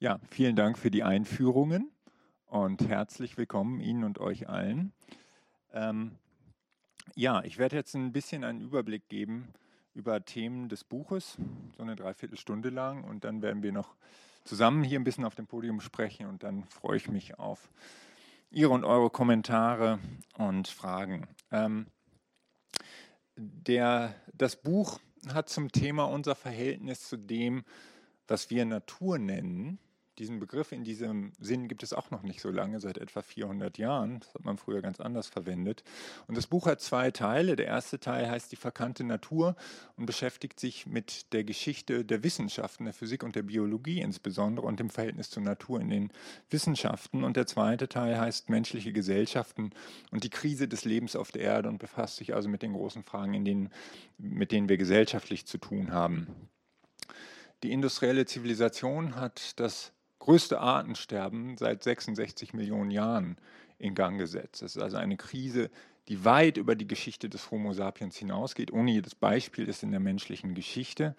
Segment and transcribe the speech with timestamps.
[0.00, 1.90] Ja, vielen Dank für die Einführungen
[2.46, 4.92] und herzlich willkommen Ihnen und euch allen.
[5.72, 6.12] Ähm,
[7.16, 9.48] ja, ich werde jetzt ein bisschen einen Überblick geben
[9.94, 11.36] über Themen des Buches,
[11.76, 13.02] so eine Dreiviertelstunde lang.
[13.02, 13.96] Und dann werden wir noch
[14.44, 17.68] zusammen hier ein bisschen auf dem Podium sprechen und dann freue ich mich auf
[18.52, 19.98] Ihre und eure Kommentare
[20.36, 21.26] und Fragen.
[21.50, 21.88] Ähm,
[23.34, 25.00] der, das Buch
[25.34, 27.64] hat zum Thema unser Verhältnis zu dem,
[28.28, 29.80] was wir Natur nennen,
[30.18, 33.78] diesen Begriff in diesem Sinn gibt es auch noch nicht so lange, seit etwa 400
[33.78, 34.20] Jahren.
[34.20, 35.84] Das hat man früher ganz anders verwendet.
[36.26, 37.56] Und das Buch hat zwei Teile.
[37.56, 39.56] Der erste Teil heißt Die verkannte Natur
[39.96, 44.80] und beschäftigt sich mit der Geschichte der Wissenschaften, der Physik und der Biologie insbesondere und
[44.80, 46.12] dem Verhältnis zur Natur in den
[46.50, 47.24] Wissenschaften.
[47.24, 49.70] Und der zweite Teil heißt Menschliche Gesellschaften
[50.10, 53.04] und die Krise des Lebens auf der Erde und befasst sich also mit den großen
[53.04, 53.70] Fragen, in denen,
[54.18, 56.26] mit denen wir gesellschaftlich zu tun haben.
[57.64, 63.36] Die industrielle Zivilisation hat das größte Artensterben seit 66 Millionen Jahren
[63.78, 64.62] in Gang gesetzt.
[64.62, 65.70] Das ist also eine Krise,
[66.08, 68.72] die weit über die Geschichte des Homo sapiens hinausgeht.
[68.72, 71.14] Ohne jedes Beispiel ist in der menschlichen Geschichte.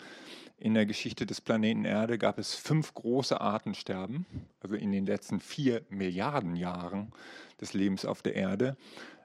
[0.57, 4.25] In der Geschichte des Planeten Erde gab es fünf große Artensterben,
[4.59, 7.13] also in den letzten vier Milliarden Jahren
[7.61, 8.75] des Lebens auf der Erde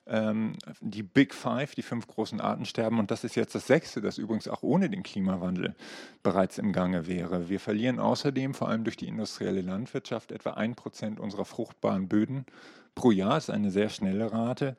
[0.06, 2.98] die Big Five, die fünf großen Artensterben.
[2.98, 5.74] Und das ist jetzt das sechste, das übrigens auch ohne den Klimawandel
[6.22, 7.48] bereits im Gange wäre.
[7.48, 12.44] Wir verlieren außerdem, vor allem durch die industrielle Landwirtschaft, etwa ein Prozent unserer fruchtbaren Böden
[12.94, 13.36] pro Jahr.
[13.36, 14.76] Das ist eine sehr schnelle Rate.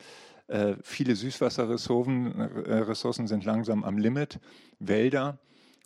[0.47, 4.39] Äh, viele Süßwasserressourcen äh, sind langsam am Limit.
[4.79, 5.39] Wälder,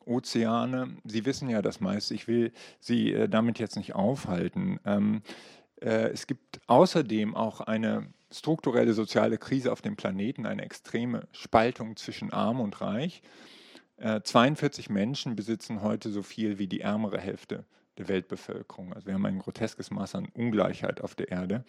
[0.06, 2.14] Ozeane, Sie wissen ja das meiste.
[2.14, 4.80] Ich will Sie äh, damit jetzt nicht aufhalten.
[4.86, 11.28] Ähm, äh, es gibt außerdem auch eine strukturelle soziale Krise auf dem Planeten, eine extreme
[11.32, 13.22] Spaltung zwischen arm und reich.
[14.24, 17.66] 42 äh, Menschen besitzen heute so viel wie die ärmere Hälfte
[17.98, 18.94] der Weltbevölkerung.
[18.94, 21.66] Also wir haben ein groteskes Maß an Ungleichheit auf der Erde.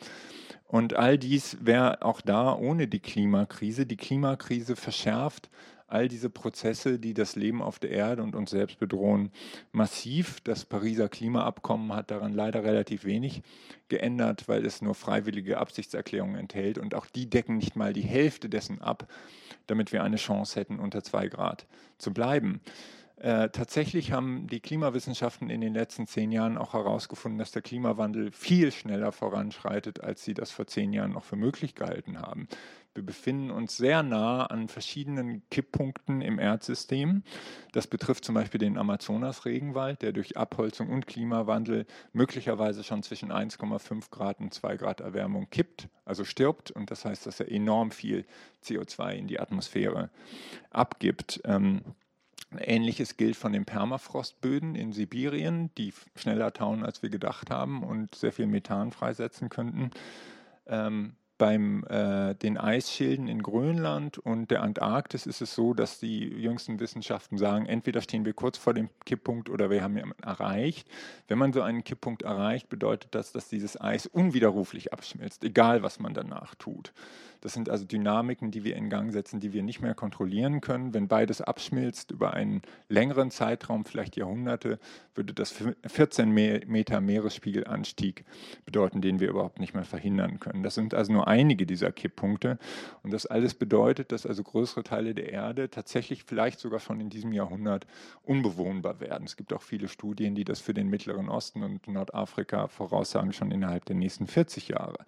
[0.66, 3.84] Und all dies wäre auch da ohne die Klimakrise.
[3.84, 5.50] Die Klimakrise verschärft
[5.90, 9.30] all diese Prozesse, die das Leben auf der Erde und uns selbst bedrohen,
[9.72, 10.40] massiv.
[10.42, 13.42] Das Pariser Klimaabkommen hat daran leider relativ wenig
[13.88, 18.48] geändert, weil es nur freiwillige Absichtserklärungen enthält und auch die decken nicht mal die Hälfte
[18.48, 19.08] dessen ab,
[19.66, 21.66] damit wir eine Chance hätten, unter zwei Grad
[21.98, 22.60] zu bleiben.
[23.20, 28.32] Äh, tatsächlich haben die Klimawissenschaften in den letzten zehn Jahren auch herausgefunden, dass der Klimawandel
[28.32, 32.48] viel schneller voranschreitet, als sie das vor zehn Jahren noch für möglich gehalten haben.
[32.94, 37.22] Wir befinden uns sehr nah an verschiedenen Kipppunkten im Erdsystem.
[37.70, 44.10] Das betrifft zum Beispiel den Amazonas-Regenwald, der durch Abholzung und Klimawandel möglicherweise schon zwischen 1,5
[44.10, 46.72] Grad und 2 Grad Erwärmung kippt, also stirbt.
[46.72, 48.26] Und das heißt, dass er enorm viel
[48.64, 50.10] CO2 in die Atmosphäre
[50.70, 51.40] abgibt.
[51.44, 51.82] Ähm,
[52.58, 58.16] Ähnliches gilt von den Permafrostböden in Sibirien, die schneller tauen, als wir gedacht haben und
[58.16, 59.92] sehr viel Methan freisetzen könnten.
[60.66, 66.28] Ähm, beim äh, den Eisschilden in Grönland und der Antarktis ist es so, dass die
[66.28, 70.86] jüngsten Wissenschaften sagen, entweder stehen wir kurz vor dem Kipppunkt oder wir haben ihn erreicht.
[71.28, 75.98] Wenn man so einen Kipppunkt erreicht, bedeutet das, dass dieses Eis unwiderruflich abschmilzt, egal was
[75.98, 76.92] man danach tut.
[77.40, 80.92] Das sind also Dynamiken, die wir in Gang setzen, die wir nicht mehr kontrollieren können.
[80.92, 84.78] Wenn beides abschmilzt über einen längeren Zeitraum, vielleicht Jahrhunderte,
[85.14, 85.54] würde das
[85.86, 88.24] 14 Meter Meeresspiegelanstieg
[88.66, 90.62] bedeuten, den wir überhaupt nicht mehr verhindern können.
[90.62, 92.58] Das sind also nur einige dieser Kipppunkte.
[93.02, 97.08] Und das alles bedeutet, dass also größere Teile der Erde tatsächlich vielleicht sogar schon in
[97.08, 97.86] diesem Jahrhundert
[98.22, 99.24] unbewohnbar werden.
[99.24, 103.52] Es gibt auch viele Studien, die das für den Mittleren Osten und Nordafrika voraussagen, schon
[103.52, 104.98] innerhalb der nächsten 40 Jahre.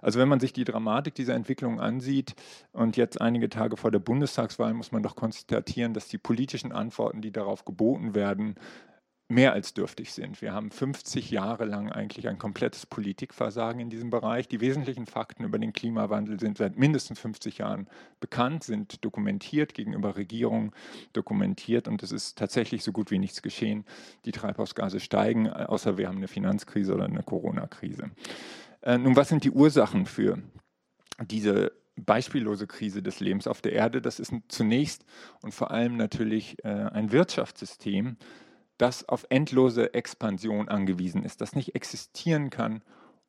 [0.00, 2.34] Also wenn man sich die Dramatik dieser Entwicklung ansieht
[2.72, 7.20] und jetzt einige Tage vor der Bundestagswahl muss man doch konstatieren, dass die politischen Antworten,
[7.20, 8.56] die darauf geboten werden,
[9.28, 10.40] mehr als dürftig sind.
[10.40, 14.46] Wir haben 50 Jahre lang eigentlich ein komplettes Politikversagen in diesem Bereich.
[14.46, 17.88] Die wesentlichen Fakten über den Klimawandel sind seit mindestens 50 Jahren
[18.20, 20.70] bekannt, sind dokumentiert gegenüber Regierungen,
[21.12, 23.84] dokumentiert und es ist tatsächlich so gut wie nichts geschehen.
[24.26, 28.10] Die Treibhausgase steigen, außer wir haben eine Finanzkrise oder eine Corona-Krise.
[28.82, 30.38] Äh, nun, was sind die Ursachen für
[31.28, 35.04] diese beispiellose Krise des Lebens auf der Erde, das ist zunächst
[35.40, 38.18] und vor allem natürlich äh, ein Wirtschaftssystem,
[38.78, 42.82] das auf endlose Expansion angewiesen ist, das nicht existieren kann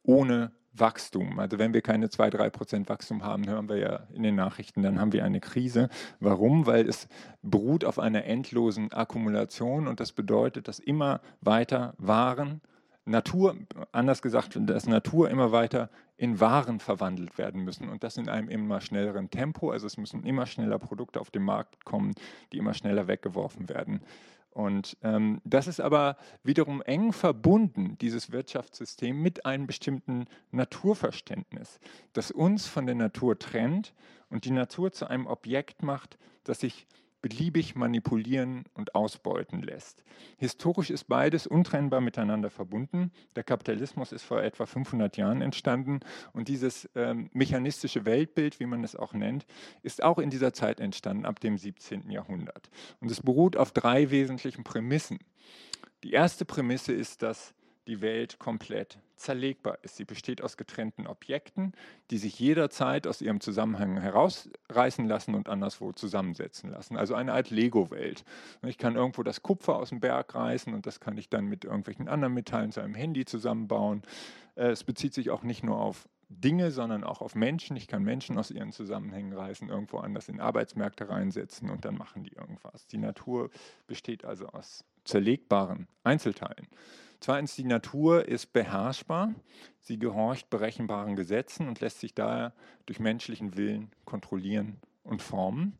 [0.04, 1.40] ohne Wachstum.
[1.40, 5.00] Also wenn wir keine 2-3 Prozent Wachstum haben, hören wir ja in den Nachrichten, dann
[5.00, 5.90] haben wir eine Krise.
[6.20, 6.66] Warum?
[6.66, 7.08] Weil es
[7.42, 12.62] beruht auf einer endlosen Akkumulation und das bedeutet, dass immer weiter Waren,
[13.06, 13.56] Natur,
[13.94, 18.50] anders gesagt, dass Natur immer weiter in Waren verwandelt werden müssen und das in einem
[18.50, 19.72] immer schnelleren Tempo.
[19.72, 22.14] Also es müssen immer schneller Produkte auf den Markt kommen,
[22.52, 24.02] die immer schneller weggeworfen werden.
[24.58, 31.80] Und ähm, das ist aber wiederum eng verbunden, dieses Wirtschaftssystem, mit einem bestimmten Naturverständnis,
[32.14, 33.94] das uns von der Natur trennt
[34.32, 36.88] und die Natur zu einem Objekt macht, das sich
[37.28, 40.04] beliebig manipulieren und ausbeuten lässt.
[40.38, 43.12] Historisch ist beides untrennbar miteinander verbunden.
[43.36, 46.00] Der Kapitalismus ist vor etwa 500 Jahren entstanden
[46.32, 49.46] und dieses ähm, mechanistische Weltbild, wie man es auch nennt,
[49.84, 52.10] ist auch in dieser Zeit entstanden, ab dem 17.
[52.12, 52.70] Jahrhundert.
[53.02, 55.20] Und es beruht auf drei wesentlichen Prämissen.
[56.04, 57.54] Die erste Prämisse ist, dass
[57.88, 59.96] die Welt komplett zerlegbar ist.
[59.96, 61.74] Sie besteht aus getrennten Objekten,
[62.12, 66.98] die sich jederzeit aus ihrem Zusammenhang herausreißen lassen und anderswo zusammensetzen lassen.
[66.98, 68.24] Also eine Art Lego-Welt.
[68.64, 71.66] Ich kann irgendwo das Kupfer aus dem Berg reißen und das kann ich dann mit
[71.66, 74.04] irgendwelchen anderen Metallen zu einem Handy zusammenbauen.
[74.56, 77.78] Äh, es bezieht sich auch nicht nur auf Dinge, sondern auch auf Menschen.
[77.78, 82.24] Ich kann Menschen aus ihren Zusammenhängen reißen, irgendwo anders in Arbeitsmärkte reinsetzen und dann machen
[82.24, 82.86] die irgendwas.
[82.88, 83.50] Die Natur
[83.88, 86.68] besteht also aus zerlegbaren Einzelteilen.
[87.20, 89.34] Zweitens, die Natur ist beherrschbar.
[89.80, 92.54] Sie gehorcht berechenbaren Gesetzen und lässt sich daher
[92.86, 95.78] durch menschlichen Willen kontrollieren und formen.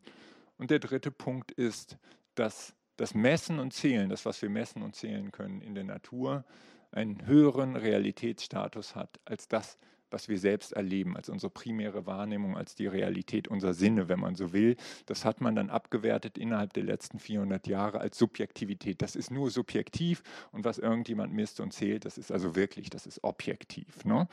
[0.56, 1.96] Und der dritte Punkt ist,
[2.34, 6.44] dass das Messen und Zählen, das, was wir messen und zählen können in der Natur,
[6.90, 9.78] einen höheren Realitätsstatus hat als das,
[10.10, 14.34] was wir selbst erleben, als unsere primäre Wahrnehmung, als die Realität unserer Sinne, wenn man
[14.34, 14.76] so will.
[15.06, 19.02] Das hat man dann abgewertet innerhalb der letzten 400 Jahre als Subjektivität.
[19.02, 20.22] Das ist nur subjektiv
[20.52, 24.04] und was irgendjemand misst und zählt, das ist also wirklich, das ist objektiv.
[24.04, 24.28] Ne?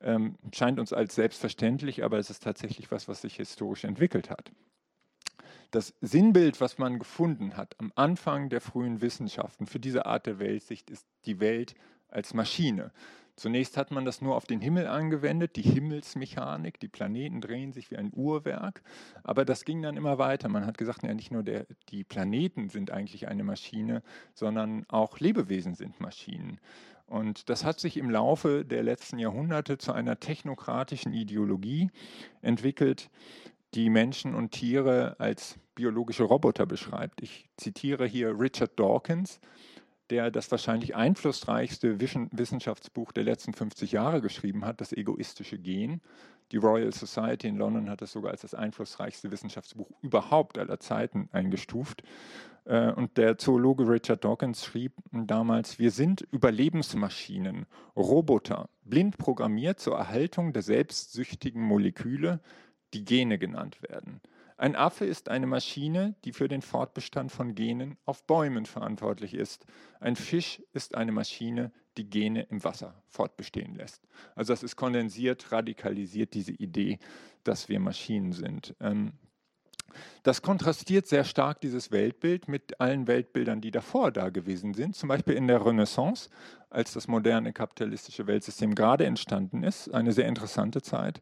[0.00, 4.52] Ähm, scheint uns als selbstverständlich, aber es ist tatsächlich was, was sich historisch entwickelt hat.
[5.72, 10.38] Das Sinnbild, was man gefunden hat am Anfang der frühen Wissenschaften für diese Art der
[10.38, 11.74] Weltsicht, ist die Welt
[12.08, 12.92] als Maschine.
[13.42, 17.90] Zunächst hat man das nur auf den Himmel angewendet, die Himmelsmechanik, die Planeten drehen sich
[17.90, 18.84] wie ein Uhrwerk,
[19.24, 20.48] aber das ging dann immer weiter.
[20.48, 25.18] Man hat gesagt, ja nicht nur der, die Planeten sind eigentlich eine Maschine, sondern auch
[25.18, 26.60] Lebewesen sind Maschinen.
[27.06, 31.90] Und das hat sich im Laufe der letzten Jahrhunderte zu einer technokratischen Ideologie
[32.42, 33.10] entwickelt,
[33.74, 37.20] die Menschen und Tiere als biologische Roboter beschreibt.
[37.20, 39.40] Ich zitiere hier Richard Dawkins,
[40.12, 46.02] der das wahrscheinlich einflussreichste Wissenschaftsbuch der letzten 50 Jahre geschrieben hat, das egoistische Gen.
[46.52, 51.30] Die Royal Society in London hat es sogar als das einflussreichste Wissenschaftsbuch überhaupt aller Zeiten
[51.32, 52.02] eingestuft.
[52.66, 57.64] Äh, und der Zoologe Richard Dawkins schrieb damals, wir sind Überlebensmaschinen,
[57.96, 62.40] Roboter, blind programmiert zur Erhaltung der selbstsüchtigen Moleküle,
[62.92, 64.20] die Gene genannt werden.
[64.62, 69.66] Ein Affe ist eine Maschine, die für den Fortbestand von Genen auf Bäumen verantwortlich ist.
[69.98, 74.06] Ein Fisch ist eine Maschine, die Gene im Wasser fortbestehen lässt.
[74.36, 77.00] Also das ist kondensiert, radikalisiert diese Idee,
[77.42, 78.76] dass wir Maschinen sind.
[78.78, 79.14] Ähm,
[80.22, 84.94] das kontrastiert sehr stark dieses Weltbild mit allen Weltbildern, die davor da gewesen sind.
[84.94, 86.30] Zum Beispiel in der Renaissance,
[86.70, 89.92] als das moderne kapitalistische Weltsystem gerade entstanden ist.
[89.92, 91.20] Eine sehr interessante Zeit.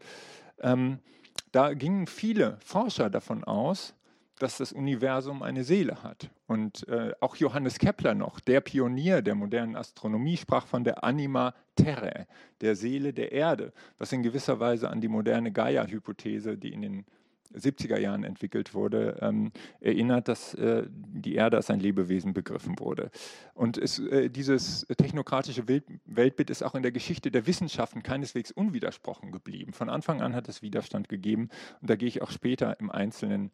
[1.52, 3.94] Da gingen viele Forscher davon aus,
[4.38, 6.30] dass das Universum eine Seele hat.
[6.46, 11.54] Und äh, auch Johannes Kepler noch, der Pionier der modernen Astronomie, sprach von der Anima
[11.76, 12.26] Terrae,
[12.60, 17.06] der Seele der Erde, was in gewisser Weise an die moderne Gaia-Hypothese, die in den
[17.54, 23.10] 70er Jahren entwickelt wurde, ähm, erinnert, dass äh, die Erde als ein Lebewesen begriffen wurde.
[23.54, 28.50] Und es, äh, dieses technokratische Welt Weltbild ist auch in der Geschichte der Wissenschaften keineswegs
[28.50, 29.72] unwidersprochen geblieben.
[29.72, 31.48] Von Anfang an hat es Widerstand gegeben
[31.80, 33.50] und da gehe ich auch später im Einzelnen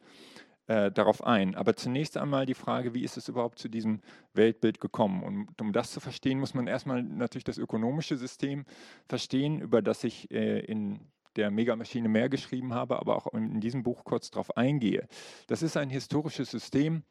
[0.66, 1.54] äh, darauf ein.
[1.54, 4.00] Aber zunächst einmal die Frage, wie ist es überhaupt zu diesem
[4.34, 5.22] Weltbild gekommen?
[5.22, 8.64] Und um das zu verstehen, muss man erstmal natürlich das ökonomische System
[9.06, 11.00] verstehen, über das sich äh, in
[11.36, 15.06] der Megamaschine mehr geschrieben habe, aber auch in diesem Buch kurz darauf eingehe.
[15.46, 17.02] Das ist ein historisches System,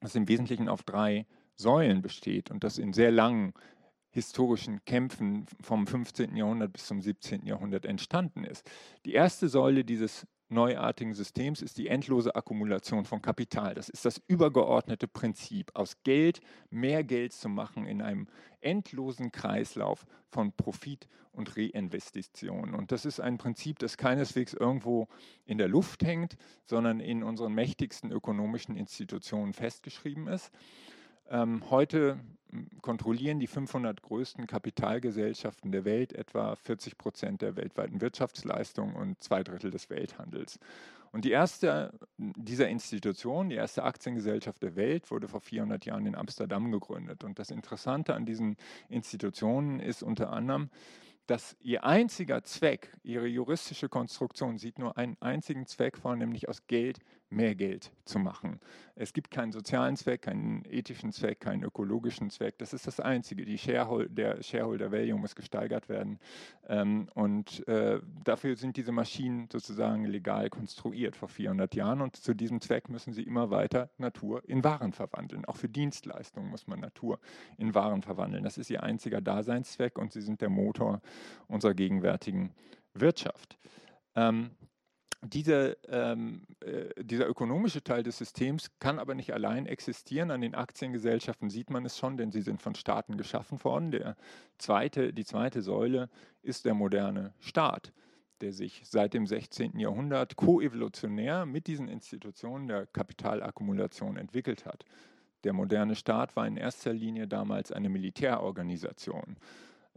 [0.00, 3.52] das im Wesentlichen auf drei Säulen besteht und das in sehr langen
[4.10, 6.36] historischen Kämpfen vom 15.
[6.36, 7.44] Jahrhundert bis zum 17.
[7.44, 8.68] Jahrhundert entstanden ist.
[9.04, 13.74] Die erste Säule dieses neuartigen Systems ist die endlose Akkumulation von Kapital.
[13.74, 18.28] Das ist das übergeordnete Prinzip, aus Geld mehr Geld zu machen in einem
[18.60, 22.74] endlosen Kreislauf von Profit und Reinvestition.
[22.74, 25.08] Und das ist ein Prinzip, das keineswegs irgendwo
[25.44, 30.50] in der Luft hängt, sondern in unseren mächtigsten ökonomischen Institutionen festgeschrieben ist.
[31.30, 32.18] Ähm, heute
[32.80, 39.42] kontrollieren die 500 größten Kapitalgesellschaften der Welt etwa 40 Prozent der weltweiten Wirtschaftsleistung und zwei
[39.42, 40.58] Drittel des Welthandels.
[41.12, 46.14] Und die erste dieser Institutionen, die erste Aktiengesellschaft der Welt, wurde vor 400 Jahren in
[46.14, 47.24] Amsterdam gegründet.
[47.24, 48.56] Und das Interessante an diesen
[48.88, 50.70] Institutionen ist unter anderem,
[51.26, 56.66] dass ihr einziger Zweck, ihre juristische Konstruktion sieht nur einen einzigen Zweck vor, nämlich aus
[56.66, 58.60] Geld mehr Geld zu machen.
[58.94, 62.56] Es gibt keinen sozialen Zweck, keinen ethischen Zweck, keinen ökologischen Zweck.
[62.58, 63.44] Das ist das Einzige.
[63.44, 66.18] Die Shareholder, der Shareholder Value muss gesteigert werden.
[66.68, 72.00] Ähm, und äh, dafür sind diese Maschinen sozusagen legal konstruiert vor 400 Jahren.
[72.00, 75.44] Und zu diesem Zweck müssen sie immer weiter Natur in Waren verwandeln.
[75.44, 77.18] Auch für Dienstleistungen muss man Natur
[77.58, 78.44] in Waren verwandeln.
[78.44, 81.02] Das ist ihr einziger Daseinszweck und sie sind der Motor
[81.48, 82.54] unserer gegenwärtigen
[82.94, 83.58] Wirtschaft.
[84.14, 84.52] Ähm,
[85.34, 90.30] diese, ähm, äh, dieser ökonomische Teil des Systems kann aber nicht allein existieren.
[90.30, 93.90] An den Aktiengesellschaften sieht man es schon, denn sie sind von Staaten geschaffen worden.
[93.90, 94.16] Der
[94.58, 96.08] zweite, die zweite Säule
[96.42, 97.92] ist der moderne Staat,
[98.40, 99.78] der sich seit dem 16.
[99.78, 104.84] Jahrhundert koevolutionär mit diesen Institutionen der Kapitalakkumulation entwickelt hat.
[105.44, 109.36] Der moderne Staat war in erster Linie damals eine Militärorganisation.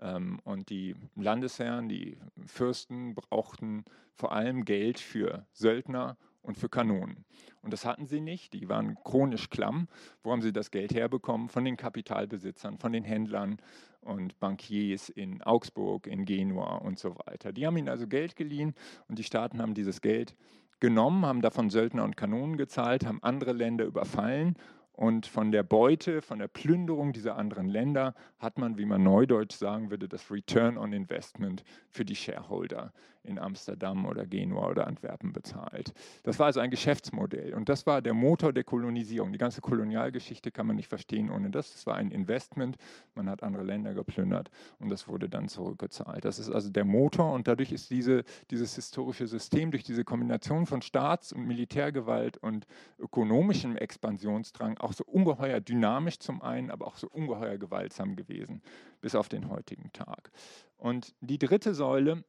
[0.01, 7.25] Ähm, und die Landesherren, die Fürsten brauchten vor allem Geld für Söldner und für Kanonen.
[7.61, 9.87] Und das hatten sie nicht, die waren chronisch klamm.
[10.23, 11.49] Wo haben sie das Geld herbekommen?
[11.49, 13.57] Von den Kapitalbesitzern, von den Händlern
[14.01, 17.51] und Bankiers in Augsburg, in Genua und so weiter.
[17.51, 18.73] Die haben ihnen also Geld geliehen
[19.07, 20.35] und die Staaten haben dieses Geld
[20.79, 24.55] genommen, haben davon Söldner und Kanonen gezahlt, haben andere Länder überfallen
[24.99, 29.55] und von der Beute, von der Plünderung dieser anderen Länder hat man, wie man neudeutsch
[29.55, 32.91] sagen würde, das Return on Investment für die Shareholder
[33.23, 35.93] in Amsterdam oder Genua oder Antwerpen bezahlt.
[36.23, 39.31] Das war also ein Geschäftsmodell und das war der Motor der Kolonisierung.
[39.31, 41.75] Die ganze Kolonialgeschichte kann man nicht verstehen ohne das.
[41.75, 42.77] Es war ein Investment,
[43.15, 44.49] man hat andere Länder geplündert
[44.79, 46.25] und das wurde dann zurückgezahlt.
[46.25, 50.65] Das ist also der Motor und dadurch ist diese, dieses historische System durch diese Kombination
[50.65, 52.65] von Staats- und Militärgewalt und
[52.97, 58.61] ökonomischem Expansionsdrang auch so ungeheuer dynamisch zum einen, aber auch so ungeheuer gewaltsam gewesen
[59.01, 60.31] bis auf den heutigen Tag.
[60.77, 62.23] Und die dritte Säule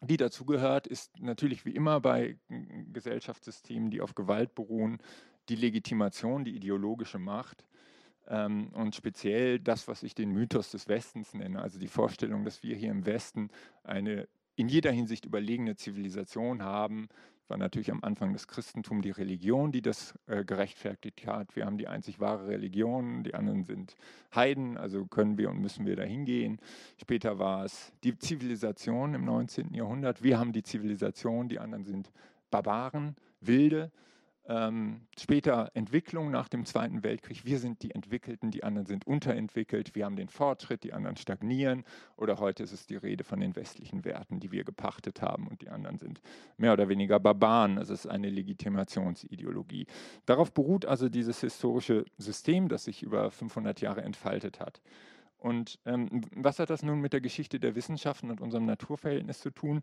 [0.00, 2.38] die dazugehört, ist natürlich wie immer bei
[2.92, 4.98] Gesellschaftssystemen, die auf Gewalt beruhen,
[5.48, 7.64] die Legitimation, die ideologische Macht
[8.28, 12.62] ähm, und speziell das, was ich den Mythos des Westens nenne, also die Vorstellung, dass
[12.62, 13.50] wir hier im Westen
[13.84, 17.08] eine in jeder Hinsicht überlegene Zivilisation haben,
[17.48, 21.54] war natürlich am Anfang des Christentums die Religion, die das äh, gerechtfertigt hat.
[21.56, 23.96] Wir haben die einzig wahre Religion, die anderen sind
[24.34, 26.58] Heiden, also können wir und müssen wir dahin gehen.
[27.00, 29.74] Später war es die Zivilisation im 19.
[29.74, 30.22] Jahrhundert.
[30.22, 32.10] Wir haben die Zivilisation, die anderen sind
[32.50, 33.90] Barbaren, Wilde.
[34.48, 37.44] Ähm, später Entwicklung nach dem Zweiten Weltkrieg.
[37.44, 39.96] Wir sind die Entwickelten, die anderen sind unterentwickelt.
[39.96, 41.84] Wir haben den Fortschritt, die anderen stagnieren.
[42.16, 45.62] Oder heute ist es die Rede von den westlichen Werten, die wir gepachtet haben und
[45.62, 46.20] die anderen sind
[46.58, 47.76] mehr oder weniger Barbaren.
[47.78, 49.86] Es ist eine Legitimationsideologie.
[50.26, 54.80] Darauf beruht also dieses historische System, das sich über 500 Jahre entfaltet hat.
[55.38, 59.50] Und ähm, was hat das nun mit der Geschichte der Wissenschaften und unserem Naturverhältnis zu
[59.50, 59.82] tun?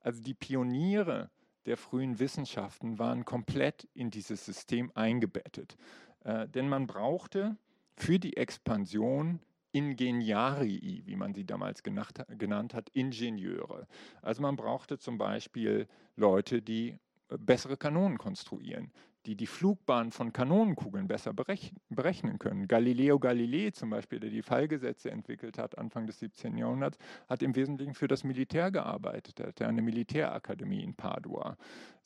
[0.00, 1.30] Also die Pioniere
[1.66, 5.76] der frühen Wissenschaften waren komplett in dieses System eingebettet.
[6.24, 7.56] Äh, denn man brauchte
[7.96, 9.40] für die Expansion
[9.72, 13.86] Ingeniarii, wie man sie damals genacht, genannt hat, Ingenieure.
[14.20, 15.86] Also man brauchte zum Beispiel
[16.16, 16.98] Leute, die
[17.28, 18.90] äh, bessere Kanonen konstruieren,
[19.26, 22.68] die die Flugbahn von Kanonenkugeln besser berechnen können.
[22.68, 26.56] Galileo Galilei zum Beispiel, der die Fallgesetze entwickelt hat, Anfang des 17.
[26.56, 26.98] Jahrhunderts,
[27.28, 29.40] hat im Wesentlichen für das Militär gearbeitet.
[29.40, 31.56] Er hatte eine Militärakademie in Padua.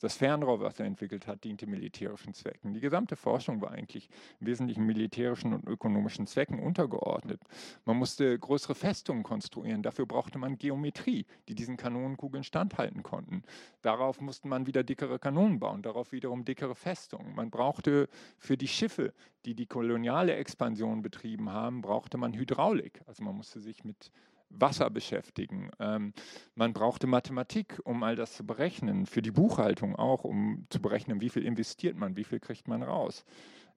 [0.01, 2.73] Das Fernrohr, was er entwickelt hat, diente militärischen Zwecken.
[2.73, 4.09] Die gesamte Forschung war eigentlich
[4.41, 7.41] im Wesentlichen militärischen und ökonomischen Zwecken untergeordnet.
[7.85, 9.83] Man musste größere Festungen konstruieren.
[9.83, 13.43] Dafür brauchte man Geometrie, die diesen Kanonenkugeln standhalten konnten.
[13.81, 17.04] Darauf musste man wieder dickere Kanonen bauen, darauf wiederum dickere Festungen.
[17.13, 19.13] Man brauchte für die Schiffe,
[19.45, 23.01] die die koloniale Expansion betrieben haben, brauchte man Hydraulik.
[23.05, 24.11] Also man musste sich mit
[24.49, 25.69] Wasser beschäftigen.
[25.79, 26.13] Ähm,
[26.55, 31.21] man brauchte Mathematik, um all das zu berechnen, für die Buchhaltung auch, um zu berechnen,
[31.21, 33.25] wie viel investiert man, wie viel kriegt man raus.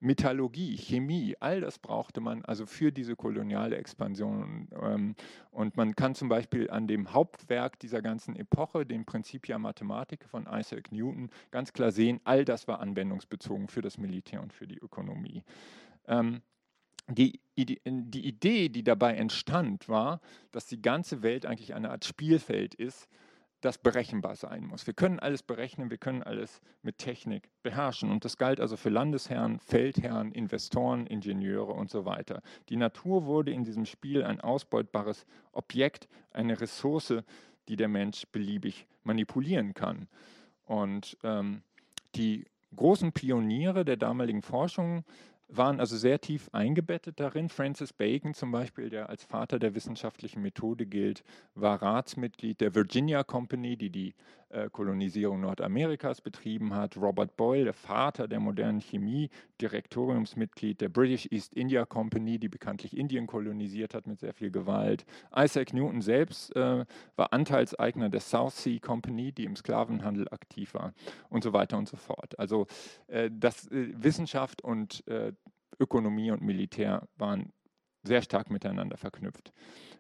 [0.01, 4.69] Metallurgie, Chemie, all das brauchte man also für diese koloniale Expansion.
[4.81, 5.17] Ähm,
[5.51, 10.47] und man kann zum Beispiel an dem Hauptwerk dieser ganzen Epoche, dem Principia Mathematica von
[10.51, 14.79] Isaac Newton, ganz klar sehen, all das war anwendungsbezogen für das Militär und für die
[14.79, 15.43] Ökonomie.
[16.07, 16.43] Ähm,
[17.11, 20.21] die, die Idee, die dabei entstand, war,
[20.53, 23.09] dass die ganze Welt eigentlich eine Art Spielfeld ist,
[23.61, 24.87] das berechenbar sein muss.
[24.87, 28.11] Wir können alles berechnen, wir können alles mit Technik beherrschen.
[28.11, 32.43] Und das galt also für Landesherren, Feldherren, Investoren, Ingenieure und so weiter.
[32.69, 37.15] Die Natur wurde in diesem Spiel ein ausbeutbares Objekt, eine Ressource,
[37.69, 40.09] die der Mensch beliebig manipulieren kann.
[40.65, 41.63] Und ähm,
[42.15, 42.47] die
[42.77, 45.05] großen Pioniere der damaligen Forschung
[45.49, 47.49] waren also sehr tief eingebettet darin.
[47.49, 51.25] Francis Bacon zum Beispiel, der als Vater der wissenschaftlichen Methode gilt,
[51.55, 54.15] war Ratsmitglied der Virginia Company, die die
[54.51, 56.97] äh, Kolonisierung Nordamerikas betrieben hat.
[56.97, 62.97] Robert Boyle, der Vater der modernen Chemie, Direktoriumsmitglied der British East India Company, die bekanntlich
[62.97, 65.05] Indien kolonisiert hat mit sehr viel Gewalt.
[65.37, 66.85] Isaac Newton selbst äh,
[67.17, 70.95] war Anteilseigner der South Sea Company, die im Sklavenhandel aktiv war
[71.29, 72.39] und so weiter und so fort.
[72.39, 72.67] Also
[73.09, 75.33] äh, das äh, Wissenschaft und äh,
[75.79, 77.53] Ökonomie und Militär waren
[78.03, 79.53] sehr stark miteinander verknüpft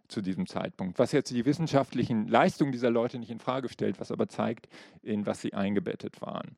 [0.09, 0.99] zu diesem Zeitpunkt.
[0.99, 4.69] Was jetzt die wissenschaftlichen Leistungen dieser Leute nicht in Frage stellt, was aber zeigt,
[5.03, 6.57] in was sie eingebettet waren.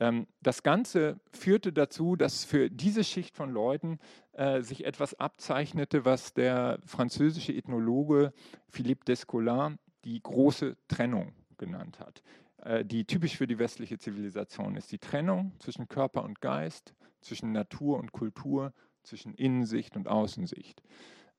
[0.00, 3.98] Ähm, das Ganze führte dazu, dass für diese Schicht von Leuten
[4.32, 8.32] äh, sich etwas abzeichnete, was der französische Ethnologe
[8.68, 12.22] Philippe Descola die große Trennung genannt hat,
[12.62, 14.90] äh, die typisch für die westliche Zivilisation ist.
[14.90, 20.82] Die Trennung zwischen Körper und Geist, zwischen Natur und Kultur, zwischen Innensicht und Außensicht.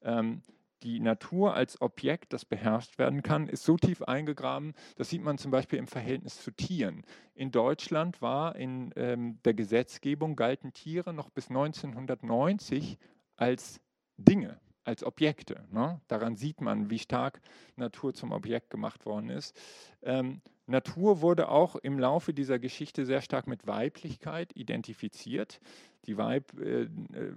[0.02, 0.42] Ähm,
[0.84, 5.38] die Natur als Objekt, das beherrscht werden kann, ist so tief eingegraben, das sieht man
[5.38, 7.04] zum Beispiel im Verhältnis zu Tieren.
[7.34, 12.98] In Deutschland war in ähm, der Gesetzgebung galten Tiere noch bis 1990
[13.36, 13.82] als
[14.18, 15.66] Dinge, als Objekte.
[15.72, 16.00] Ne?
[16.08, 17.42] Daran sieht man, wie stark
[17.76, 19.58] Natur zum Objekt gemacht worden ist.
[20.04, 25.60] Ähm, Natur wurde auch im Laufe dieser Geschichte sehr stark mit Weiblichkeit identifiziert.
[26.06, 26.90] Die, Weib, äh, äh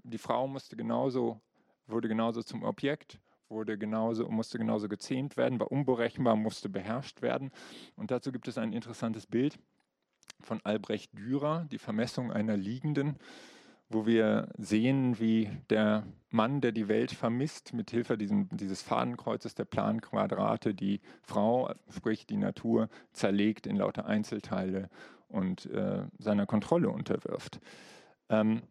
[0.02, 1.40] die Frau musste genauso,
[1.86, 7.50] wurde genauso zum Objekt wurde genauso, musste genauso gezähmt werden, war unberechenbar, musste beherrscht werden.
[7.96, 9.58] Und dazu gibt es ein interessantes Bild
[10.40, 13.16] von Albrecht Dürer, die Vermessung einer Liegenden,
[13.88, 19.64] wo wir sehen, wie der Mann, der die Welt vermisst, mit Hilfe dieses Fadenkreuzes der
[19.64, 24.90] Planquadrate die Frau, sprich die Natur, zerlegt in lauter Einzelteile
[25.28, 27.60] und äh, seiner Kontrolle unterwirft.
[28.28, 28.62] Ähm,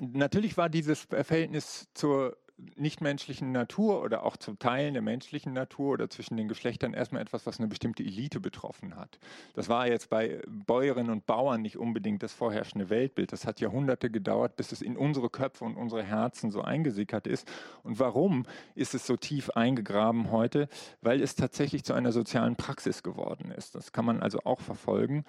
[0.00, 2.36] natürlich war dieses Verhältnis zur
[2.76, 7.46] nichtmenschlichen Natur oder auch zu Teilen der menschlichen Natur oder zwischen den Geschlechtern erstmal etwas,
[7.46, 9.18] was eine bestimmte Elite betroffen hat.
[9.54, 13.32] Das war jetzt bei Bäuerinnen und Bauern nicht unbedingt das vorherrschende Weltbild.
[13.32, 17.50] Das hat Jahrhunderte gedauert, bis es in unsere Köpfe und unsere Herzen so eingesickert ist.
[17.82, 18.44] Und warum
[18.74, 20.68] ist es so tief eingegraben heute?
[21.00, 23.74] Weil es tatsächlich zu einer sozialen Praxis geworden ist.
[23.74, 25.24] Das kann man also auch verfolgen.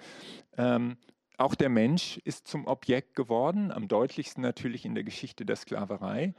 [1.38, 6.34] Auch der Mensch ist zum Objekt geworden, am deutlichsten natürlich in der Geschichte der Sklaverei.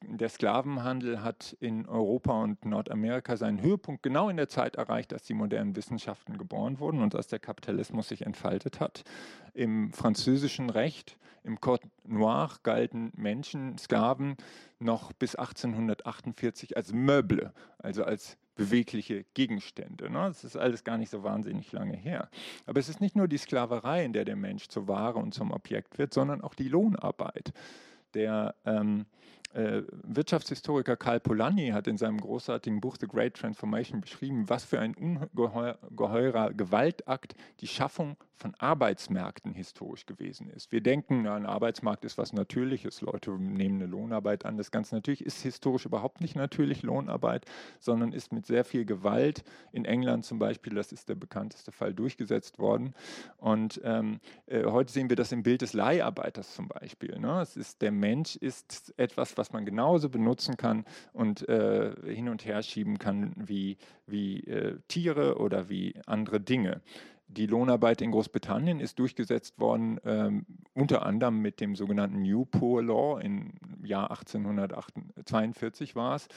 [0.00, 5.24] Der Sklavenhandel hat in Europa und Nordamerika seinen Höhepunkt genau in der Zeit erreicht, als
[5.24, 9.04] die modernen Wissenschaften geboren wurden und als der Kapitalismus sich entfaltet hat.
[9.52, 14.36] Im französischen Recht, im Code Noir, galten Menschen, Sklaven,
[14.78, 20.10] noch bis 1848 als Möble, also als bewegliche Gegenstände.
[20.10, 20.24] Ne?
[20.28, 22.28] Das ist alles gar nicht so wahnsinnig lange her.
[22.66, 25.50] Aber es ist nicht nur die Sklaverei, in der der Mensch zur Ware und zum
[25.50, 27.52] Objekt wird, sondern auch die Lohnarbeit.
[28.14, 29.06] Der ähm,
[29.54, 34.80] äh, Wirtschaftshistoriker Karl Polanyi hat in seinem großartigen Buch The Great Transformation beschrieben, was für
[34.80, 40.72] ein ungeheurer Gewaltakt die Schaffung von Arbeitsmärkten historisch gewesen ist.
[40.72, 44.56] Wir denken, ein Arbeitsmarkt ist was Natürliches, Leute nehmen eine Lohnarbeit an.
[44.56, 47.46] Das ganz natürlich ist historisch überhaupt nicht natürlich Lohnarbeit,
[47.78, 51.94] sondern ist mit sehr viel Gewalt in England zum Beispiel, das ist der bekannteste Fall,
[51.94, 52.94] durchgesetzt worden.
[53.36, 57.20] Und ähm, äh, heute sehen wir das im Bild des Leiharbeiters zum Beispiel.
[57.20, 57.40] Ne?
[57.42, 62.44] Es ist, der Mensch ist etwas, was man genauso benutzen kann und äh, hin und
[62.44, 63.76] her schieben kann wie,
[64.06, 66.82] wie äh, Tiere oder wie andere Dinge.
[67.36, 72.82] Die Lohnarbeit in Großbritannien ist durchgesetzt worden, ähm, unter anderem mit dem sogenannten New Poor
[72.82, 73.20] Law.
[73.20, 76.28] Im Jahr 1842 war es,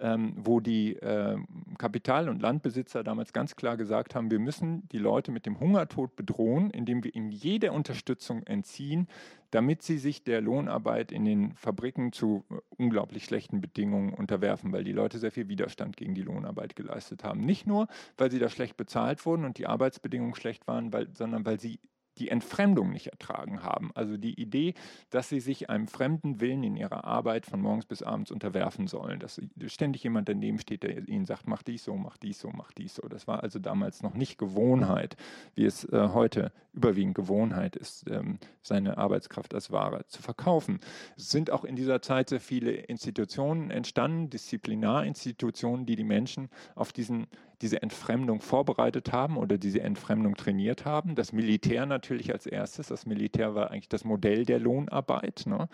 [0.00, 1.36] ähm, wo die äh,
[1.78, 6.16] Kapital- und Landbesitzer damals ganz klar gesagt haben, wir müssen die Leute mit dem Hungertod
[6.16, 9.08] bedrohen, indem wir ihnen jede Unterstützung entziehen,
[9.50, 14.84] damit sie sich der Lohnarbeit in den Fabriken zu äh, unglaublich schlechten Bedingungen unterwerfen, weil
[14.84, 17.40] die Leute sehr viel Widerstand gegen die Lohnarbeit geleistet haben.
[17.40, 21.44] Nicht nur, weil sie da schlecht bezahlt wurden und die Arbeitsbedingungen schlecht waren, weil, sondern
[21.44, 21.80] weil sie
[22.20, 23.90] die Entfremdung nicht ertragen haben.
[23.94, 24.74] Also die Idee,
[25.08, 29.18] dass sie sich einem fremden Willen in ihrer Arbeit von morgens bis abends unterwerfen sollen.
[29.18, 32.72] Dass ständig jemand daneben steht, der ihnen sagt, mach dies so, mach dies so, mach
[32.72, 33.08] dies so.
[33.08, 35.16] Das war also damals noch nicht Gewohnheit,
[35.54, 40.78] wie es äh, heute überwiegend Gewohnheit ist, ähm, seine Arbeitskraft als Ware zu verkaufen.
[41.16, 46.92] Es sind auch in dieser Zeit sehr viele Institutionen entstanden, Disziplinarinstitutionen, die die Menschen auf
[46.92, 47.26] diesen
[47.62, 51.14] diese Entfremdung vorbereitet haben oder diese Entfremdung trainiert haben.
[51.14, 52.88] Das Militär natürlich als erstes.
[52.88, 55.44] Das Militär war eigentlich das Modell der Lohnarbeit.
[55.46, 55.68] Ne?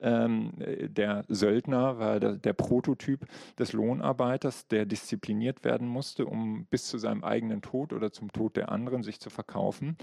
[0.00, 3.26] Ähm, der Söldner war der, der, Prototyp
[3.58, 8.56] des Lohnarbeiters, der diszipliniert werden musste, um bis zu seinem eigenen Tod oder zum Tod
[8.56, 9.96] der anderen sich zu verkaufen.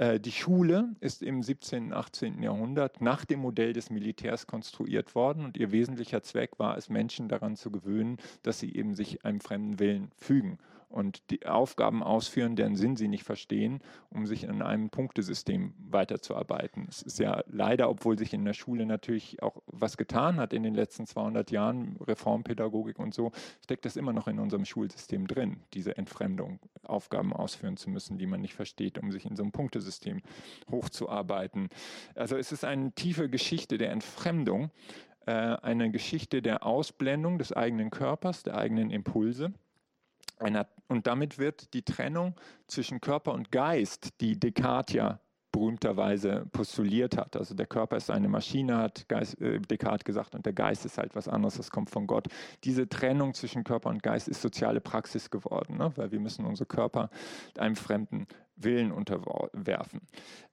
[0.00, 1.88] Äh, die Schule ist im 17.
[1.88, 2.42] und 18.
[2.42, 7.28] Jahrhundert nach dem Modell des Militärs konstruiert worden und ihr wesentlicher Zweck war es, Menschen
[7.28, 10.58] daran zu gewöhnen, dass sie eben sich einem fremden Willen fügen
[10.90, 16.86] und die Aufgaben ausführen, deren Sinn sie nicht verstehen, um sich in einem Punktesystem weiterzuarbeiten.
[16.88, 20.64] Es ist ja leider, obwohl sich in der Schule natürlich auch was getan hat in
[20.64, 23.30] den letzten 200 Jahren, Reformpädagogik und so,
[23.62, 28.26] steckt das immer noch in unserem Schulsystem drin, diese Entfremdung, Aufgaben ausführen zu müssen, die
[28.26, 30.22] man nicht versteht, um sich in so einem Punktesystem
[30.70, 31.68] hochzuarbeiten.
[32.16, 34.70] Also es ist eine tiefe Geschichte der Entfremdung,
[35.26, 39.52] äh, eine Geschichte der Ausblendung des eigenen Körpers, der eigenen Impulse
[40.40, 42.34] einer, und damit wird die Trennung
[42.66, 45.20] zwischen Körper und Geist, die Descartes ja
[45.52, 47.36] berühmterweise postuliert hat.
[47.36, 50.98] Also der Körper ist eine Maschine, hat Geist, äh, Descartes gesagt, und der Geist ist
[50.98, 52.28] halt was anderes, das kommt von Gott.
[52.64, 55.92] Diese Trennung zwischen Körper und Geist ist soziale Praxis geworden, ne?
[55.96, 57.10] weil wir müssen unsere Körper
[57.58, 58.26] einem fremden
[58.56, 60.02] Willen unterwerfen.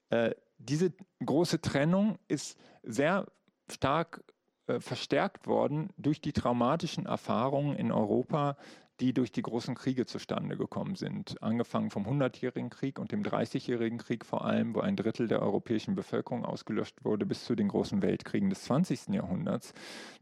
[0.10, 3.28] Äh, diese große Trennung ist sehr
[3.70, 4.24] stark
[4.68, 8.58] äh, verstärkt worden durch die traumatischen Erfahrungen in Europa
[9.00, 11.42] die durch die großen Kriege zustande gekommen sind.
[11.42, 15.96] Angefangen vom Hundertjährigen Krieg und dem Dreißigjährigen Krieg vor allem, wo ein Drittel der europäischen
[15.96, 19.10] Bevölkerung ausgelöscht wurde, bis zu den großen Weltkriegen des 20.
[19.10, 19.74] Jahrhunderts.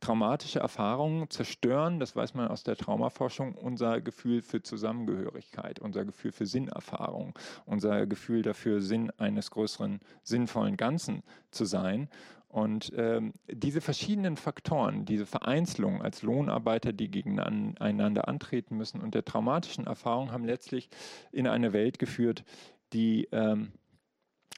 [0.01, 6.31] Traumatische Erfahrungen zerstören, das weiß man aus der Traumaforschung, unser Gefühl für Zusammengehörigkeit, unser Gefühl
[6.31, 7.33] für Sinnerfahrung,
[7.65, 12.09] unser Gefühl dafür, Sinn eines größeren, sinnvollen Ganzen zu sein.
[12.55, 19.25] Und ähm, diese verschiedenen Faktoren, diese Vereinzelung als Lohnarbeiter, die gegeneinander antreten müssen und der
[19.25, 20.87] traumatischen Erfahrung haben letztlich
[21.33, 22.45] in eine Welt geführt,
[22.93, 23.73] die ähm,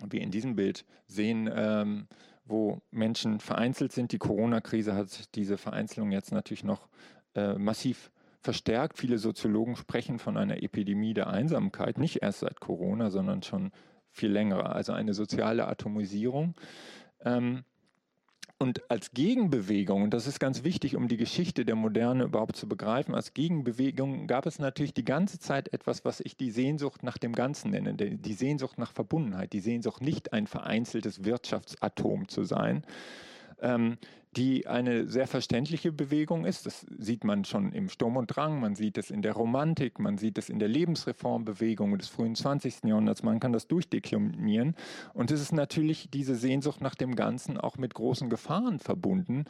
[0.08, 2.08] wir in diesem Bild sehen, ähm,
[2.46, 4.12] wo Menschen vereinzelt sind.
[4.12, 6.90] Die Corona-Krise hat diese Vereinzelung jetzt natürlich noch
[7.34, 9.00] äh, massiv verstärkt.
[9.00, 13.72] Viele Soziologen sprechen von einer Epidemie der Einsamkeit, nicht erst seit Corona, sondern schon
[14.12, 14.76] viel länger.
[14.76, 16.54] Also eine soziale Atomisierung.
[17.26, 17.64] Ähm,
[18.60, 22.68] und als Gegenbewegung, und das ist ganz wichtig, um die Geschichte der Moderne überhaupt zu
[22.68, 27.20] begreifen, als Gegenbewegung gab es natürlich die ganze Zeit etwas, was ich die Sehnsucht nach
[27.20, 32.84] dem Ganzen nenne, die Sehnsucht nach Verbundenheit, die Sehnsucht nicht ein vereinzeltes Wirtschaftsatom zu sein,
[33.62, 33.98] ähm,
[34.36, 36.66] die eine sehr verständliche Bewegung ist.
[36.66, 40.18] Das sieht man schon im Sturm und Drang, man sieht es in der Romantik, man
[40.18, 42.84] sieht es in der Lebensreformbewegung des frühen 20.
[42.86, 44.76] Jahrhunderts, man kann das durchdeklinieren.
[45.14, 49.46] Und es ist natürlich diese Sehnsucht nach dem Ganzen auch mit großen Gefahren verbunden,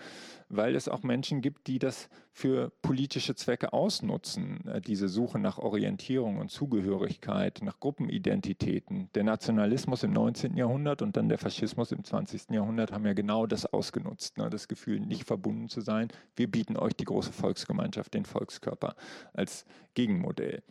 [0.49, 5.57] weil es auch Menschen gibt, die das für politische Zwecke ausnutzen, äh, diese Suche nach
[5.57, 9.09] Orientierung und Zugehörigkeit, nach Gruppenidentitäten.
[9.15, 10.55] Der Nationalismus im 19.
[10.55, 12.51] Jahrhundert und dann der Faschismus im 20.
[12.51, 14.49] Jahrhundert haben ja genau das ausgenutzt, ne?
[14.49, 16.09] das Gefühl, nicht verbunden zu sein.
[16.35, 18.95] Wir bieten euch die große Volksgemeinschaft, den Volkskörper
[19.33, 20.63] als Gegenmodell.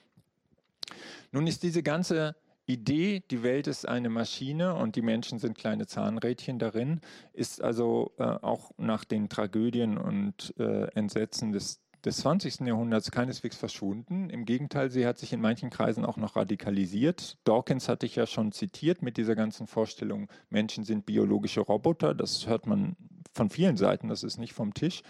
[1.32, 2.36] Nun ist diese ganze
[2.66, 7.00] Idee, die Welt ist eine Maschine und die Menschen sind kleine Zahnrädchen darin,
[7.32, 12.60] ist also äh, auch nach den Tragödien und äh, Entsetzen des, des 20.
[12.60, 14.30] Jahrhunderts keineswegs verschwunden.
[14.30, 17.38] Im Gegenteil, sie hat sich in manchen Kreisen auch noch radikalisiert.
[17.44, 22.14] Dawkins hatte ich ja schon zitiert mit dieser ganzen Vorstellung, Menschen sind biologische Roboter.
[22.14, 22.96] Das hört man
[23.32, 25.02] von vielen Seiten, das ist nicht vom Tisch.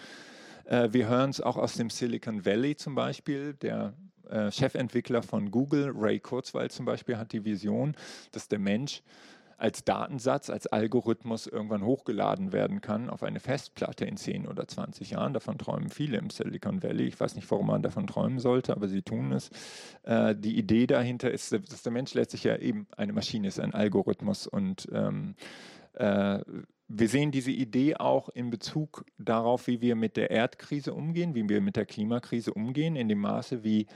[0.67, 3.55] Äh, wir hören es auch aus dem Silicon Valley zum Beispiel.
[3.55, 3.95] Der
[4.31, 7.95] äh, Chefentwickler von Google, Ray Kurzweil zum Beispiel, hat die Vision,
[8.33, 9.03] dass der Mensch
[9.59, 15.11] als Datensatz, als Algorithmus irgendwann hochgeladen werden kann auf eine Festplatte in 10 oder 20
[15.11, 15.33] Jahren.
[15.33, 17.05] Davon träumen viele im Silicon Valley.
[17.05, 19.51] Ich weiß nicht, warum man davon träumen sollte, aber sie tun es.
[20.03, 23.73] Äh, die Idee dahinter ist, dass der Mensch letztlich ja eben eine Maschine ist, ein
[23.73, 25.35] Algorithmus und ähm,
[25.95, 26.41] äh,
[26.89, 31.49] wir sehen diese Idee auch in Bezug darauf, wie wir mit der Erdkrise umgehen, wie
[31.49, 33.87] wir mit der Klimakrise umgehen, in dem Maße, wie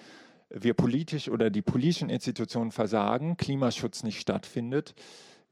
[0.50, 4.94] wir politisch oder die politischen Institutionen versagen, Klimaschutz nicht stattfindet,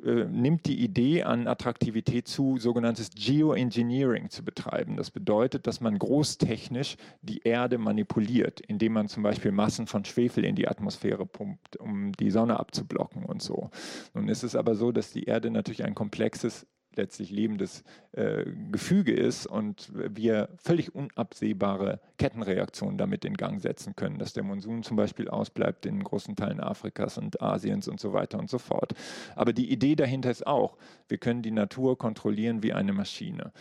[0.04, 4.96] äh, nimmt die Idee an Attraktivität zu, sogenanntes Geoengineering zu betreiben.
[4.96, 10.44] Das bedeutet, dass man großtechnisch die Erde manipuliert, indem man zum Beispiel Massen von Schwefel
[10.44, 13.70] in die Atmosphäre pumpt, um die Sonne abzublocken und so.
[14.14, 16.66] Nun ist es aber so, dass die Erde natürlich ein komplexes
[16.98, 17.82] letztlich lebendes
[18.12, 24.42] äh, Gefüge ist und wir völlig unabsehbare Kettenreaktionen damit in Gang setzen können, dass der
[24.42, 28.58] Monsun zum Beispiel ausbleibt in großen Teilen Afrikas und Asiens und so weiter und so
[28.58, 28.92] fort.
[29.34, 30.76] Aber die Idee dahinter ist auch,
[31.08, 33.52] wir können die Natur kontrollieren wie eine Maschine.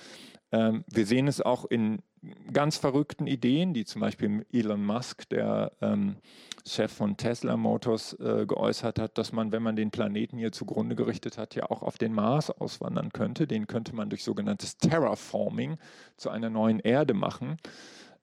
[0.51, 1.99] Ähm, wir sehen es auch in
[2.51, 6.17] ganz verrückten Ideen, die zum Beispiel Elon Musk, der ähm,
[6.67, 10.95] Chef von Tesla Motors, äh, geäußert hat, dass man, wenn man den Planeten hier zugrunde
[10.95, 13.47] gerichtet hat, ja auch auf den Mars auswandern könnte.
[13.47, 15.77] Den könnte man durch sogenanntes Terraforming
[16.17, 17.57] zu einer neuen Erde machen.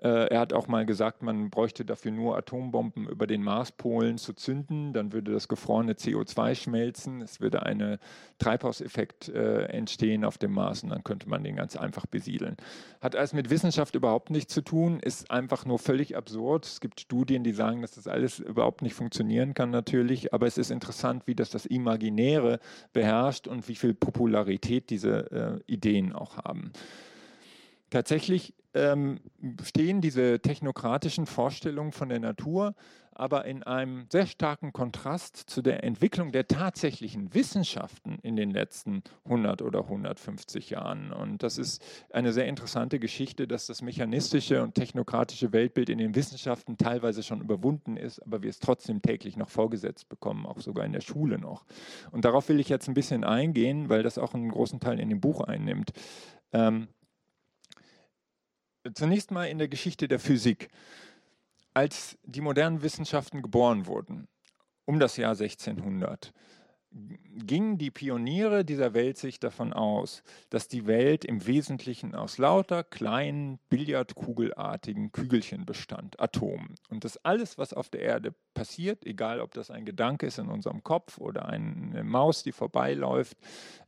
[0.05, 4.35] Äh, er hat auch mal gesagt, man bräuchte dafür nur Atombomben über den Marspolen zu
[4.35, 7.99] zünden, dann würde das gefrorene CO2 schmelzen, es würde ein
[8.39, 12.59] Treibhauseffekt äh, entstehen auf dem Mars und dann könnte man den ganz einfach besiedeln.
[13.01, 16.67] Hat alles mit Wissenschaft überhaupt nichts zu tun, ist einfach nur völlig absurd.
[16.67, 20.59] Es gibt Studien, die sagen, dass das alles überhaupt nicht funktionieren kann natürlich, aber es
[20.59, 22.61] ist interessant, wie das das Imaginäre
[22.93, 26.73] beherrscht und wie viel Popularität diese äh, Ideen auch haben.
[27.95, 29.21] Tatsächlich ähm,
[29.63, 32.75] stehen diese technokratischen Vorstellungen von der Natur
[33.15, 39.03] aber in einem sehr starken Kontrast zu der Entwicklung der tatsächlichen Wissenschaften in den letzten
[39.25, 41.13] 100 oder 150 Jahren.
[41.13, 46.15] Und das ist eine sehr interessante Geschichte, dass das mechanistische und technokratische Weltbild in den
[46.15, 50.85] Wissenschaften teilweise schon überwunden ist, aber wir es trotzdem täglich noch vorgesetzt bekommen, auch sogar
[50.85, 51.65] in der Schule noch.
[52.11, 55.09] Und darauf will ich jetzt ein bisschen eingehen, weil das auch einen großen Teil in
[55.09, 55.93] dem Buch einnimmt.
[56.53, 56.89] Ähm,
[58.93, 60.69] Zunächst mal in der Geschichte der Physik.
[61.73, 64.29] Als die modernen Wissenschaften geboren wurden,
[64.85, 66.33] um das Jahr 1600,
[67.37, 73.59] gingen die Pioniere dieser Weltsicht davon aus, dass die Welt im Wesentlichen aus lauter kleinen,
[73.69, 76.77] billardkugelartigen Kügelchen bestand, Atomen.
[76.91, 80.49] Und dass alles, was auf der Erde passiert, egal ob das ein Gedanke ist in
[80.49, 83.37] unserem Kopf oder eine Maus, die vorbeiläuft,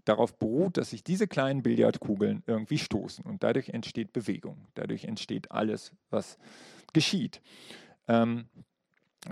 [0.04, 3.24] darauf beruht, dass sich diese kleinen Billardkugeln irgendwie stoßen.
[3.24, 4.66] Und dadurch entsteht Bewegung.
[4.74, 6.38] Dadurch entsteht alles, was
[6.92, 7.40] geschieht.
[8.08, 8.48] Ähm,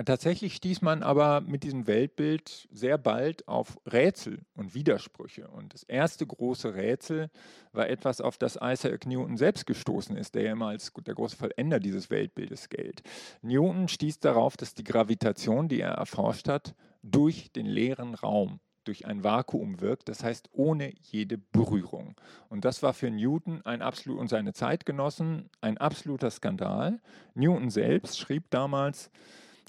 [0.04, 5.46] Tatsächlich stieß man aber mit diesem Weltbild sehr bald auf Rätsel und Widersprüche.
[5.48, 7.30] Und das erste große Rätsel
[7.72, 11.36] war etwas, auf das Isaac Newton selbst gestoßen ist, der ja immer als der große
[11.36, 13.02] Vollender dieses Weltbildes gilt.
[13.42, 19.06] Newton stieß darauf, dass die Gravitation, die er erforscht hat, durch den leeren Raum durch
[19.06, 22.14] ein Vakuum wirkt, das heißt ohne jede Berührung.
[22.50, 27.00] Und das war für Newton ein absolut und seine Zeitgenossen ein absoluter Skandal.
[27.34, 29.10] Newton selbst schrieb damals,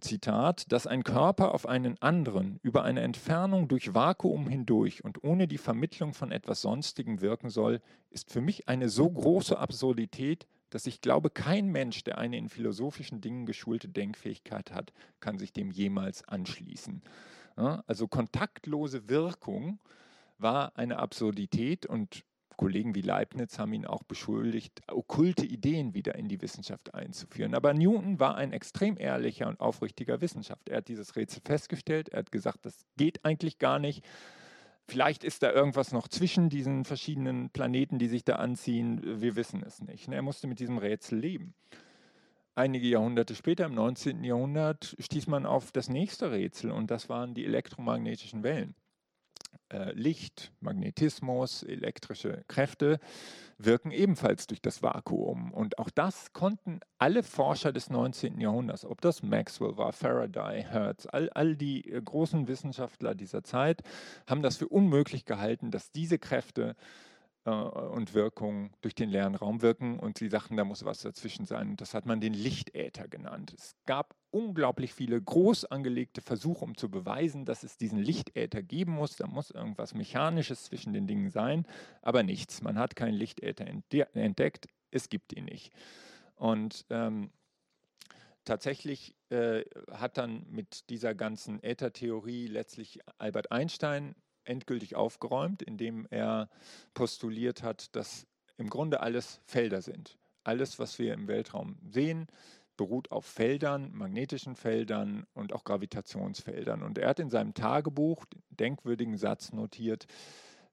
[0.01, 5.47] Zitat, dass ein Körper auf einen anderen über eine Entfernung durch Vakuum hindurch und ohne
[5.47, 10.87] die Vermittlung von etwas Sonstigem wirken soll, ist für mich eine so große Absurdität, dass
[10.87, 15.71] ich glaube, kein Mensch, der eine in philosophischen Dingen geschulte Denkfähigkeit hat, kann sich dem
[15.71, 17.01] jemals anschließen.
[17.57, 19.79] Ja, also kontaktlose Wirkung
[20.37, 22.25] war eine Absurdität und
[22.57, 27.55] Kollegen wie Leibniz haben ihn auch beschuldigt, okkulte Ideen wieder in die Wissenschaft einzuführen.
[27.55, 30.73] Aber Newton war ein extrem ehrlicher und aufrichtiger Wissenschaftler.
[30.73, 34.03] Er hat dieses Rätsel festgestellt, er hat gesagt, das geht eigentlich gar nicht.
[34.87, 39.01] Vielleicht ist da irgendwas noch zwischen diesen verschiedenen Planeten, die sich da anziehen.
[39.21, 40.07] Wir wissen es nicht.
[40.07, 41.55] Er musste mit diesem Rätsel leben.
[42.53, 44.23] Einige Jahrhunderte später, im 19.
[44.23, 48.75] Jahrhundert, stieß man auf das nächste Rätsel und das waren die elektromagnetischen Wellen.
[49.73, 52.99] Äh, Licht, Magnetismus, elektrische Kräfte
[53.57, 55.51] wirken ebenfalls durch das Vakuum.
[55.51, 58.39] Und auch das konnten alle Forscher des 19.
[58.39, 63.81] Jahrhunderts, ob das Maxwell war, Faraday, Hertz, all, all die äh, großen Wissenschaftler dieser Zeit,
[64.27, 66.73] haben das für unmöglich gehalten, dass diese Kräfte äh,
[67.51, 71.77] und Wirkung durch den leeren Raum wirken und sie sagten, da muss was dazwischen sein.
[71.77, 73.53] Das hat man den Lichtäther genannt.
[73.55, 78.93] Es gab unglaublich viele groß angelegte Versuche, um zu beweisen, dass es diesen Lichtäther geben
[78.93, 79.15] muss.
[79.15, 81.67] Da muss irgendwas Mechanisches zwischen den Dingen sein,
[82.01, 82.63] aber nichts.
[82.63, 85.71] Man hat keinen Lichtäther entdeckt, es gibt ihn nicht.
[86.35, 87.29] Und ähm,
[88.43, 96.49] tatsächlich äh, hat dann mit dieser ganzen Äthertheorie letztlich Albert Einstein endgültig aufgeräumt, indem er
[96.93, 98.27] postuliert hat, dass
[98.57, 100.17] im Grunde alles Felder sind.
[100.43, 102.27] Alles, was wir im Weltraum sehen,
[102.77, 106.83] beruht auf Feldern, magnetischen Feldern und auch Gravitationsfeldern.
[106.83, 110.07] Und er hat in seinem Tagebuch den denkwürdigen Satz notiert,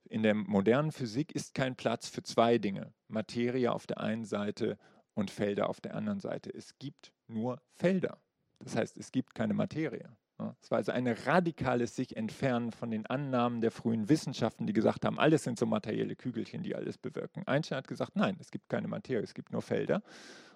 [0.09, 4.77] in der modernen Physik ist kein Platz für zwei Dinge, Materie auf der einen Seite
[5.15, 6.51] und Felder auf der anderen Seite.
[6.53, 8.19] Es gibt nur Felder.
[8.59, 10.15] Das heißt, es gibt keine Materie.
[10.61, 15.05] Es war also ein radikales sich entfernen von den Annahmen der frühen Wissenschaften, die gesagt
[15.05, 17.47] haben, alles sind so materielle Kügelchen, die alles bewirken.
[17.47, 20.03] Einstein hat gesagt, nein, es gibt keine Materie, es gibt nur Felder.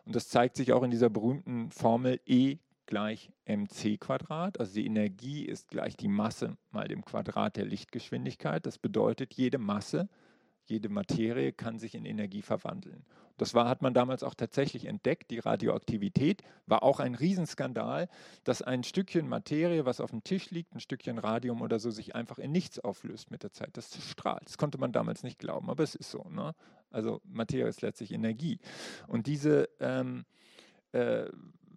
[0.05, 4.61] Und das zeigt sich auch in dieser berühmten Formel E gleich mc Quadrat.
[4.61, 8.65] Also die Energie ist gleich die Masse mal dem Quadrat der Lichtgeschwindigkeit.
[8.65, 10.09] Das bedeutet, jede Masse
[10.67, 13.05] jede Materie kann sich in Energie verwandeln.
[13.39, 15.31] Das war, hat man damals auch tatsächlich entdeckt.
[15.31, 18.09] Die Radioaktivität war auch ein Riesenskandal,
[18.45, 22.15] dass ein Stückchen Materie, was auf dem Tisch liegt, ein Stückchen Radium oder so, sich
[22.15, 23.77] einfach in nichts auflöst mit der Zeit.
[23.77, 24.47] Das strahlt.
[24.47, 26.25] Das konnte man damals nicht glauben, aber es ist so.
[26.31, 26.55] Ne?
[26.91, 28.59] Also Materie ist letztlich Energie.
[29.07, 30.25] Und diese ähm,
[30.93, 31.27] äh,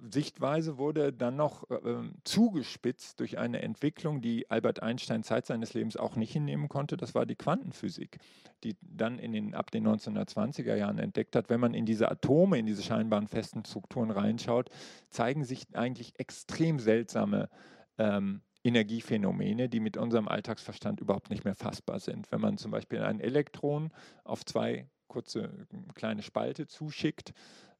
[0.02, 1.78] Sichtweise wurde dann noch äh,
[2.24, 6.96] zugespitzt durch eine Entwicklung, die Albert Einstein Zeit seines Lebens auch nicht hinnehmen konnte.
[6.96, 8.20] Das war die Quantenphysik,
[8.64, 12.58] die dann in den, ab den 1920er Jahren entdeckt hat, wenn man in diese Atome,
[12.58, 14.70] in diese scheinbaren festen Strukturen reinschaut,
[15.10, 17.50] zeigen sich eigentlich extrem seltsame
[17.98, 22.32] ähm, Energiephänomene, die mit unserem Alltagsverstand überhaupt nicht mehr fassbar sind.
[22.32, 23.92] Wenn man zum Beispiel ein Elektron
[24.24, 27.34] auf zwei kurze kleine Spalte zuschickt,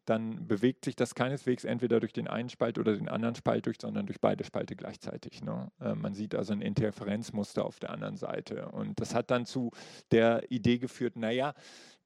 [0.10, 3.78] dann bewegt sich das keineswegs entweder durch den einen Spalt oder den anderen Spalt durch,
[3.80, 5.44] sondern durch beide Spalte gleichzeitig.
[5.44, 5.72] Ne?
[5.80, 8.70] Äh, man sieht also ein Interferenzmuster auf der anderen Seite.
[8.70, 9.72] Und das hat dann zu
[10.12, 11.54] der Idee geführt, naja,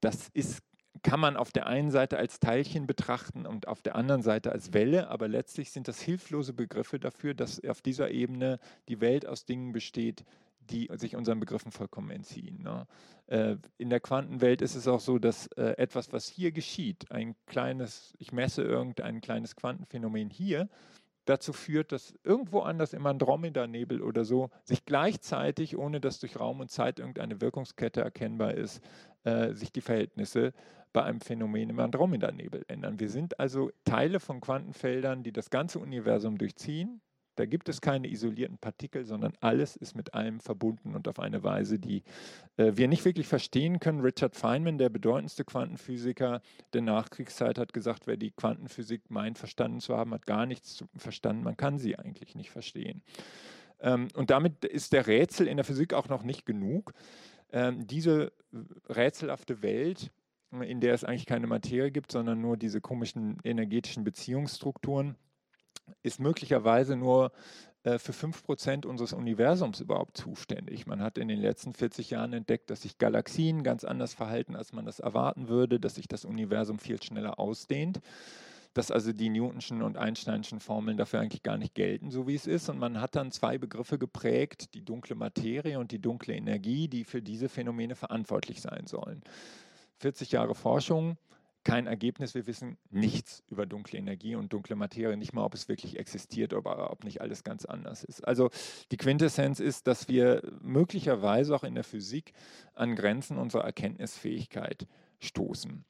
[0.00, 0.62] das ist
[1.02, 4.72] kann man auf der einen Seite als Teilchen betrachten und auf der anderen Seite als
[4.72, 9.44] Welle, aber letztlich sind das hilflose Begriffe dafür, dass auf dieser Ebene die Welt aus
[9.44, 10.24] Dingen besteht,
[10.70, 12.62] die sich unseren Begriffen vollkommen entziehen.
[12.62, 12.86] Ne?
[13.26, 17.34] Äh, in der Quantenwelt ist es auch so, dass äh, etwas, was hier geschieht, ein
[17.46, 20.68] kleines, ich messe irgendein kleines Quantenphänomen hier,
[21.24, 26.60] dazu führt, dass irgendwo anders im Andromeda-Nebel oder so sich gleichzeitig, ohne dass durch Raum
[26.60, 28.82] und Zeit irgendeine Wirkungskette erkennbar ist,
[29.24, 30.52] äh, sich die Verhältnisse
[30.92, 33.00] bei einem Phänomen im Andromeda-Nebel ändern.
[33.00, 37.00] Wir sind also Teile von Quantenfeldern, die das ganze Universum durchziehen,
[37.36, 41.42] da gibt es keine isolierten Partikel, sondern alles ist mit allem verbunden und auf eine
[41.42, 42.02] Weise, die
[42.56, 44.00] äh, wir nicht wirklich verstehen können.
[44.00, 46.40] Richard Feynman, der bedeutendste Quantenphysiker
[46.72, 51.42] der Nachkriegszeit, hat gesagt, wer die Quantenphysik meint, verstanden zu haben, hat gar nichts verstanden.
[51.42, 53.02] Man kann sie eigentlich nicht verstehen.
[53.80, 56.92] Ähm, und damit ist der Rätsel in der Physik auch noch nicht genug.
[57.52, 58.32] Ähm, diese
[58.88, 60.10] rätselhafte Welt,
[60.50, 65.16] in der es eigentlich keine Materie gibt, sondern nur diese komischen energetischen Beziehungsstrukturen,
[66.02, 67.32] ist möglicherweise nur
[67.84, 70.86] äh, für 5% unseres Universums überhaupt zuständig.
[70.86, 74.72] Man hat in den letzten 40 Jahren entdeckt, dass sich Galaxien ganz anders verhalten, als
[74.72, 78.00] man das erwarten würde, dass sich das Universum viel schneller ausdehnt,
[78.72, 82.46] dass also die Newtonschen und Einsteinschen Formeln dafür eigentlich gar nicht gelten, so wie es
[82.46, 82.70] ist.
[82.70, 87.04] Und man hat dann zwei Begriffe geprägt, die dunkle Materie und die dunkle Energie, die
[87.04, 89.22] für diese Phänomene verantwortlich sein sollen.
[89.98, 91.18] 40 Jahre Forschung
[91.64, 92.34] kein Ergebnis.
[92.34, 96.52] Wir wissen nichts über dunkle Energie und dunkle Materie, nicht mal, ob es wirklich existiert
[96.52, 98.26] oder ob nicht alles ganz anders ist.
[98.26, 98.50] Also
[98.92, 102.32] die Quintessenz ist, dass wir möglicherweise auch in der Physik
[102.74, 104.86] an Grenzen unserer Erkenntnisfähigkeit
[105.20, 105.84] stoßen.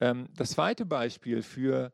[0.00, 1.92] Ähm, das zweite Beispiel für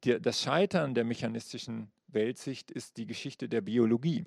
[0.00, 4.26] das Scheitern der mechanistischen Weltsicht ist die Geschichte der Biologie.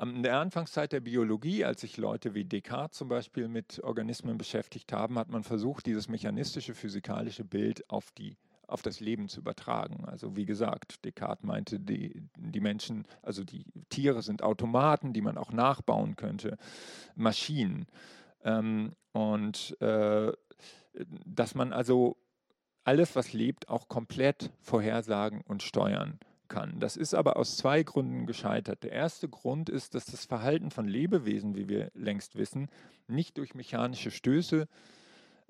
[0.00, 4.92] In der Anfangszeit der Biologie, als sich Leute wie Descartes zum Beispiel mit Organismen beschäftigt
[4.92, 8.36] haben, hat man versucht, dieses mechanistische, physikalische Bild auf die
[8.68, 10.06] auf das Leben zu übertragen.
[10.06, 15.36] Also wie gesagt, Descartes meinte, die, die Menschen, also die Tiere sind Automaten, die man
[15.36, 16.56] auch nachbauen könnte,
[17.14, 17.86] Maschinen.
[18.42, 20.32] Ähm, und äh,
[21.26, 22.16] dass man also
[22.84, 26.31] alles, was lebt, auch komplett vorhersagen und steuern kann.
[26.78, 28.82] Das ist aber aus zwei Gründen gescheitert.
[28.82, 32.68] Der erste Grund ist, dass das Verhalten von Lebewesen, wie wir längst wissen,
[33.06, 34.68] nicht durch mechanische Stöße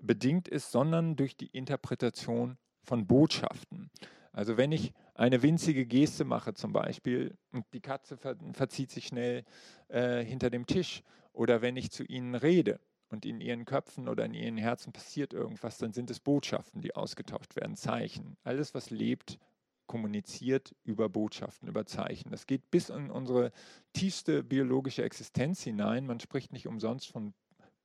[0.00, 3.90] bedingt ist, sondern durch die Interpretation von Botschaften.
[4.32, 9.06] Also wenn ich eine winzige Geste mache zum Beispiel und die Katze ver verzieht sich
[9.06, 9.44] schnell
[9.88, 14.24] äh, hinter dem Tisch oder wenn ich zu ihnen rede und in ihren Köpfen oder
[14.24, 18.36] in ihren Herzen passiert irgendwas, dann sind es Botschaften, die ausgetauscht werden, Zeichen.
[18.42, 19.38] Alles, was lebt,
[19.86, 22.30] kommuniziert über Botschaften, über Zeichen.
[22.30, 23.52] Das geht bis in unsere
[23.92, 26.06] tiefste biologische Existenz hinein.
[26.06, 27.34] Man spricht nicht umsonst von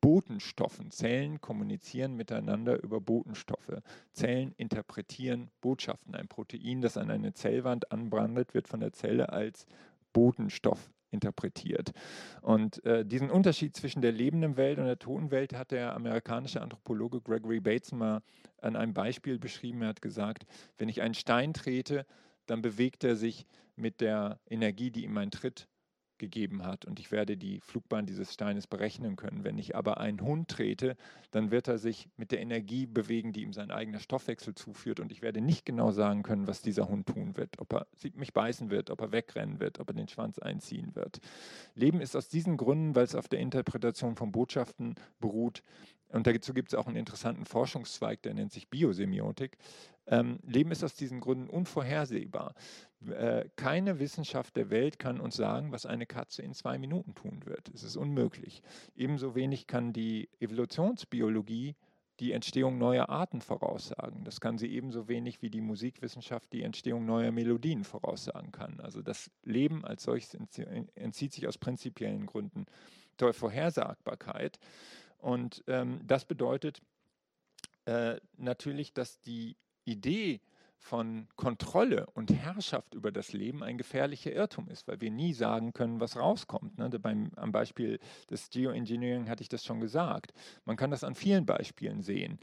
[0.02, 0.92] Botenstoffen.
[0.92, 3.82] Zellen kommunizieren miteinander über Botenstoffe.
[4.14, 6.16] Zellen interpretieren Botschaften.
[6.16, 9.66] Ein Protein, das an eine Zellwand anbrandet, wird von der Zelle als
[10.14, 11.92] Botenstoff interpretiert.
[12.42, 16.62] Und äh, diesen Unterschied zwischen der lebenden Welt und der toten Welt hat der amerikanische
[16.62, 18.22] Anthropologe Gregory Bates mal
[18.62, 19.82] an einem Beispiel beschrieben.
[19.82, 20.46] Er hat gesagt,
[20.78, 22.06] wenn ich einen Stein trete,
[22.46, 25.68] dann bewegt er sich mit der Energie, die ihm ein Tritt
[26.18, 29.44] gegeben hat und ich werde die Flugbahn dieses Steines berechnen können.
[29.44, 30.98] Wenn ich aber einen Hund trete,
[31.32, 35.12] dann wird er sich mit der Energie bewegen, die ihm sein eigener Stoffwechsel zuführt und
[35.12, 38.70] ich werde nicht genau sagen können, was dieser Hund tun wird, ob er mich beißen
[38.70, 41.20] wird, ob er wegrennen wird, ob er den Schwanz einziehen wird.
[41.76, 45.64] Leben ist aus diesen Gründen, weil es auf der Interpretation von Botschaften beruht,
[46.10, 49.58] und dazu gibt es auch einen interessanten Forschungszweig, der nennt sich Biosemiotik,
[50.10, 52.56] Ähm, Leben ist aus diesen Gründen unvorhersehbar.
[53.06, 57.46] Äh, keine Wissenschaft der Welt kann uns sagen, was eine Katze in zwei Minuten tun
[57.46, 57.70] wird.
[57.74, 58.62] Es ist unmöglich.
[58.96, 61.76] Ebenso wenig kann die Evolutionsbiologie
[62.20, 64.24] die Entstehung neuer Arten voraussagen.
[64.24, 68.80] Das kann sie ebenso wenig wie die Musikwissenschaft die Entstehung neuer Melodien voraussagen kann.
[68.80, 70.36] Also das Leben als solches
[70.96, 72.66] entzieht sich aus prinzipiellen Gründen
[73.20, 74.58] der Vorhersagbarkeit.
[75.20, 76.82] Und ähm, das bedeutet
[77.86, 80.42] äh, natürlich, dass die Idee
[80.78, 85.74] von Kontrolle und Herrschaft über das Leben ein gefährlicher Irrtum ist, weil wir nie sagen
[85.74, 86.78] können, was rauskommt.
[86.78, 86.90] Ne?
[87.00, 88.00] Beim, am Beispiel
[88.30, 90.34] des Geoengineering hatte ich das schon gesagt.
[90.66, 92.40] Man kann das an vielen Beispielen sehen.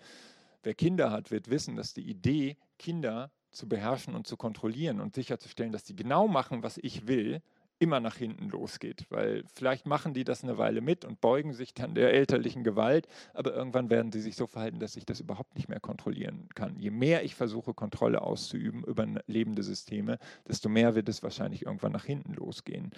[0.62, 5.14] Wer Kinder hat, wird wissen, dass die Idee, Kinder zu beherrschen und zu kontrollieren und
[5.14, 7.41] sicherzustellen, dass sie genau machen, was ich will,
[7.78, 11.74] immer nach hinten losgeht, weil vielleicht machen die das eine Weile mit und beugen sich
[11.74, 15.54] dann der elterlichen Gewalt, aber irgendwann werden sie sich so verhalten, dass ich das überhaupt
[15.56, 16.78] nicht mehr kontrollieren kann.
[16.78, 20.18] Je mehr ich versuche, Kontrolle auszuüben über lebende Systeme,
[20.48, 22.92] desto mehr wird es wahrscheinlich irgendwann nach hinten losgehen.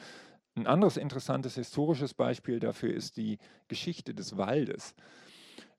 [0.54, 4.94] Ein anderes interessantes historisches Beispiel dafür ist die Geschichte des Waldes.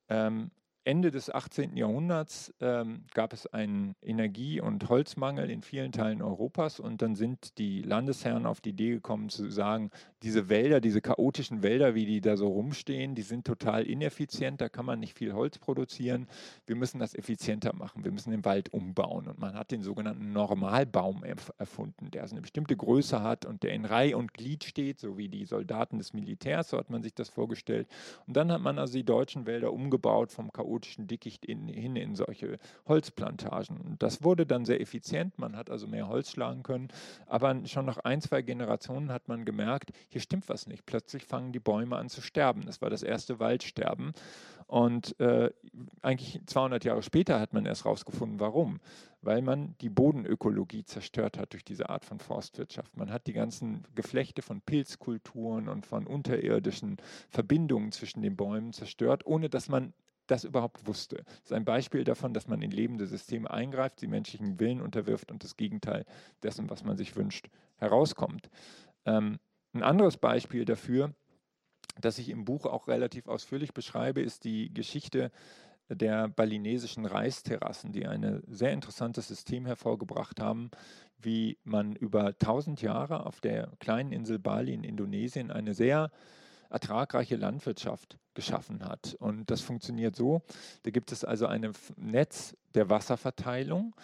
[0.10, 0.52] Ähm,
[0.88, 1.76] Ende des 18.
[1.76, 7.58] Jahrhunderts ähm, gab es einen Energie- und Holzmangel in vielen Teilen Europas und dann sind
[7.58, 9.92] die Landesherren auf die Idee gekommen zu sagen,
[10.24, 14.70] diese Wälder, diese chaotischen Wälder, wie die da so rumstehen, die sind total ineffizient, da
[14.70, 16.28] kann man nicht viel Holz produzieren.
[16.66, 20.32] Wir müssen das effizienter machen, wir müssen den Wald umbauen und man hat den sogenannten
[20.32, 25.00] Normalbaum erf erfunden, der eine bestimmte Größe hat und der in Reihe und Glied steht,
[25.00, 27.88] so wie die Soldaten des Militärs, so hat man sich das vorgestellt.
[28.26, 32.16] Und dann hat man also die deutschen Wälder umgebaut vom chaotischen Dickicht in, hin in
[32.16, 33.96] solche Holzplantagen.
[34.00, 36.90] Das wurde dann sehr effizient, man hat also mehr Holz schlagen können,
[37.28, 40.86] aber schon nach ein, zwei Generationen hat man gemerkt, hier stimmt was nicht.
[40.86, 42.66] Plötzlich fangen die Bäume an zu sterben.
[42.66, 44.14] Das war das erste Waldsterben.
[44.68, 45.50] Und äh,
[46.02, 48.80] eigentlich 200 Jahre später hat man erst herausgefunden, warum.
[49.22, 52.96] Weil man die Bodenökologie zerstört hat durch diese Art von Forstwirtschaft.
[52.98, 56.98] Man hat die ganzen Geflechte von Pilzkulturen und von unterirdischen
[57.30, 59.94] Verbindungen zwischen den Bäumen zerstört, ohne dass man
[60.28, 61.24] das überhaupt wusste.
[61.26, 65.32] Das ist ein Beispiel davon, dass man in lebende Systeme eingreift, sie menschlichen Willen unterwirft
[65.32, 66.06] und das Gegenteil
[66.44, 68.50] dessen, was man sich wünscht, herauskommt.
[69.06, 69.40] Ähm,
[69.78, 71.14] ein anderes Beispiel dafür,
[72.00, 75.32] das ich im Buch auch relativ ausführlich beschreibe, ist die Geschichte
[75.90, 80.70] der balinesischen Reisterrassen, die ein sehr interessantes System hervorgebracht haben,
[81.20, 86.12] wie man über 1000 Jahre auf der kleinen Insel Bali in Indonesien eine sehr
[86.70, 89.16] ertragreiche Landwirtschaft geschaffen hat.
[89.20, 90.42] Und das funktioniert so,
[90.84, 93.96] da gibt es also ein Netz der Wasserverteilung,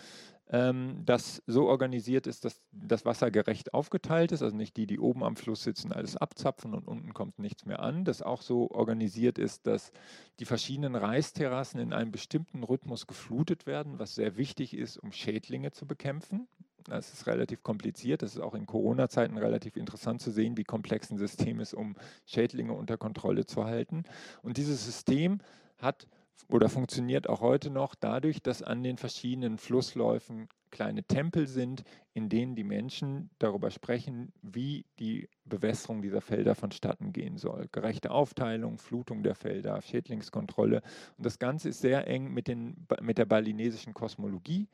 [0.53, 4.99] ähm, das so organisiert ist, dass das Wasser gerecht aufgeteilt ist, also nicht die, die
[4.99, 8.69] oben am Fluss sitzen, alles abzapfen und unten kommt nichts mehr an, das auch so
[8.69, 9.91] organisiert ist, dass
[10.39, 15.71] die verschiedenen Reisterrassen in einem bestimmten Rhythmus geflutet werden, was sehr wichtig ist, um Schädlinge
[15.71, 16.47] zu bekämpfen.
[16.83, 18.21] Das ist relativ kompliziert.
[18.21, 21.95] Das ist auch in Corona-Zeiten relativ interessant zu sehen, wie komplex ein System ist, um
[22.25, 24.03] Schädlinge unter Kontrolle zu halten.
[24.43, 25.39] Und dieses System
[25.77, 26.07] hat
[26.49, 32.29] oder funktioniert auch heute noch dadurch, dass an den verschiedenen Flussläufen kleine Tempel sind, in
[32.29, 37.69] denen die Menschen darüber sprechen, wie die Bewässerung dieser Felder vonstatten gehen soll.
[37.71, 40.81] Gerechte Aufteilung, Flutung der Felder, Schädlingskontrolle.
[41.17, 44.67] Und das Ganze ist sehr eng mit, den, mit der balinesischen Kosmologie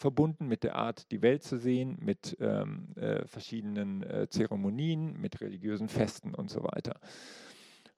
[0.00, 5.42] verbunden mit der Art, die Welt zu sehen, mit ähm, äh, verschiedenen äh, Zeremonien, mit
[5.42, 6.98] religiösen Festen und so weiter.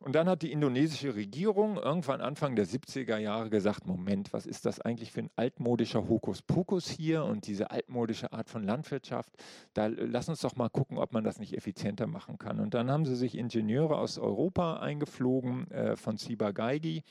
[0.02, 4.66] Und dann hat die indonesische Regierung irgendwann Anfang der 70er Jahre gesagt, Moment, was ist
[4.66, 9.30] das eigentlich für ein altmodischer Hokuspokus hier und diese altmodische Art von Landwirtschaft?
[9.74, 12.58] Da lass uns doch mal gucken, ob man das nicht effizienter machen kann.
[12.58, 17.04] Und dann haben sie sich Ingenieure aus Europa eingeflogen, äh, von Ciba Geigy,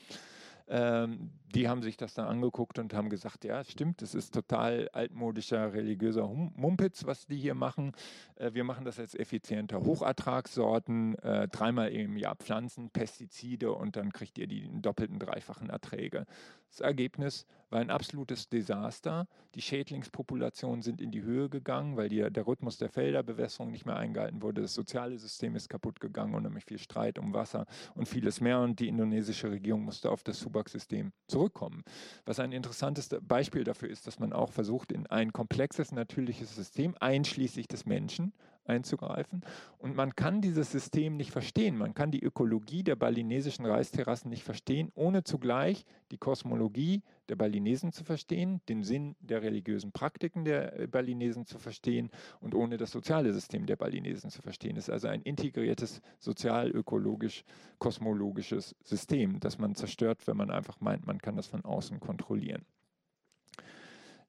[0.68, 4.88] ähm, die haben sich das dann angeguckt und haben gesagt, ja, stimmt, das ist total
[4.92, 7.92] altmodischer religiöser Mumpitz, was die hier machen.
[8.36, 9.82] Äh, wir machen das jetzt effizienter.
[9.82, 16.26] Hochertragssorten, äh, dreimal im Jahr Pflanzen, Pestizide und dann kriegt ihr die doppelten, dreifachen Erträge.
[16.70, 19.28] Das Ergebnis war ein absolutes Desaster.
[19.54, 23.96] Die Schädlingspopulationen sind in die Höhe gegangen, weil die, der Rhythmus der Felderbewässerung nicht mehr
[23.96, 24.62] eingehalten wurde.
[24.62, 28.60] Das soziale System ist kaputt gegangen und nämlich viel Streit um Wasser und vieles mehr.
[28.60, 31.12] Und die indonesische Regierung musste auf das Subak-System
[31.42, 31.82] zurückkommen.
[32.24, 36.94] Was ein interessantes Beispiel dafür ist, dass man auch versucht, in ein komplexes natürliches System,
[37.00, 38.32] einschließlich des Menschen,
[38.64, 39.42] einzugreifen.
[39.78, 41.76] Und man kann dieses System nicht verstehen.
[41.76, 47.92] Man kann die Ökologie der balinesischen Reisterrassen nicht verstehen, ohne zugleich die Kosmologie der Balinesen
[47.92, 52.10] zu verstehen, den Sinn der religiösen Praktiken der äh, Balinesen zu verstehen
[52.40, 54.76] und ohne das soziale System der Balinesen zu verstehen.
[54.76, 61.16] Es ist also ein integriertes sozial-ökologisch-kosmologisches System, das man zerstört, wenn man einfach meint, man
[61.18, 62.66] kann das von außen kontrollieren.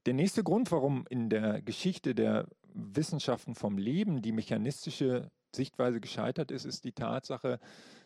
[0.06, 6.52] Der nächste Grund, warum in der Geschichte der Wissenschaften vom Leben die mechanistische Sichtweise gescheitert
[6.52, 7.60] ist, ist die Tatsache,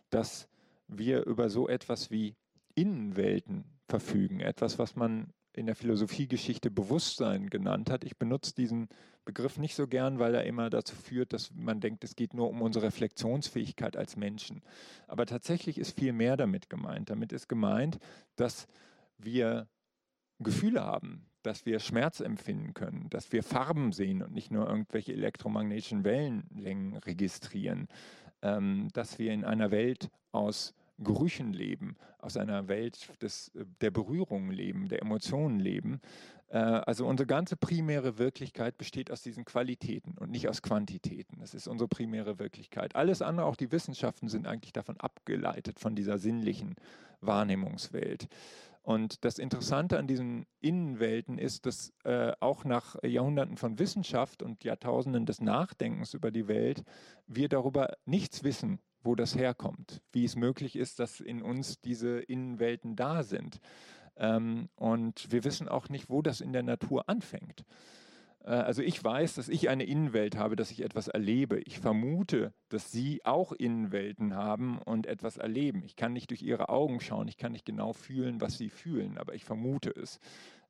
[0.10, 0.48] dass
[0.88, 2.36] wir über so etwas wie
[2.76, 4.40] Innenwelten verfügen.
[4.40, 8.04] Etwas, was man in der Philosophiegeschichte Bewusstsein genannt hat.
[8.04, 8.90] Ich benutze diesen
[9.26, 12.50] Begriff nicht so gern, weil er immer dazu führt, dass man denkt, es geht nur
[12.50, 14.62] um unsere Reflexionsfähigkeit als Menschen.
[15.08, 17.10] Aber tatsächlich ist viel mehr damit gemeint.
[17.10, 17.98] Damit ist gemeint,
[18.36, 18.68] dass
[19.18, 19.68] wir
[20.38, 25.14] Gefühle haben, dass wir Schmerz empfinden können, dass wir Farben sehen und nicht nur irgendwelche
[25.14, 27.88] elektromagnetischen Wellenlängen registrieren,
[28.42, 34.52] ähm, dass wir in einer Welt aus Gerüchen leben, aus einer Welt des, der Berührung
[34.52, 36.02] leben, der Emotionen leben.
[36.50, 41.40] Äh, also unsere ganze primäre Wirklichkeit besteht aus diesen Qualitäten und nicht aus Quantitäten.
[41.40, 42.94] Das ist unsere primäre Wirklichkeit.
[42.98, 46.76] Alles andere, auch die Wissenschaften, sind eigentlich davon abgeleitet, von dieser sinnlichen
[47.22, 48.28] Wahrnehmungswelt.
[48.88, 54.64] Und das Interessante an diesen Innenwelten ist, dass äh, auch nach Jahrhunderten von Wissenschaft und
[54.64, 56.86] Jahrtausenden des Nachdenkens über die Welt
[57.26, 62.20] wir darüber nichts wissen, wo das herkommt, wie es möglich ist, dass in uns diese
[62.20, 63.60] Innenwelten da sind.
[64.16, 67.66] Ähm, und wir wissen auch nicht, wo das in der Natur anfängt.
[68.48, 71.60] Äh, also ich weiß, dass ich eine Innenwelt habe, dass ich etwas erlebe.
[71.60, 75.84] Ich vermute, dass Sie auch Innenwelten haben und etwas erleben.
[75.84, 79.18] Ich kann nicht durch Ihre Augen schauen, ich kann nicht genau fühlen, was Sie fühlen,
[79.18, 80.20] aber ich vermute es.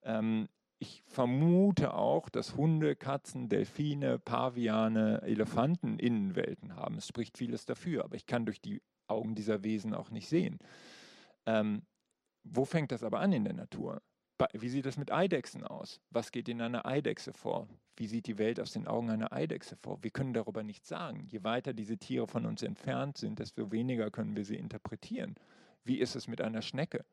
[0.03, 0.47] Ähm,
[0.79, 6.97] ich vermute auch, dass Hunde, Katzen, Delfine, Paviane, Elefanten Innenwelten haben.
[6.97, 10.59] Es spricht vieles dafür, aber ich kann durch die Augen dieser Wesen auch nicht sehen.
[11.47, 11.81] Ähm,
[12.43, 14.01] wo fängt das aber an in der Natur?
[14.53, 15.99] Wie sieht es mit Eidechsen aus?
[16.11, 17.67] Was geht in einer Eidechse vor?
[17.95, 19.97] Wie sieht die Welt aus den Augen einer Eidechse vor?
[20.03, 21.25] Wir können darüber nichts sagen.
[21.25, 25.35] Je weiter diese Tiere von uns entfernt sind, desto weniger können wir sie interpretieren.
[25.83, 27.03] Wie ist es mit einer Schnecke?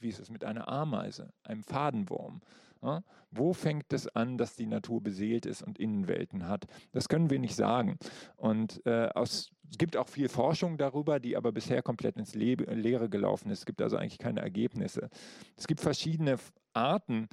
[0.00, 2.40] Wie ist es mit einer Ameise, einem Fadenwurm?
[2.82, 3.02] Ja?
[3.30, 6.66] Wo fängt es an, dass die Natur beseelt ist und Innenwelten hat?
[6.92, 7.98] Das können wir nicht sagen.
[8.36, 12.54] Und äh, aus, es gibt auch viel Forschung darüber, die aber bisher komplett ins Le
[12.54, 13.60] Leere gelaufen ist.
[13.60, 15.10] Es gibt also eigentlich keine Ergebnisse.
[15.56, 16.38] Es gibt verschiedene
[16.72, 17.28] Arten,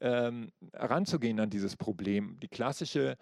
[0.00, 2.38] ähm, heranzugehen an dieses Problem.
[2.40, 3.16] Die klassische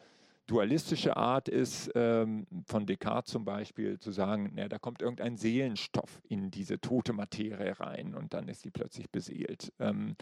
[0.50, 6.20] dualistische Art ist, ähm, von Descartes zum Beispiel, zu sagen, na, da kommt irgendein Seelenstoff
[6.28, 9.72] in diese tote Materie rein und dann ist sie plötzlich beseelt.
[9.78, 10.16] Ähm,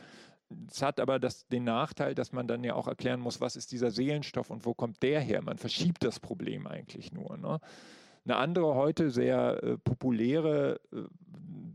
[0.71, 3.73] es hat aber das, den Nachteil, dass man dann ja auch erklären muss, was ist
[3.73, 5.43] dieser Seelenstoff und wo kommt der her?
[5.43, 7.39] Man verschiebt das Problem eigentlich nur.
[7.39, 7.59] Ne?
[8.29, 10.99] Eine andere heute sehr äh, populäre äh,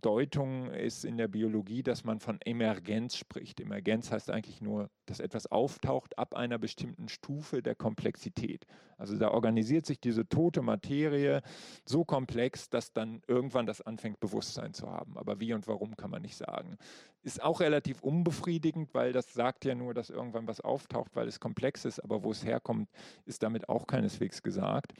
[0.02, 3.60] Deutung ist in der Biologie, dass man von Emergenz spricht.
[3.60, 8.68] Emergenz heißt eigentlich nur, dass etwas auftaucht ab einer bestimmten Stufe der Komplexität.
[8.98, 11.42] Also da organisiert sich diese tote Materie
[11.86, 15.18] so komplex, dass dann irgendwann das anfängt, Bewusstsein zu haben.
[15.18, 16.78] Aber wie und warum kann man nicht sagen.
[17.24, 21.40] Ist auch relativ unbefriedigend, weil das sagt ja nur, dass irgendwann was auftaucht, weil es
[21.40, 22.00] komplex ist.
[22.00, 22.90] Aber wo es herkommt,
[23.26, 24.94] ist damit auch keineswegs gesagt.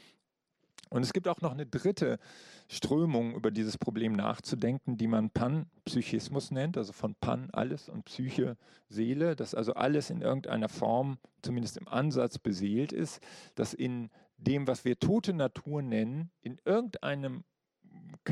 [0.94, 2.20] Und es gibt auch noch eine dritte
[2.68, 8.56] Strömung, über dieses Problem nachzudenken, die man Panpsychismus nennt, also von Pan alles und Psyche
[8.88, 13.20] Seele, dass also alles in irgendeiner Form, zumindest im Ansatz, beseelt ist,
[13.56, 17.42] dass in dem, was wir tote Natur nennen, in irgendeinem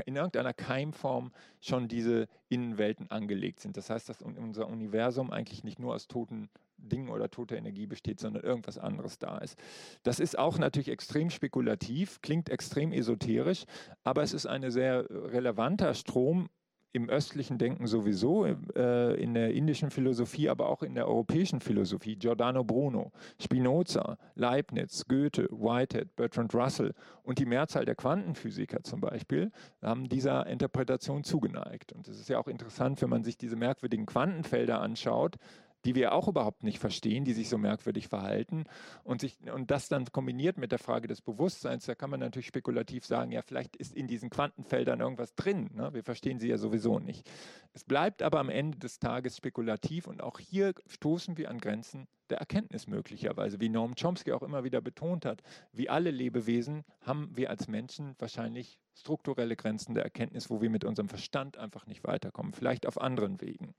[0.06, 3.76] in irgendeiner Keimform schon diese Innenwelten angelegt sind.
[3.76, 6.48] Das heißt, dass unser Universum eigentlich nicht nur aus toten
[6.83, 9.59] Ding oder tote Energie besteht, sondern irgendwas anderes da ist.
[10.03, 13.64] Das ist auch natürlich extrem spekulativ, klingt extrem esoterisch,
[14.05, 16.49] aber es ist ein sehr relevanter Strom
[16.93, 22.16] im östlichen Denken sowieso, äh, in der indischen Philosophie, aber auch in der europäischen Philosophie.
[22.16, 29.51] Giordano Bruno, Spinoza, Leibniz, Goethe, Whitehead, Bertrand Russell und die Mehrzahl der Quantenphysiker zum Beispiel
[29.80, 31.93] haben dieser Interpretation zugeneigt.
[31.93, 35.39] Und es ist ja auch interessant, wenn man sich diese merkwürdigen Quantenfelder anschaut,
[35.85, 38.64] die wir auch überhaupt nicht verstehen, die sich so merkwürdig verhalten.
[39.05, 42.47] Und, sich, und das dann kombiniert mit der Frage des Bewusstseins, da kann man natürlich
[42.47, 45.70] spekulativ sagen, ja, vielleicht ist in diesen Quantenfeldern irgendwas drin.
[45.74, 45.93] Ne?
[45.93, 47.28] Wir verstehen sie ja sowieso nicht.
[47.72, 52.07] Es bleibt aber am Ende des Tages spekulativ und auch hier stoßen wir an Grenzen
[52.30, 53.61] der Erkenntnis möglicherweise.
[53.61, 58.14] Wie Noam Chomsky auch immer wieder betont hat, wie alle Lebewesen haben wir als Menschen
[58.18, 63.01] wahrscheinlich strukturelle Grenzen der Erkenntnis, wo wir mit unserem Verstand einfach nicht weiterkommen, vielleicht auf
[63.01, 63.74] anderen Wegen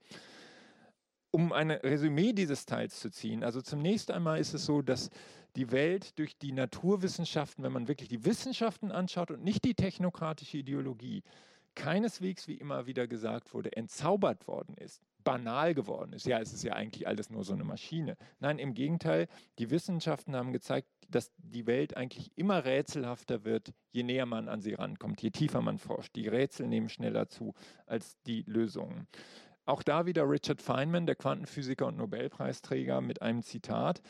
[1.34, 5.10] um ein Resümee dieses Teils zu ziehen, also zunächst einmal ist es so, dass
[5.56, 10.58] die Welt durch die Naturwissenschaften, wenn man wirklich die Wissenschaften anschaut und nicht die technokratische
[10.58, 11.24] Ideologie,
[11.74, 16.24] keineswegs, wie immer wieder gesagt wurde, entzaubert worden ist, banal geworden ist.
[16.24, 18.16] Ja, es ist ja eigentlich alles nur so eine Maschine.
[18.38, 19.26] Nein, im Gegenteil,
[19.58, 24.60] die Wissenschaften haben gezeigt, dass die Welt eigentlich immer rätselhafter wird, je näher man an
[24.60, 26.14] sie rankommt, je tiefer man forscht.
[26.14, 27.54] Die Rätsel nehmen schneller zu
[27.86, 29.08] als die Lösungen.
[29.66, 34.02] Auch da wieder Richard Feynman, der Quantenphysiker und Nobelpreisträger, mit einem Zitat.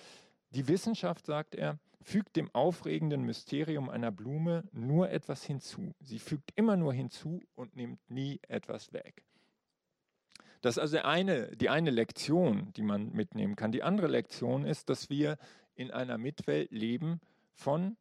[0.51, 5.95] Die Wissenschaft, sagt er, fügt dem aufregenden Mysterium einer Blume nur etwas hinzu.
[6.01, 9.25] Sie fügt immer nur hinzu und nimmt nie etwas weg.
[10.61, 13.73] Das ist also eine, die eine Lektion, die man mitnehmen kann.
[13.73, 15.37] Die andere Lektion ist, dass wir
[15.75, 17.21] in einer Mitwelt leben
[17.53, 17.97] von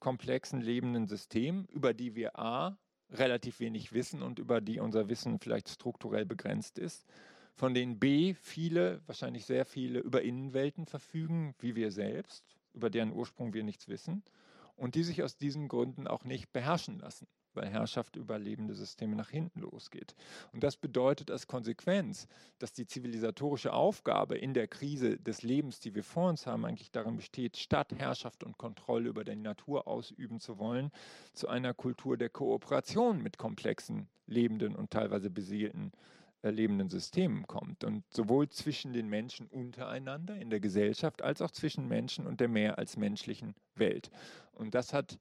[0.00, 2.78] komplexen lebenden Systemen, über die wir a
[3.12, 7.06] relativ wenig wissen und über die unser Wissen vielleicht strukturell begrenzt ist,
[7.54, 13.12] von denen b viele, wahrscheinlich sehr viele über Innenwelten verfügen, wie wir selbst, über deren
[13.12, 14.22] Ursprung wir nichts wissen
[14.76, 19.16] und die sich aus diesen Gründen auch nicht beherrschen lassen weil Herrschaft über lebende Systeme
[19.16, 20.14] nach hinten losgeht.
[20.52, 22.26] Und das bedeutet als Konsequenz,
[22.58, 26.90] dass die zivilisatorische Aufgabe in der Krise des Lebens, die wir vor uns haben, eigentlich
[26.90, 30.90] darin besteht, statt Herrschaft und Kontrolle über die Natur ausüben zu wollen,
[31.32, 35.92] zu einer Kultur der Kooperation mit komplexen, lebenden und teilweise beseelten
[36.42, 37.84] äh, lebenden Systemen kommt.
[37.84, 42.48] Und sowohl zwischen den Menschen untereinander in der Gesellschaft als auch zwischen Menschen und der
[42.48, 44.10] mehr als menschlichen Welt.
[44.52, 45.18] Und das hat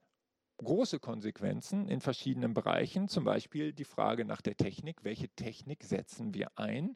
[0.63, 5.03] große Konsequenzen in verschiedenen Bereichen, zum Beispiel die Frage nach der Technik.
[5.03, 6.95] Welche Technik setzen wir ein?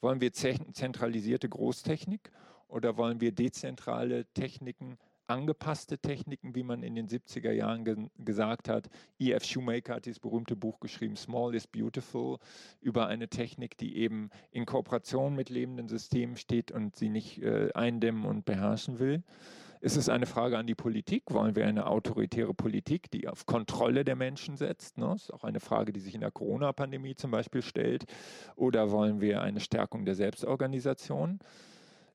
[0.00, 2.30] Wollen wir zentralisierte Großtechnik
[2.68, 8.68] oder wollen wir dezentrale Techniken, angepasste Techniken, wie man in den 70er Jahren ge gesagt
[8.68, 8.88] hat?
[9.18, 9.44] E.F.
[9.44, 12.38] Shoemaker hat dieses berühmte Buch geschrieben, Small is Beautiful,
[12.80, 17.72] über eine Technik, die eben in Kooperation mit lebenden Systemen steht und sie nicht äh,
[17.72, 19.22] eindämmen und beherrschen will.
[19.80, 21.24] Ist es eine Frage an die Politik?
[21.30, 24.98] Wollen wir eine autoritäre Politik, die auf Kontrolle der Menschen setzt?
[24.98, 28.04] Das ist auch eine Frage, die sich in der Corona-Pandemie zum Beispiel stellt.
[28.56, 31.38] Oder wollen wir eine Stärkung der Selbstorganisation?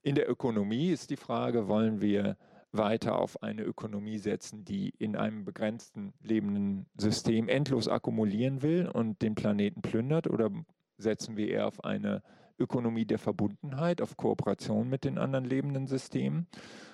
[0.01, 2.35] In der Ökonomie ist die Frage, wollen wir
[2.73, 9.21] weiter auf eine Ökonomie setzen, die in einem begrenzten lebenden System endlos akkumulieren will und
[9.21, 10.27] den Planeten plündert?
[10.27, 10.51] Oder
[10.97, 12.23] setzen wir eher auf eine
[12.59, 16.47] Ökonomie der Verbundenheit, auf Kooperation mit den anderen lebenden Systemen?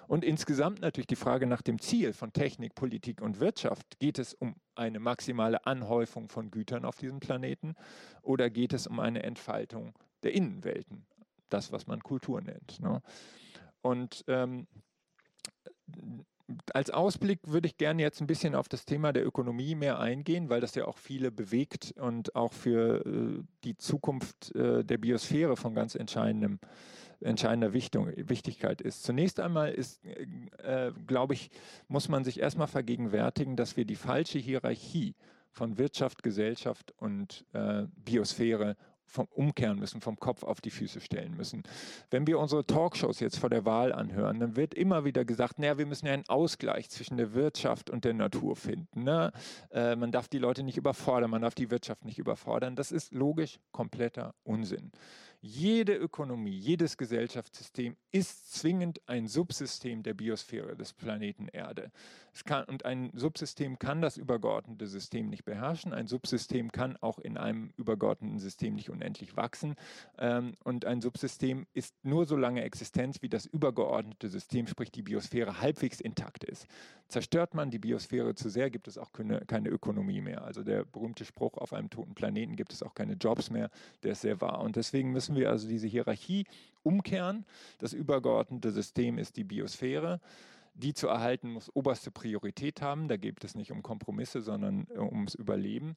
[0.10, 4.00] Und insgesamt natürlich die Frage nach dem Ziel von Technik, Politik und Wirtschaft.
[4.00, 7.76] Geht es um eine maximale Anhäufung von Gütern auf diesem Planeten
[8.24, 9.94] oder geht es um eine Entfaltung
[10.24, 11.06] der Innenwelten?
[11.50, 12.80] Das, was man Kultur nennt.
[12.80, 13.04] Ne?
[13.84, 14.66] Und ähm,
[16.74, 20.50] als Ausblick würde ich gerne jetzt ein bisschen auf das Thema der Ökonomie mehr eingehen,
[20.50, 25.56] weil das ja auch viele bewegt und auch für äh, die Zukunft äh, der Biosphäre
[25.56, 26.58] von ganz entscheidendem
[27.22, 29.04] entscheidender Wichtung, Wichtigkeit ist.
[29.04, 31.52] Zunächst einmal ist, äh, glaube ich,
[31.88, 35.16] muss man sich erstmal vergegenwärtigen, dass wir die falsche Hierarchie
[35.52, 38.76] von Wirtschaft, Gesellschaft und äh, Biosphäre
[39.10, 41.64] vom umkehren müssen, vom Kopf auf die Füße stellen müssen.
[42.12, 45.78] Wenn wir unsere Talkshows jetzt vor der Wahl anhören, dann wird immer wieder gesagt, naja,
[45.78, 49.04] wir müssen ja einen Ausgleich zwischen der Wirtschaft und der Natur finden.
[49.04, 49.32] Ne?
[49.72, 52.76] Äh, man darf die Leute nicht überfordern, man darf die Wirtschaft nicht überfordern.
[52.76, 54.92] Das ist logisch kompletter Unsinn.
[55.42, 61.92] Jede Ökonomie, jedes Gesellschaftssystem ist zwingend ein Subsystem der Biosphäre des Planeten Erde.
[62.46, 65.94] Kann, und ein Subsystem kann das übergeordnete System nicht beherrschen.
[65.94, 69.76] Ein Subsystem kann auch in einem übergeordneten System nicht unendlich wachsen.
[70.18, 75.02] Ähm, und ein Subsystem ist nur so lange Existenz, wie das übergeordnete System, sprich die
[75.02, 76.68] Biosphäre, halbwegs intakt ist.
[77.08, 80.44] Zerstört man die Biosphäre zu sehr, gibt es auch keine, keine Ökonomie mehr.
[80.44, 83.70] Also der berühmte Spruch, auf einem toten Planeten gibt es auch keine Jobs mehr,
[84.04, 84.62] der ist sehr wahr.
[84.62, 86.46] Und deswegen müssen wir also diese Hierarchie
[86.84, 87.46] umkehren.
[87.80, 90.20] Das übergeordnete System ist die Biosphäre.
[90.74, 93.08] Die zu erhalten muss oberste Priorität haben.
[93.08, 95.96] Da geht es nicht um Kompromisse, sondern äh, ums Überleben.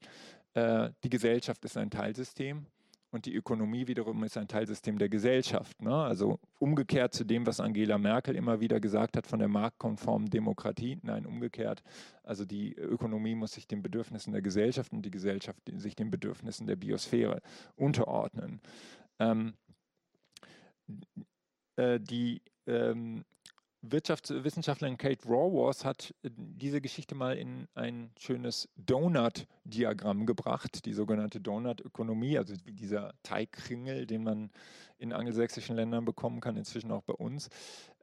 [0.55, 2.67] Äh, die Gesellschaft ist ein Teilsystem
[3.13, 5.81] und die Ökonomie wiederum ist ein Teilsystem der Gesellschaft.
[5.83, 5.95] Ne?
[5.95, 10.99] Also umgekehrt zu dem, was Angela Merkel immer wieder gesagt hat von der marktkonformen Demokratie.
[11.03, 11.83] Nein, umgekehrt.
[12.25, 16.67] Also die Ökonomie muss sich den Bedürfnissen der Gesellschaft und die Gesellschaft sich den Bedürfnissen
[16.67, 17.43] der Biosphäre
[17.77, 18.61] unterordnen.
[19.23, 19.55] Ähm,
[21.77, 23.25] äh, die ähm,
[23.83, 31.41] Wirtschaftswissenschaftlerin Kate Raworth hat äh, diese Geschichte mal in ein schönes Donut-Diagramm gebracht, die sogenannte
[31.41, 34.51] Donut-Ökonomie, also wie dieser Teigkringel, den man
[34.99, 37.49] in angelsächsischen Ländern bekommen kann, inzwischen auch bei uns.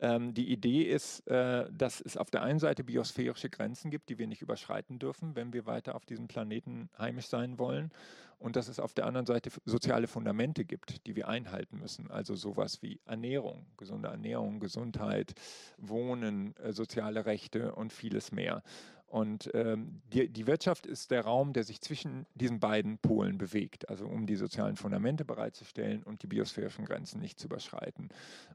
[0.01, 4.17] Ähm, die Idee ist, äh, dass es auf der einen Seite biosphärische Grenzen gibt, die
[4.17, 7.91] wir nicht überschreiten dürfen, wenn wir weiter auf diesem Planeten heimisch sein wollen.
[8.39, 12.09] Und dass es auf der anderen Seite soziale Fundamente gibt, die wir einhalten müssen.
[12.09, 15.33] Also sowas wie Ernährung, gesunde Ernährung, Gesundheit,
[15.77, 18.63] Wohnen, äh, soziale Rechte und vieles mehr.
[19.09, 23.89] Und ähm, die, die, Wirtschaft ist der Raum, der sich zwischen diesen beiden Polen bewegt,
[23.89, 28.09] also um die sozialen Fundamente bereitzustellen und die biosphärischen Grenzen nicht zu überschreiten.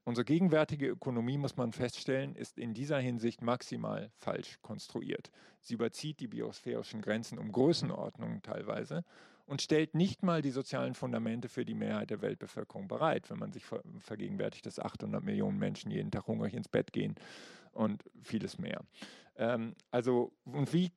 [0.05, 5.32] Unsere gegenwärtige Ökonomie, muss man feststellen, ist in dieser Hinsicht maximal falsch konstruiert.
[5.61, 9.05] Sie überzieht die biosphärischen Grenzen um Größenordnungen teilweise
[9.47, 13.53] und stellt nicht mal die sozialen Fundamente für die Mehrheit der Weltbevölkerung bereit, wenn man
[13.53, 13.64] sich
[13.99, 17.14] vergegenwärtigt, dass 800 Millionen Menschen jeden Tag hungrig ins Bett gehen
[17.72, 18.80] und vieles mehr.
[19.36, 20.92] Ähm, also, und wie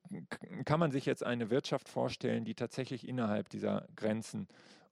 [0.64, 4.48] kann man sich jetzt eine Wirtschaft vorstellen, die tatsächlich innerhalb dieser Grenzen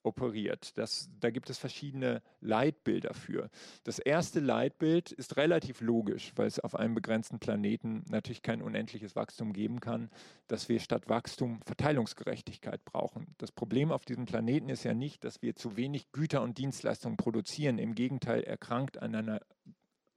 [0.06, 0.78] operiert.
[0.78, 3.50] Das, da gibt es verschiedene Leitbilder für.
[3.84, 9.16] Das erste Leitbild ist relativ logisch, weil es auf einem begrenzten Planeten natürlich kein unendliches
[9.16, 10.10] Wachstum geben kann,
[10.48, 13.34] dass wir statt Wachstum Verteilungsgerechtigkeit brauchen.
[13.38, 17.16] Das Problem auf diesem Planeten ist ja nicht, dass wir zu wenig Güter und Dienstleistungen
[17.16, 17.78] produzieren.
[17.78, 19.40] Im Gegenteil, erkrankt an einer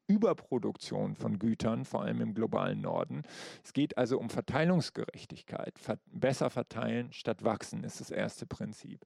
[0.09, 3.23] Überproduktion von Gütern, vor allem im globalen Norden.
[3.63, 5.75] Es geht also um Verteilungsgerechtigkeit.
[6.07, 9.05] besser verteilen statt wachsen ist das erste Prinzip.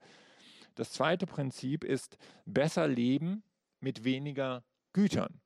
[0.76, 3.44] Das zweite Prinzip ist besser leben
[3.80, 4.64] mit weniger
[4.94, 5.42] Gütern.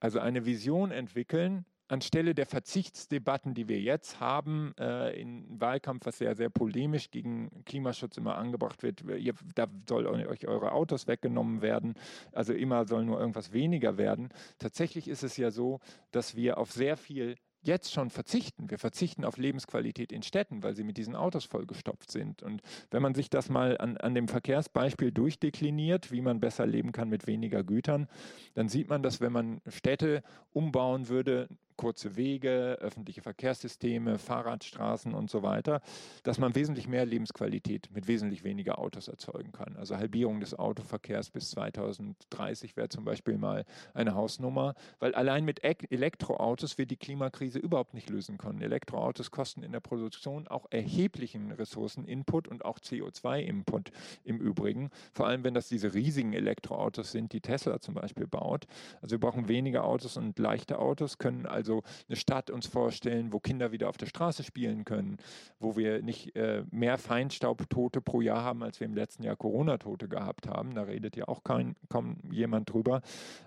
[0.00, 6.18] Also eine Vision entwickeln, anstelle der Verzichtsdebatten, die wir jetzt haben, äh, im Wahlkampf, was
[6.20, 11.62] ja sehr polemisch gegen Klimaschutz immer angebracht wird, ihr, da soll euch eure Autos weggenommen
[11.62, 11.94] werden,
[12.32, 14.28] also immer soll nur irgendwas weniger werden.
[14.58, 15.80] Tatsächlich ist es ja so,
[16.12, 18.70] dass wir auf sehr viel jetzt schon verzichten.
[18.70, 22.42] Wir verzichten auf Lebensqualität in Städten, weil sie mit diesen Autos vollgestopft sind.
[22.42, 26.92] Und wenn man sich das mal an, an dem Verkehrsbeispiel durchdekliniert, wie man besser leben
[26.92, 28.08] kann mit weniger Gütern,
[28.54, 31.48] dann sieht man, dass wenn man Städte umbauen würde,
[31.80, 35.80] kurze Wege, öffentliche Verkehrssysteme, Fahrradstraßen und so weiter,
[36.24, 39.78] dass man wesentlich mehr Lebensqualität mit wesentlich weniger Autos erzeugen kann.
[39.78, 43.64] Also Halbierung des Autoverkehrs bis 2030 wäre zum Beispiel mal
[43.94, 48.60] eine Hausnummer, weil allein mit Elektroautos wir die Klimakrise überhaupt nicht lösen können.
[48.60, 53.90] Elektroautos kosten in der Produktion auch erheblichen Ressourceninput und auch CO2-Input
[54.24, 54.90] im Übrigen.
[55.14, 58.66] Vor allem, wenn das diese riesigen Elektroautos sind, die Tesla zum Beispiel baut.
[59.00, 63.32] Also wir brauchen weniger Autos und leichte Autos, können also also eine Stadt uns vorstellen,
[63.32, 65.18] wo Kinder wieder auf der Straße spielen können,
[65.60, 70.08] wo wir nicht äh, mehr Feinstaubtote pro Jahr haben, als wir im letzten Jahr Corona-Tote
[70.08, 70.74] gehabt haben.
[70.74, 73.02] Da redet ja auch kein, kaum jemand drüber.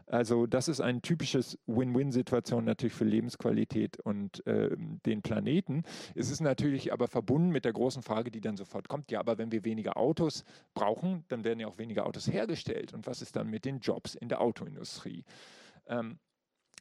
[0.07, 4.69] Also das ist ein typisches Win-Win-Situation natürlich für Lebensqualität und äh,
[5.05, 5.83] den Planeten.
[6.15, 9.37] Es ist natürlich aber verbunden mit der großen Frage, die dann sofort kommt, ja, aber
[9.37, 12.93] wenn wir weniger Autos brauchen, dann werden ja auch weniger Autos hergestellt.
[12.93, 15.25] Und was ist dann mit den Jobs in der Autoindustrie?
[15.87, 16.19] Ähm,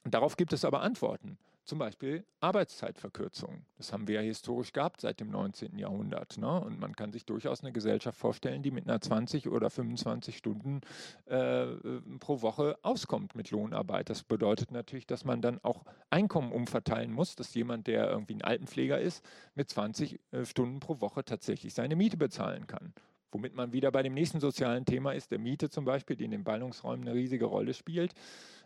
[0.05, 1.39] Darauf gibt es aber Antworten.
[1.65, 3.65] Zum Beispiel Arbeitszeitverkürzung.
[3.77, 5.79] Das haben wir ja historisch gehabt seit dem 19.
[5.79, 6.37] Jahrhundert.
[6.37, 6.61] Ne?
[6.61, 10.81] Und man kann sich durchaus eine Gesellschaft vorstellen, die mit einer 20 oder 25 Stunden
[11.27, 11.67] äh,
[12.19, 14.11] pro Woche auskommt mit Lohnarbeit.
[14.11, 18.43] Das bedeutet natürlich, dass man dann auch Einkommen umverteilen muss, dass jemand, der irgendwie ein
[18.43, 19.25] Altenpfleger ist,
[19.55, 22.93] mit 20 äh, Stunden pro Woche tatsächlich seine Miete bezahlen kann.
[23.31, 26.33] Womit man wieder bei dem nächsten sozialen Thema ist, der Miete zum Beispiel, die in
[26.33, 28.15] den Ballungsräumen eine riesige Rolle spielt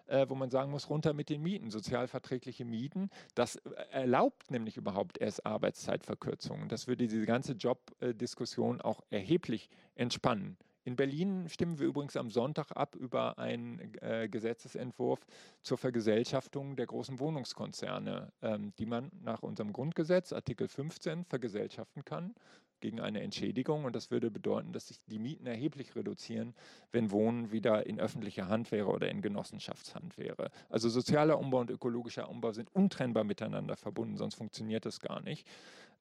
[0.06, 3.10] äh, wo man sagen muss, runter mit den Mieten, sozialverträgliche Mieten.
[3.34, 6.68] Das äh, erlaubt nämlich überhaupt erst Arbeitszeitverkürzungen.
[6.68, 10.56] Das würde diese ganze Jobdiskussion auch erheblich entspannen.
[10.86, 15.26] In Berlin stimmen wir übrigens am Sonntag ab über einen äh, Gesetzesentwurf
[15.60, 22.36] zur Vergesellschaftung der großen Wohnungskonzerne, ähm, die man nach unserem Grundgesetz, Artikel 15, vergesellschaften kann
[22.80, 23.84] gegen eine Entschädigung.
[23.84, 26.54] Und das würde bedeuten, dass sich die Mieten erheblich reduzieren,
[26.92, 30.50] wenn Wohnen wieder in öffentlicher Hand wäre oder in Genossenschaftshand wäre.
[30.68, 35.46] Also sozialer Umbau und ökologischer Umbau sind untrennbar miteinander verbunden, sonst funktioniert das gar nicht.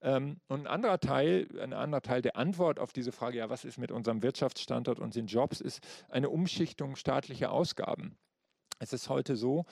[0.01, 3.65] Ähm, und ein anderer Teil, ein anderer Teil der Antwort auf diese Frage, ja, was
[3.65, 8.17] ist mit unserem Wirtschaftsstandort und den Jobs, ist eine Umschichtung staatlicher Ausgaben.
[8.79, 9.65] Es ist heute so,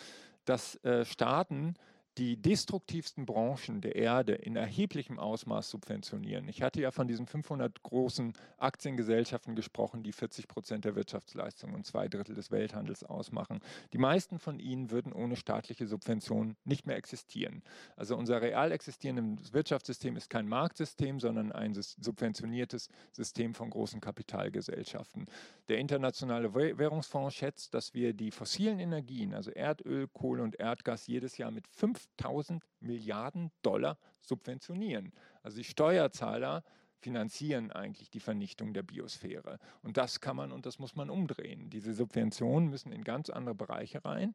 [0.45, 1.75] dass äh, Staaten
[2.17, 6.47] die destruktivsten Branchen der Erde in erheblichem Ausmaß subventionieren.
[6.47, 11.85] Ich hatte ja von diesen 500 großen Aktiengesellschaften gesprochen, die 40 Prozent der Wirtschaftsleistung und
[11.85, 13.61] zwei Drittel des Welthandels ausmachen.
[13.93, 17.63] Die meisten von ihnen würden ohne staatliche Subventionen nicht mehr existieren.
[17.95, 25.25] Also unser real existierendes Wirtschaftssystem ist kein Marktsystem, sondern ein subventioniertes System von großen Kapitalgesellschaften.
[25.67, 31.37] Der Internationale Währungsfonds schätzt, dass wir die fossilen Energien, also Erdöl, Kohle und Erdgas, jedes
[31.37, 35.13] Jahr mit 5 5000 Milliarden Dollar subventionieren.
[35.41, 36.63] Also die Steuerzahler
[36.99, 39.59] finanzieren eigentlich die Vernichtung der Biosphäre.
[39.81, 41.69] Und das kann man und das muss man umdrehen.
[41.69, 44.33] Diese Subventionen müssen in ganz andere Bereiche rein.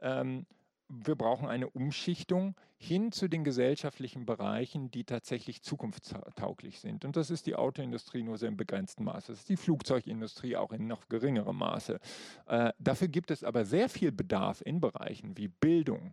[0.00, 0.46] Ähm,
[0.88, 7.04] wir brauchen eine Umschichtung hin zu den gesellschaftlichen Bereichen, die tatsächlich zukunftstauglich sind.
[7.04, 9.32] Und das ist die Autoindustrie nur sehr im begrenzten Maße.
[9.32, 11.98] Das ist die Flugzeugindustrie auch in noch geringerem Maße.
[12.46, 16.12] Äh, dafür gibt es aber sehr viel Bedarf in Bereichen wie Bildung,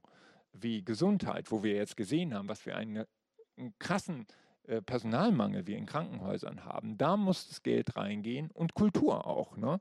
[0.53, 3.05] wie Gesundheit, wo wir jetzt gesehen haben, was für einen,
[3.57, 4.27] einen krassen
[4.69, 9.57] äh, Personalmangel wir in Krankenhäusern haben, da muss das Geld reingehen und Kultur auch.
[9.57, 9.79] Ne?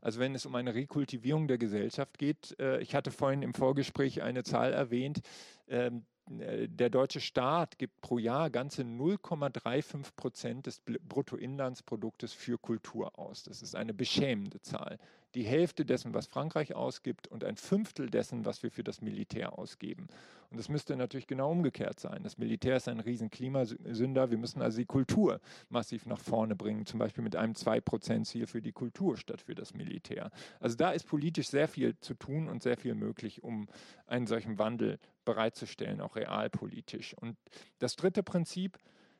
[0.00, 4.22] Also wenn es um eine Rekultivierung der Gesellschaft geht, äh, ich hatte vorhin im Vorgespräch
[4.22, 5.20] eine Zahl erwähnt,
[5.68, 6.00] ähm, äh,
[6.30, 13.42] der deutsche Staat gibt pro Jahr ganze 0,35 Prozent des Bruttoinlandsproduktes für Kultur aus.
[13.42, 14.98] Das ist eine beschämende Zahl.
[15.34, 19.58] Die Hälfte dessen, was Frankreich ausgibt und ein Fünftel dessen, was wir für das Militär
[19.58, 20.08] ausgeben.
[20.50, 22.24] Und das müsste natürlich genau umgekehrt sein.
[22.24, 24.30] Das Militär ist ein riesen Klimasünder.
[24.30, 28.60] Wir müssen also die Kultur massiv nach vorne bringen, zum Beispiel mit einem 2-Prozent-Ziel für
[28.60, 30.32] die Kultur statt für das Militär.
[30.58, 33.68] Also da ist politisch sehr viel zu tun und sehr viel möglich, um
[34.08, 37.14] einen solchen Wandel bereitzustellen, auch realpolitisch.
[37.14, 37.36] Und
[37.78, 38.78] das dritte Prinzip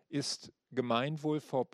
[0.09, 1.67] ist Gemeinwohl vor,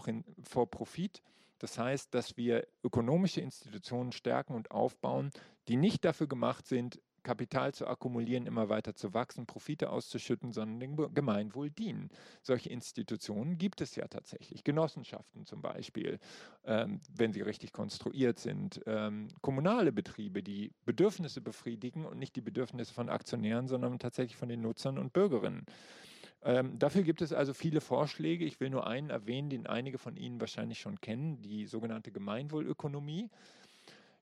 [0.43, 1.23] vor Profit.
[1.59, 5.31] Das heißt, dass wir ökonomische Institutionen stärken und aufbauen,
[5.69, 10.79] die nicht dafür gemacht sind, Kapital zu akkumulieren, immer weiter zu wachsen, Profite auszuschütten, sondern
[10.79, 12.09] dem Gemeinwohl dienen.
[12.41, 14.63] Solche Institutionen gibt es ja tatsächlich.
[14.63, 16.21] Genossenschaften zum Beispiel,
[16.65, 18.81] ähm, wenn sie richtig konstruiert sind.
[18.87, 24.49] Ähm, kommunale Betriebe, die Bedürfnisse befriedigen und nicht die Bedürfnisse von Aktionären, sondern tatsächlich von
[24.49, 25.67] den Nutzern und Bürgerinnen.
[26.45, 28.45] Ähm, dafür gibt es also viele Vorschläge.
[28.45, 33.31] Ich will nur einen erwähnen, den einige von Ihnen wahrscheinlich schon kennen, die sogenannte Gemeinwohlökonomie.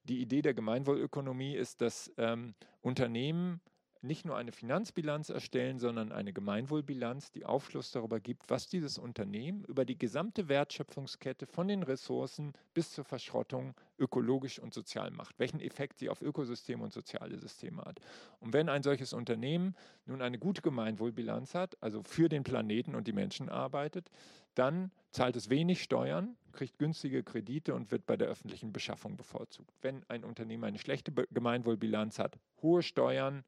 [0.04, 3.60] Die Idee der Gemeinwohlökonomie ist, dass ähm, Unternehmen
[4.04, 9.64] nicht nur eine Finanzbilanz erstellen, sondern eine Gemeinwohlbilanz, die Aufschluss darüber gibt, was dieses Unternehmen
[9.64, 15.60] über die gesamte Wertschöpfungskette von den Ressourcen bis zur Verschrottung ökologisch und sozial macht, welchen
[15.60, 17.98] Effekt sie auf Ökosysteme und soziale Systeme hat.
[18.40, 19.74] Und wenn ein solches Unternehmen
[20.04, 24.10] nun eine gute Gemeinwohlbilanz hat, also für den Planeten und die Menschen arbeitet,
[24.54, 29.74] dann zahlt es wenig Steuern, kriegt günstige Kredite und wird bei der öffentlichen Beschaffung bevorzugt.
[29.82, 33.44] Wenn ein Unternehmen eine schlechte Gemeinwohlbilanz hat, hohe Steuern,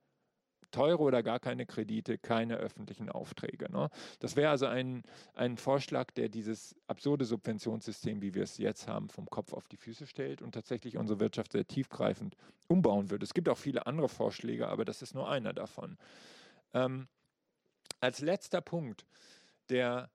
[0.70, 3.70] teure oder gar keine Kredite, keine öffentlichen Aufträge.
[3.70, 3.88] Ne?
[4.18, 5.04] Das wäre also ein,
[5.34, 9.76] ein Vorschlag, der dieses absurde Subventionssystem, wie wir es jetzt haben, vom Kopf auf die
[9.76, 12.36] Füße stellt und tatsächlich unsere Wirtschaft sehr tiefgreifend
[12.68, 13.24] umbauen würde.
[13.24, 15.96] Es gibt auch viele andere Vorschläge, aber das ist nur einer davon.
[16.74, 17.08] Ähm,
[18.00, 19.06] als letzter Punkt,
[19.70, 20.10] der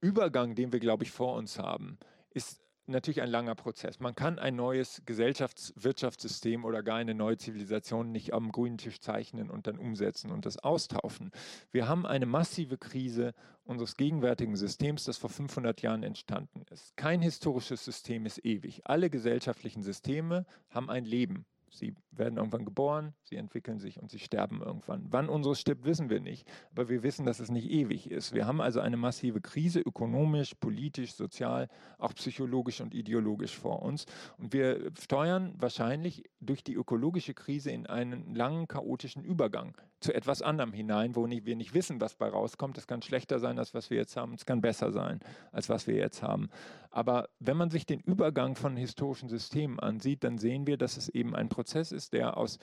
[0.00, 1.98] Übergang, den wir, glaube ich, vor uns haben,
[2.30, 2.60] ist
[2.90, 4.00] natürlich ein langer Prozess.
[4.00, 9.50] Man kann ein neues Gesellschaftswirtschaftssystem oder gar eine neue Zivilisation nicht am grünen Tisch zeichnen
[9.50, 11.30] und dann umsetzen und das austauschen.
[11.70, 13.32] Wir haben eine massive Krise
[13.64, 16.96] unseres gegenwärtigen Systems, das vor 500 Jahren entstanden ist.
[16.96, 18.82] Kein historisches System ist ewig.
[18.84, 21.46] Alle gesellschaftlichen Systeme haben ein Leben.
[21.70, 25.06] Sie werden irgendwann geboren, sie entwickeln sich und sie sterben irgendwann.
[25.10, 26.48] Wann unseres stirbt, wissen wir nicht.
[26.72, 28.34] Aber wir wissen, dass es nicht ewig ist.
[28.34, 31.68] Wir haben also eine massive Krise, ökonomisch, politisch, sozial,
[31.98, 34.06] auch psychologisch und ideologisch vor uns.
[34.36, 40.42] Und wir steuern wahrscheinlich durch die ökologische Krise in einen langen, chaotischen Übergang zu etwas
[40.42, 42.78] anderem hinein, wo wir nicht wissen, was bei rauskommt.
[42.78, 44.34] Es kann schlechter sein, als was wir jetzt haben.
[44.34, 45.20] Es kann besser sein,
[45.52, 46.50] als was wir jetzt haben.
[46.90, 51.08] Aber wenn man sich den Übergang von historischen Systemen ansieht, dann sehen wir, dass es
[51.10, 52.58] eben ein Prozess ist, der aus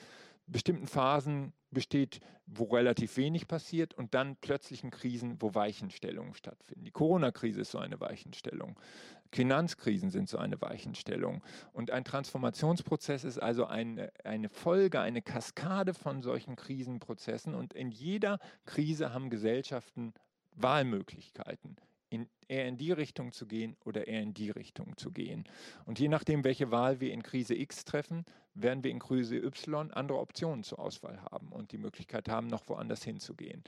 [0.48, 6.84] bestimmten Phasen besteht, wo relativ wenig passiert und dann plötzlichen Krisen, wo Weichenstellungen stattfinden.
[6.84, 8.78] Die Corona-Krise ist so eine Weichenstellung.
[9.30, 11.42] Finanzkrisen sind so eine Weichenstellung.
[11.72, 17.54] Und ein Transformationsprozess ist also eine, eine Folge, eine Kaskade von solchen Krisenprozessen.
[17.54, 20.14] Und in jeder Krise haben Gesellschaften
[20.54, 21.76] Wahlmöglichkeiten
[22.10, 25.44] in, eher in die Richtung zu gehen oder eher in die Richtung zu gehen.
[25.84, 28.24] Und je nachdem, welche Wahl wir in Krise X treffen,
[28.54, 32.68] werden wir in Krise Y andere Optionen zur Auswahl haben und die Möglichkeit haben, noch
[32.68, 33.62] woanders hinzugehen.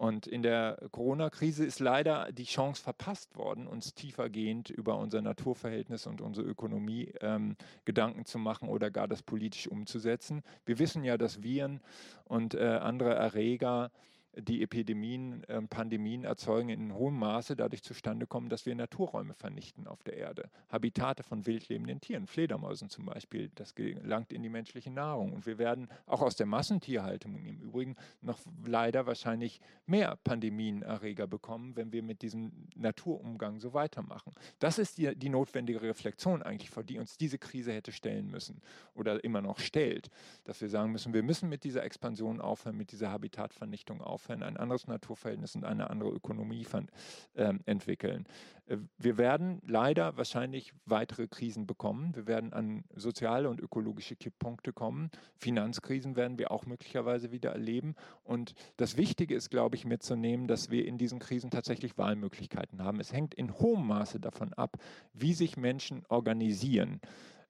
[0.00, 6.06] Und in der Corona-Krise ist leider die Chance verpasst worden, uns tiefergehend über unser Naturverhältnis
[6.06, 10.42] und unsere Ökonomie ähm, Gedanken zu machen oder gar das politisch umzusetzen.
[10.64, 11.82] Wir wissen ja, dass Viren
[12.24, 13.90] und äh, andere Erreger
[14.36, 19.86] die Epidemien, äh, Pandemien erzeugen in hohem Maße dadurch zustande kommen, dass wir Naturräume vernichten
[19.86, 20.50] auf der Erde.
[20.68, 25.32] Habitate von wildlebenden Tieren, Fledermäusen zum Beispiel, das gelangt in die menschliche Nahrung.
[25.32, 31.74] Und wir werden auch aus der Massentierhaltung im Übrigen noch leider wahrscheinlich mehr Pandemienerreger bekommen,
[31.74, 34.32] wenn wir mit diesem Naturumgang so weitermachen.
[34.60, 38.62] Das ist die, die notwendige Reflexion eigentlich, vor die uns diese Krise hätte stellen müssen
[38.94, 40.08] oder immer noch stellt,
[40.44, 44.42] dass wir sagen müssen, wir müssen mit dieser Expansion aufhören, mit dieser Habitatvernichtung aufhören aufhören,
[44.42, 46.88] ein anderes Naturverhältnis und eine andere Ökonomie von,
[47.34, 48.26] äh, entwickeln.
[48.66, 52.14] Äh, wir werden leider wahrscheinlich weitere Krisen bekommen.
[52.14, 55.10] Wir werden an soziale und ökologische Kipppunkte kommen.
[55.36, 57.94] Finanzkrisen werden wir auch möglicherweise wieder erleben.
[58.24, 63.00] Und das Wichtige ist, glaube ich, mitzunehmen, dass wir in diesen Krisen tatsächlich Wahlmöglichkeiten haben.
[63.00, 64.76] Es hängt in hohem Maße davon ab,
[65.14, 67.00] wie sich Menschen organisieren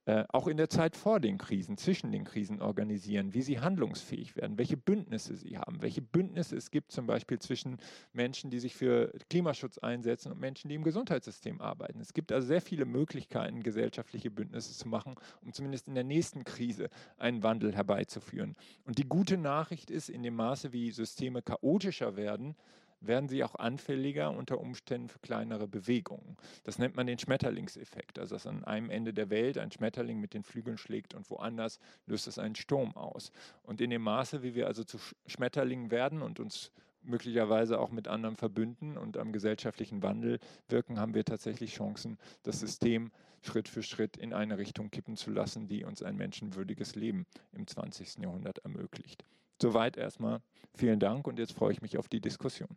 [0.05, 4.35] äh, auch in der Zeit vor den Krisen, zwischen den Krisen organisieren, wie sie handlungsfähig
[4.35, 7.77] werden, welche Bündnisse sie haben, welche Bündnisse es gibt zum Beispiel zwischen
[8.11, 11.99] Menschen, die sich für Klimaschutz einsetzen und Menschen, die im Gesundheitssystem arbeiten.
[11.99, 16.45] Es gibt also sehr viele Möglichkeiten, gesellschaftliche Bündnisse zu machen, um zumindest in der nächsten
[16.45, 18.55] Krise einen Wandel herbeizuführen.
[18.85, 22.55] Und die gute Nachricht ist, in dem Maße, wie Systeme chaotischer werden,
[23.01, 26.37] werden sie auch anfälliger unter Umständen für kleinere Bewegungen.
[26.63, 30.33] Das nennt man den Schmetterlingseffekt, also dass an einem Ende der Welt ein Schmetterling mit
[30.33, 33.31] den Flügeln schlägt und woanders löst es einen Sturm aus.
[33.63, 36.71] Und in dem Maße, wie wir also zu Schmetterlingen werden und uns
[37.03, 42.59] möglicherweise auch mit anderen verbünden und am gesellschaftlichen Wandel wirken, haben wir tatsächlich Chancen, das
[42.59, 47.25] System Schritt für Schritt in eine Richtung kippen zu lassen, die uns ein menschenwürdiges Leben
[47.53, 48.19] im 20.
[48.19, 49.25] Jahrhundert ermöglicht.
[49.61, 50.41] Soweit erstmal.
[50.73, 52.69] Vielen Dank und jetzt freue ich mich auf die Diskussion.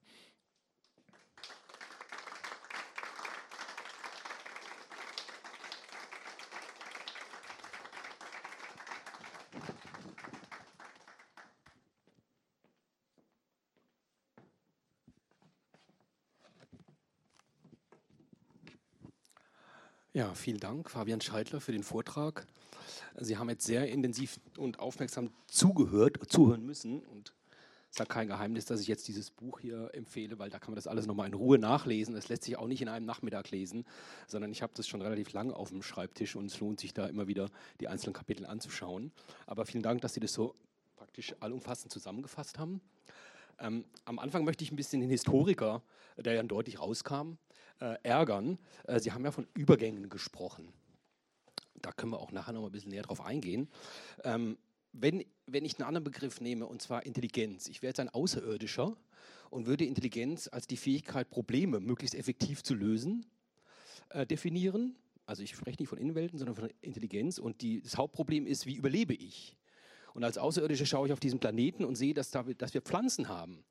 [20.12, 22.46] Ja, vielen Dank, Fabian Scheidler, für den Vortrag.
[23.20, 27.00] Sie haben jetzt sehr intensiv und aufmerksam zugehört, zuhören müssen.
[27.04, 27.32] Und
[27.84, 30.70] es ist ja kein Geheimnis, dass ich jetzt dieses Buch hier empfehle, weil da kann
[30.70, 32.14] man das alles nochmal in Ruhe nachlesen.
[32.14, 33.84] Das lässt sich auch nicht in einem Nachmittag lesen,
[34.26, 37.06] sondern ich habe das schon relativ lange auf dem Schreibtisch und es lohnt sich da
[37.06, 37.50] immer wieder
[37.80, 39.12] die einzelnen Kapitel anzuschauen.
[39.46, 40.56] Aber vielen Dank, dass Sie das so
[40.96, 42.80] praktisch allumfassend zusammengefasst haben.
[43.60, 45.82] Ähm, am Anfang möchte ich ein bisschen den Historiker,
[46.16, 47.36] der ja deutlich rauskam,
[47.80, 48.58] äh, ärgern.
[48.88, 50.72] Äh, Sie haben ja von Übergängen gesprochen
[51.84, 53.68] da können wir auch nachher noch mal ein bisschen näher drauf eingehen.
[54.24, 54.56] Ähm,
[54.92, 58.96] wenn, wenn ich einen anderen Begriff nehme, und zwar Intelligenz, ich wäre jetzt ein Außerirdischer
[59.50, 63.26] und würde Intelligenz als die Fähigkeit, Probleme möglichst effektiv zu lösen,
[64.10, 64.96] äh, definieren.
[65.26, 67.38] Also ich spreche nicht von Innenwelten, sondern von Intelligenz.
[67.38, 69.56] Und die, das Hauptproblem ist, wie überlebe ich?
[70.14, 73.28] Und als Außerirdischer schaue ich auf diesen Planeten und sehe, dass, da, dass wir Pflanzen
[73.28, 73.64] haben.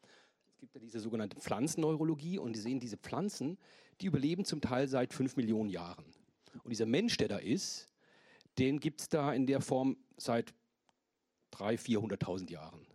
[0.52, 3.58] Es gibt ja diese sogenannte Pflanzenneurologie und die sehen, diese Pflanzen,
[4.02, 6.06] die überleben zum Teil seit fünf Millionen Jahren.
[6.64, 7.93] Und dieser Mensch, der da ist,
[8.58, 10.54] den gibt es da in der Form seit
[11.54, 12.86] 300.000, 400.000 Jahren.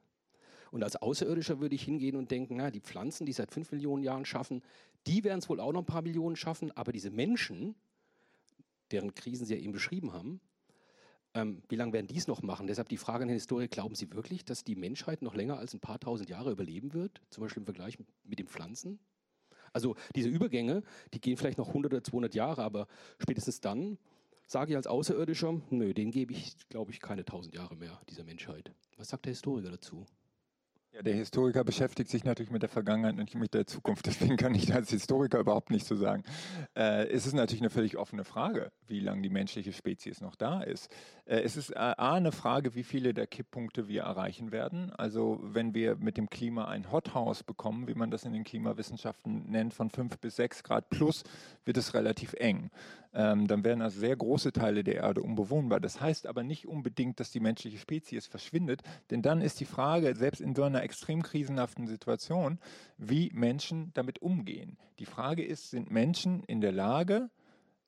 [0.70, 4.02] Und als Außerirdischer würde ich hingehen und denken, na, die Pflanzen, die seit 5 Millionen
[4.02, 4.62] Jahren schaffen,
[5.06, 7.74] die werden es wohl auch noch ein paar Millionen schaffen, aber diese Menschen,
[8.90, 10.40] deren Krisen Sie ja eben beschrieben haben,
[11.34, 12.66] ähm, wie lange werden die es noch machen?
[12.66, 15.74] Deshalb die Frage an den Historiker, glauben Sie wirklich, dass die Menschheit noch länger als
[15.74, 17.20] ein paar tausend Jahre überleben wird?
[17.30, 18.98] Zum Beispiel im Vergleich mit den Pflanzen?
[19.72, 20.82] Also diese Übergänge,
[21.12, 22.88] die gehen vielleicht noch 100 oder 200 Jahre, aber
[23.18, 23.98] spätestens dann
[24.48, 28.24] sage ich als Außerirdischer, nö, den gebe ich, glaube ich, keine tausend Jahre mehr, dieser
[28.24, 28.72] Menschheit.
[28.96, 30.06] Was sagt der Historiker dazu?
[30.94, 34.06] Ja, der Historiker beschäftigt sich natürlich mit der Vergangenheit und nicht mit der Zukunft.
[34.06, 36.24] Deswegen kann ich als Historiker überhaupt nicht so sagen.
[36.74, 40.62] Äh, es ist natürlich eine völlig offene Frage, wie lange die menschliche Spezies noch da
[40.62, 40.90] ist.
[41.26, 44.90] Äh, es ist äh, A, eine Frage, wie viele der Kipppunkte wir erreichen werden.
[44.90, 49.50] Also wenn wir mit dem Klima ein Hothouse bekommen, wie man das in den Klimawissenschaften
[49.50, 51.22] nennt, von 5 bis 6 Grad plus,
[51.66, 52.70] wird es relativ eng.
[53.18, 55.80] Ähm, dann werden also sehr große Teile der Erde unbewohnbar.
[55.80, 60.14] Das heißt aber nicht unbedingt, dass die menschliche Spezies verschwindet, denn dann ist die Frage,
[60.14, 62.60] selbst in so einer extrem krisenhaften Situation,
[62.96, 64.78] wie Menschen damit umgehen.
[65.00, 67.28] Die Frage ist, sind Menschen in der Lage,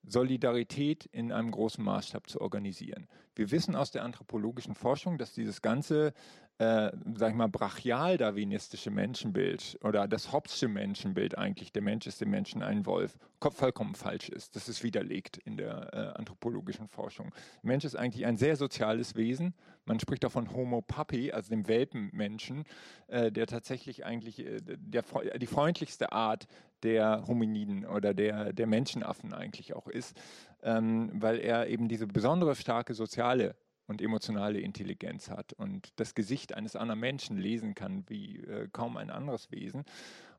[0.03, 3.07] Solidarität in einem großen Maßstab zu organisieren.
[3.37, 6.12] Wir wissen aus der anthropologischen Forschung, dass dieses ganze
[6.61, 12.29] äh, sag ich mal, brachial-darwinistische Menschenbild oder das Hobbesche Menschenbild eigentlich, der Mensch ist dem
[12.29, 14.55] Menschen ein Wolf, vollkommen falsch ist.
[14.57, 17.33] Das ist widerlegt in der äh, anthropologischen Forschung.
[17.63, 19.55] Der Mensch ist eigentlich ein sehr soziales Wesen.
[19.87, 22.65] Man spricht auch von Homo Papi, also dem Welpenmenschen,
[23.07, 25.03] äh, der tatsächlich eigentlich äh, der,
[25.39, 26.47] die freundlichste Art
[26.83, 30.15] der Hominiden oder der, der Menschenaffen eigentlich auch ist,
[30.63, 33.55] ähm, weil er eben diese besondere starke soziale
[33.91, 38.97] und emotionale Intelligenz hat und das Gesicht eines anderen Menschen lesen kann wie äh, kaum
[38.97, 39.84] ein anderes Wesen.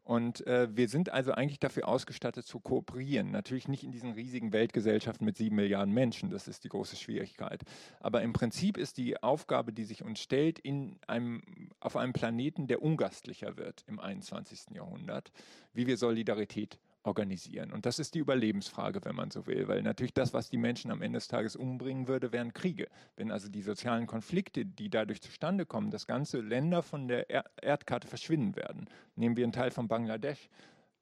[0.03, 3.29] Und äh, wir sind also eigentlich dafür ausgestattet zu kooperieren.
[3.29, 7.61] Natürlich nicht in diesen riesigen Weltgesellschaften mit sieben Milliarden Menschen, das ist die große Schwierigkeit.
[7.99, 11.43] Aber im Prinzip ist die Aufgabe, die sich uns stellt, in einem,
[11.81, 14.73] auf einem Planeten, der ungastlicher wird im 21.
[14.73, 15.31] Jahrhundert,
[15.73, 17.71] wie wir Solidarität organisieren.
[17.71, 20.91] Und das ist die Überlebensfrage, wenn man so will, weil natürlich das, was die Menschen
[20.91, 22.87] am Ende des Tages umbringen würde, wären Kriege.
[23.15, 27.45] Wenn also die sozialen Konflikte, die dadurch zustande kommen, dass ganze Länder von der er
[27.61, 28.87] Erdkarte verschwinden werden.
[29.15, 30.49] Nehmen wir einen Teil von Bangladesch.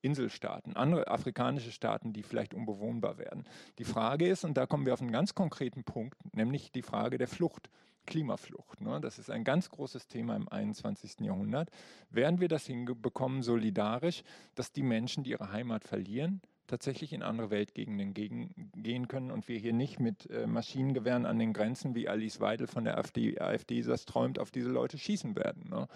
[0.01, 3.43] Inselstaaten, andere afrikanische Staaten, die vielleicht unbewohnbar werden.
[3.79, 7.17] Die Frage ist, und da kommen wir auf einen ganz konkreten Punkt, nämlich die Frage
[7.17, 7.69] der Flucht.
[8.09, 8.81] Klimaflucht.
[8.81, 8.99] Ne?
[8.99, 11.21] Das ist ein ganz großes Thema im 21.
[11.21, 11.69] Jahrhundert.
[12.09, 14.23] Werden wir das hinbekommen, solidarisch,
[14.55, 19.47] dass die Menschen, die ihre Heimat verlieren, tatsächlich in andere Weltgegenden gegen, gehen können und
[19.47, 23.39] wir hier nicht mit äh, Maschinengewehren an den Grenzen, wie Alice Weidel von der AfD,
[23.39, 25.69] AfD das träumt, auf diese Leute schießen werden.
[25.69, 25.87] Ne?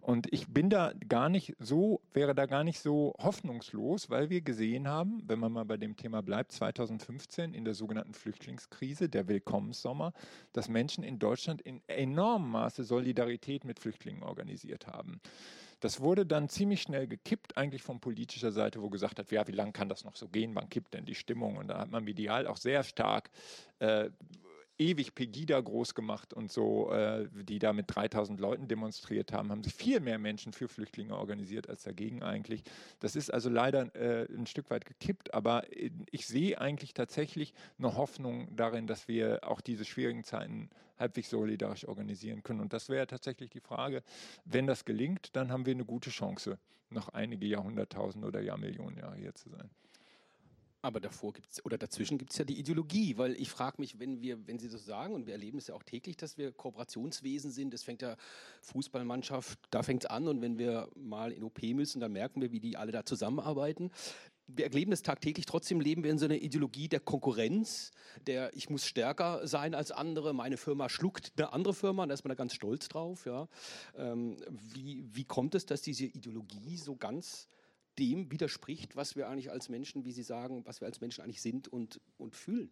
[0.00, 4.42] Und ich bin da gar nicht so, wäre da gar nicht so hoffnungslos, weil wir
[4.42, 9.28] gesehen haben, wenn man mal bei dem Thema bleibt, 2015 in der sogenannten Flüchtlingskrise, der
[9.28, 10.12] Willkommenssommer,
[10.52, 15.20] dass Menschen in Deutschland in enormem Maße Solidarität mit Flüchtlingen organisiert haben.
[15.80, 19.52] Das wurde dann ziemlich schnell gekippt, eigentlich von politischer Seite, wo gesagt hat, ja, wie
[19.52, 21.56] lange kann das noch so gehen, wann kippt denn die Stimmung?
[21.56, 23.30] Und da hat man medial auch sehr stark
[23.78, 24.10] äh,
[24.78, 29.64] ewig Pegida groß gemacht und so, äh, die da mit 3000 Leuten demonstriert haben, haben
[29.64, 32.62] sich viel mehr Menschen für Flüchtlinge organisiert als dagegen eigentlich.
[33.00, 35.64] Das ist also leider äh, ein Stück weit gekippt, aber
[36.10, 41.86] ich sehe eigentlich tatsächlich eine Hoffnung darin, dass wir auch diese schwierigen Zeiten halbwegs solidarisch
[41.86, 42.60] organisieren können.
[42.60, 44.02] Und das wäre tatsächlich die Frage,
[44.44, 46.58] wenn das gelingt, dann haben wir eine gute Chance,
[46.90, 49.70] noch einige Jahrhunderttausend oder Jahrmillionen Jahre hier zu sein.
[50.80, 54.22] Aber davor gibt's oder dazwischen gibt es ja die Ideologie, weil ich frage mich, wenn
[54.22, 57.50] wir, wenn Sie das sagen, und wir erleben es ja auch täglich, dass wir Kooperationswesen
[57.50, 58.16] sind, das fängt ja
[58.62, 62.52] Fußballmannschaft, da fängt es an und wenn wir mal in OP müssen, dann merken wir,
[62.52, 63.90] wie die alle da zusammenarbeiten.
[64.46, 67.90] Wir erleben es tagtäglich, trotzdem leben wir in so einer Ideologie der Konkurrenz,
[68.28, 72.24] der ich muss stärker sein als andere, meine Firma schluckt eine andere Firma, da ist
[72.24, 73.26] man da ganz stolz drauf.
[73.26, 73.48] Ja.
[73.96, 74.36] Ähm,
[74.74, 77.48] wie, wie kommt es, dass diese Ideologie so ganz
[77.98, 81.42] dem widerspricht, was wir eigentlich als Menschen, wie Sie sagen, was wir als Menschen eigentlich
[81.42, 82.70] sind und, und fühlen.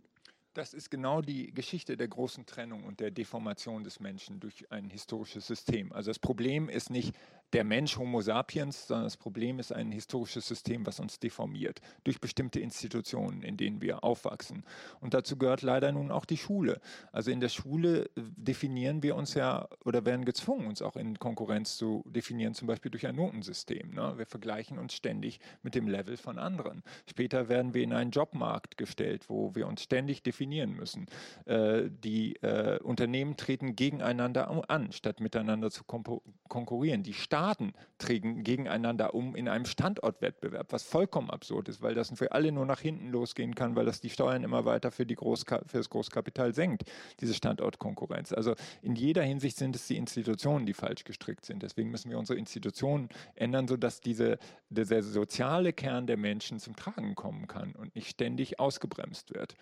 [0.55, 4.89] Das ist genau die Geschichte der großen Trennung und der Deformation des Menschen durch ein
[4.89, 5.93] historisches System.
[5.93, 7.15] Also das Problem ist nicht
[7.53, 12.21] der Mensch Homo sapiens, sondern das Problem ist ein historisches System, was uns deformiert durch
[12.21, 14.65] bestimmte Institutionen, in denen wir aufwachsen.
[15.01, 16.81] Und dazu gehört leider nun auch die Schule.
[17.13, 21.19] Also in der Schule äh, definieren wir uns ja oder werden gezwungen, uns auch in
[21.19, 23.95] Konkurrenz zu definieren, zum Beispiel durch ein Notensystem.
[23.95, 24.15] Ne?
[24.17, 26.83] Wir vergleichen uns ständig mit dem Level von anderen.
[27.09, 31.07] Später werden wir in einen Jobmarkt gestellt, wo wir uns ständig definieren müssen.
[31.45, 37.05] Äh, die äh, Unternehmen treten gegeneinander an, statt miteinander zu konkurrieren.
[37.05, 42.11] Die Stadt Staaten treten gegeneinander um in einem Standortwettbewerb, was vollkommen absurd ist, weil das
[42.15, 45.17] für alle nur nach hinten losgehen kann, weil das die Steuern immer weiter für, die
[45.17, 46.85] Großka für das Großkapital senkt,
[47.21, 48.33] diese Standortkonkurrenz.
[48.33, 51.63] Also in jeder Hinsicht sind es die Institutionen, die falsch gestrickt sind.
[51.63, 54.39] Deswegen müssen wir unsere Institutionen ändern, sodass diese,
[54.71, 59.57] dieser soziale Kern der Menschen zum Tragen kommen kann und nicht ständig ausgebremst wird.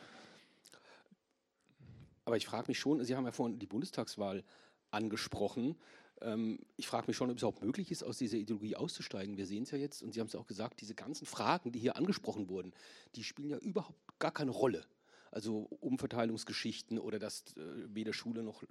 [2.24, 4.44] Aber ich frage mich schon, Sie haben ja vorhin die Bundestagswahl
[4.92, 5.74] angesprochen.
[6.20, 9.36] Ähm, ich frage mich schon, ob es auch möglich ist, aus dieser Ideologie auszusteigen.
[9.36, 11.78] Wir sehen es ja jetzt und Sie haben es auch gesagt, diese ganzen Fragen, die
[11.78, 12.72] hier angesprochen wurden,
[13.14, 14.84] die spielen ja überhaupt gar keine Rolle.
[15.30, 18.62] Also Umverteilungsgeschichten oder dass äh, weder Schule noch,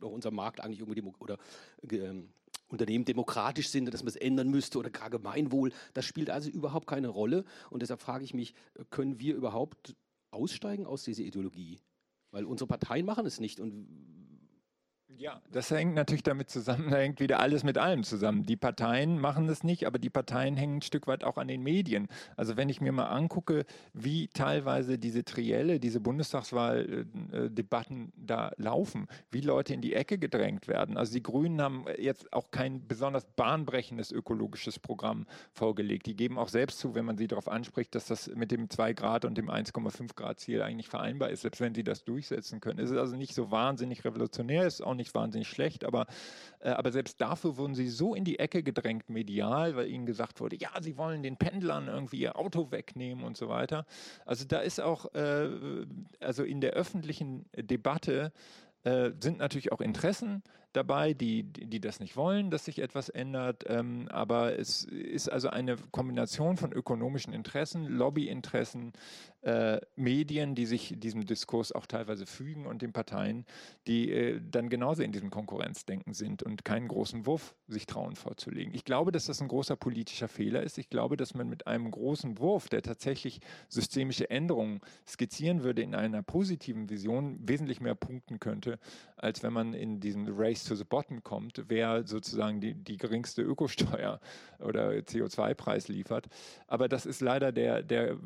[0.00, 1.38] noch unser Markt eigentlich irgendwie demo oder
[1.82, 2.22] äh,
[2.68, 6.86] Unternehmen demokratisch sind, dass man es ändern müsste oder gar Gemeinwohl, das spielt also überhaupt
[6.86, 7.44] keine Rolle.
[7.70, 8.54] Und deshalb frage ich mich,
[8.90, 9.96] können wir überhaupt
[10.30, 11.80] aussteigen aus dieser Ideologie?
[12.30, 13.88] Weil unsere Parteien machen es nicht und
[15.20, 18.44] ja, das hängt natürlich damit zusammen, da hängt wieder alles mit allem zusammen.
[18.44, 21.62] Die Parteien machen das nicht, aber die Parteien hängen ein Stück weit auch an den
[21.62, 22.08] Medien.
[22.36, 29.42] Also wenn ich mir mal angucke, wie teilweise diese Trielle, diese Bundestagswahldebatten da laufen, wie
[29.42, 30.96] Leute in die Ecke gedrängt werden.
[30.96, 36.06] Also die Grünen haben jetzt auch kein besonders bahnbrechendes ökologisches Programm vorgelegt.
[36.06, 38.94] Die geben auch selbst zu, wenn man sie darauf anspricht, dass das mit dem 2
[38.94, 42.78] Grad und dem 1,5 Grad Ziel eigentlich vereinbar ist, selbst wenn sie das durchsetzen können.
[42.78, 46.06] Es ist also nicht so wahnsinnig revolutionär, ist auch nicht nicht wahnsinnig schlecht, aber,
[46.60, 50.40] äh, aber selbst dafür wurden sie so in die Ecke gedrängt medial, weil ihnen gesagt
[50.40, 53.86] wurde, ja, sie wollen den Pendlern irgendwie ihr Auto wegnehmen und so weiter.
[54.24, 55.48] Also da ist auch, äh,
[56.20, 58.32] also in der öffentlichen Debatte
[58.84, 60.42] äh, sind natürlich auch Interessen
[60.72, 63.64] dabei, die, die das nicht wollen, dass sich etwas ändert.
[63.66, 68.92] Ähm, aber es ist also eine Kombination von ökonomischen Interessen, Lobbyinteressen,
[69.42, 73.46] äh, Medien, die sich diesem Diskurs auch teilweise fügen und den Parteien,
[73.86, 78.74] die äh, dann genauso in diesem Konkurrenzdenken sind und keinen großen Wurf sich trauen vorzulegen.
[78.74, 80.76] Ich glaube, dass das ein großer politischer Fehler ist.
[80.78, 85.94] Ich glaube, dass man mit einem großen Wurf, der tatsächlich systemische Änderungen skizzieren würde, in
[85.94, 88.78] einer positiven Vision wesentlich mehr punkten könnte,
[89.16, 90.84] als wenn man in diesem Race to the
[91.22, 94.20] kommt, wer sozusagen die, die geringste Ökosteuer
[94.58, 96.28] oder CO2-Preis liefert.
[96.66, 98.16] Aber das ist leider der, der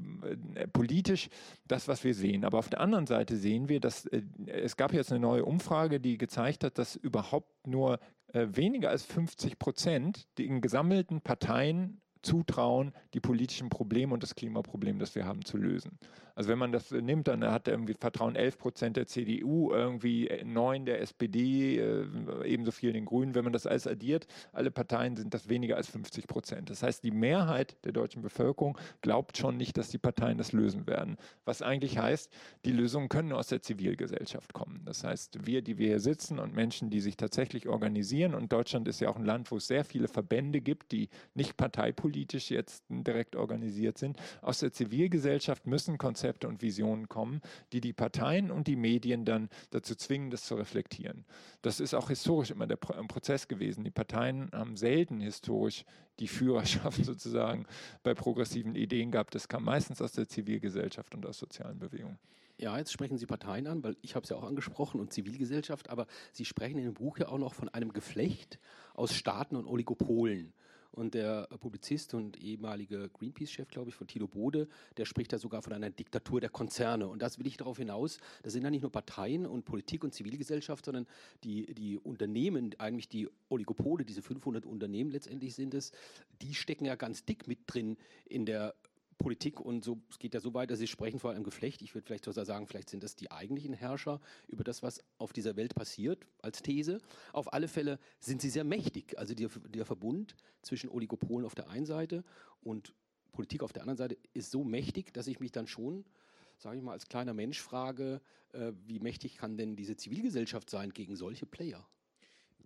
[0.55, 1.29] äh, politisch
[1.67, 2.45] das, was wir sehen.
[2.45, 6.01] Aber auf der anderen Seite sehen wir, dass äh, es gab jetzt eine neue Umfrage,
[6.01, 7.99] die gezeigt hat, dass überhaupt nur
[8.33, 14.99] äh, weniger als 50 Prozent den gesammelten Parteien zutrauen, die politischen Probleme und das Klimaproblem,
[14.99, 15.99] das wir haben, zu lösen.
[16.35, 20.85] Also wenn man das nimmt, dann hat irgendwie Vertrauen 11 Prozent der CDU, irgendwie 9
[20.85, 22.07] der SPD, äh,
[22.45, 23.35] ebenso viel den Grünen.
[23.35, 26.71] Wenn man das alles addiert, alle Parteien sind das weniger als 50 Prozent.
[26.71, 30.87] Das heißt, die Mehrheit der deutschen Bevölkerung glaubt schon nicht, dass die Parteien das lösen
[30.87, 31.17] werden.
[31.45, 32.33] Was eigentlich heißt,
[32.65, 34.83] die Lösungen können aus der Zivilgesellschaft kommen.
[34.85, 38.89] Das heißt, wir, die wir hier sitzen und Menschen, die sich tatsächlich organisieren, und Deutschland
[38.89, 42.85] ist ja auch ein Land, wo es sehr viele Verbände gibt, die nicht parteipolitisch jetzt
[42.89, 47.41] direkt organisiert sind, aus der Zivilgesellschaft müssen Konzepte und Visionen kommen,
[47.73, 51.25] die die Parteien und die Medien dann dazu zwingen, das zu reflektieren.
[51.63, 53.85] Das ist auch historisch immer der Prozess gewesen.
[53.85, 55.85] Die Parteien haben selten historisch
[56.19, 57.67] die Führerschaft sozusagen
[58.03, 59.35] bei progressiven Ideen gehabt.
[59.35, 62.19] Das kam meistens aus der Zivilgesellschaft und aus sozialen Bewegungen.
[62.57, 65.91] Ja, jetzt sprechen Sie Parteien an, weil ich habe es ja auch angesprochen und Zivilgesellschaft,
[65.91, 68.61] aber Sie sprechen in dem Buch ja auch noch von einem Geflecht
[68.95, 70.53] aus Staaten und Oligopolen.
[70.95, 75.61] Und der Publizist und ehemalige Greenpeace-Chef, glaube ich, von Tilo Bode, der spricht da sogar
[75.61, 77.09] von einer Diktatur der Konzerne.
[77.09, 78.19] Und das will ich darauf hinaus.
[78.43, 81.07] Das sind ja nicht nur Parteien und Politik und Zivilgesellschaft, sondern
[81.43, 85.91] die, die Unternehmen, eigentlich die Oligopole, diese 500 Unternehmen letztendlich sind es,
[86.41, 87.97] die stecken ja ganz dick mit drin
[88.27, 88.75] in der
[89.19, 91.83] Politik und so, es geht ja so weit, dass Sie sprechen vor einem Geflecht.
[91.83, 95.33] Ich würde vielleicht sogar sagen, vielleicht sind das die eigentlichen Herrscher über das, was auf
[95.33, 96.99] dieser Welt passiert, als These.
[97.33, 99.19] Auf alle Fälle sind sie sehr mächtig.
[99.19, 102.25] Also der, der Verbund zwischen Oligopolen auf der einen Seite
[102.63, 102.95] und
[103.33, 106.05] Politik auf der anderen Seite ist so mächtig, dass ich mich dann schon,
[106.59, 108.21] sage ich mal, als kleiner Mensch frage,
[108.53, 111.87] äh, wie mächtig kann denn diese Zivilgesellschaft sein gegen solche Player?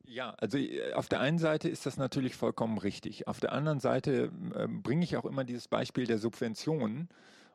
[0.08, 3.28] Ja, also äh, auf der einen Seite ist das natürlich vollkommen richtig.
[3.28, 7.08] Auf der anderen Seite äh, bringe ich auch immer dieses Beispiel der Subventionen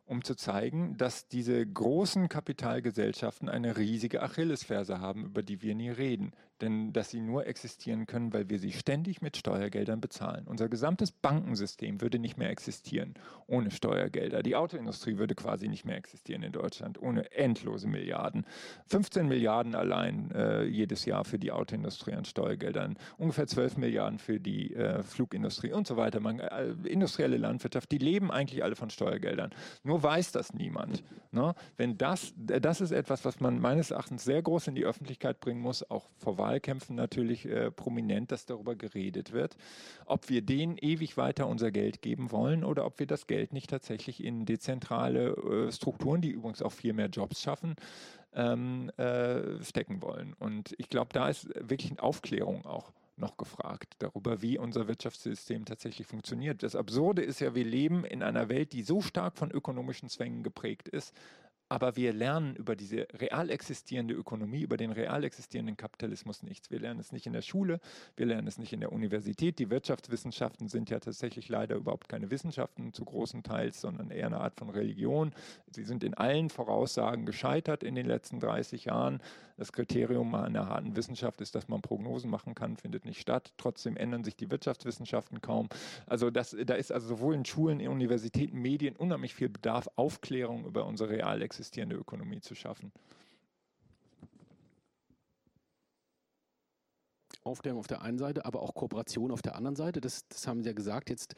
[0.06, 5.90] um zu zeigen, dass diese großen Kapitalgesellschaften eine riesige Achillesferse haben, über die wir nie
[5.90, 6.34] reden.
[6.64, 10.46] Denn dass sie nur existieren können, weil wir sie ständig mit Steuergeldern bezahlen.
[10.48, 13.16] Unser gesamtes Bankensystem würde nicht mehr existieren
[13.48, 14.42] ohne Steuergelder.
[14.44, 18.46] Die Autoindustrie würde quasi nicht mehr existieren in Deutschland ohne endlose Milliarden.
[18.86, 24.40] 15 Milliarden allein äh, jedes Jahr für die Autoindustrie an Steuergeldern, ungefähr 12 Milliarden für
[24.40, 26.22] die äh, Flugindustrie und so weiter.
[26.22, 29.52] Man, äh, industrielle Landwirtschaft, die leben eigentlich alle von Steuergeldern.
[29.84, 31.04] Nur weiß das niemand.
[31.34, 31.54] Ne?
[31.76, 35.60] Wenn das, das ist etwas, was man meines Erachtens sehr groß in die Öffentlichkeit bringen
[35.60, 39.58] muss, auch vor Wahlkämpfen natürlich äh, prominent, dass darüber geredet wird,
[40.06, 43.70] ob wir denen ewig weiter unser Geld geben wollen oder ob wir das Geld nicht
[43.70, 47.76] tatsächlich in dezentrale äh, Strukturen, die übrigens auch viel mehr Jobs schaffen,
[48.34, 50.34] ähm, äh, stecken wollen.
[50.34, 56.08] Und ich glaube, da ist wirklich Aufklärung auch noch gefragt darüber, wie unser Wirtschaftssystem tatsächlich
[56.08, 56.64] funktioniert.
[56.64, 60.42] Das Absurde ist ja, wir leben in einer Welt, die so stark von ökonomischen Zwängen
[60.42, 61.14] geprägt ist,
[61.74, 66.70] aber wir lernen über diese real existierende Ökonomie, über den real existierenden Kapitalismus nichts.
[66.70, 67.80] Wir lernen es nicht in der Schule,
[68.16, 69.58] wir lernen es nicht in der Universität.
[69.58, 74.40] Die Wirtschaftswissenschaften sind ja tatsächlich leider überhaupt keine Wissenschaften zu großen Teils, sondern eher eine
[74.40, 75.34] Art von Religion.
[75.72, 79.20] Sie sind in allen Voraussagen gescheitert in den letzten 30 Jahren.
[79.58, 83.54] Das Kriterium einer harten Wissenschaft ist, dass man Prognosen machen kann, findet nicht statt.
[83.58, 85.70] Trotzdem ändern sich die Wirtschaftswissenschaften kaum.
[86.08, 90.66] Also das, da ist also sowohl in Schulen, in Universitäten, Medien unheimlich viel Bedarf, Aufklärung
[90.66, 91.63] über unsere real existierende
[91.96, 92.92] Ökonomie zu schaffen.
[97.44, 100.02] Aufklärung auf der einen Seite, aber auch Kooperation auf der anderen Seite.
[100.02, 101.10] Das, das haben Sie ja gesagt.
[101.10, 101.36] Jetzt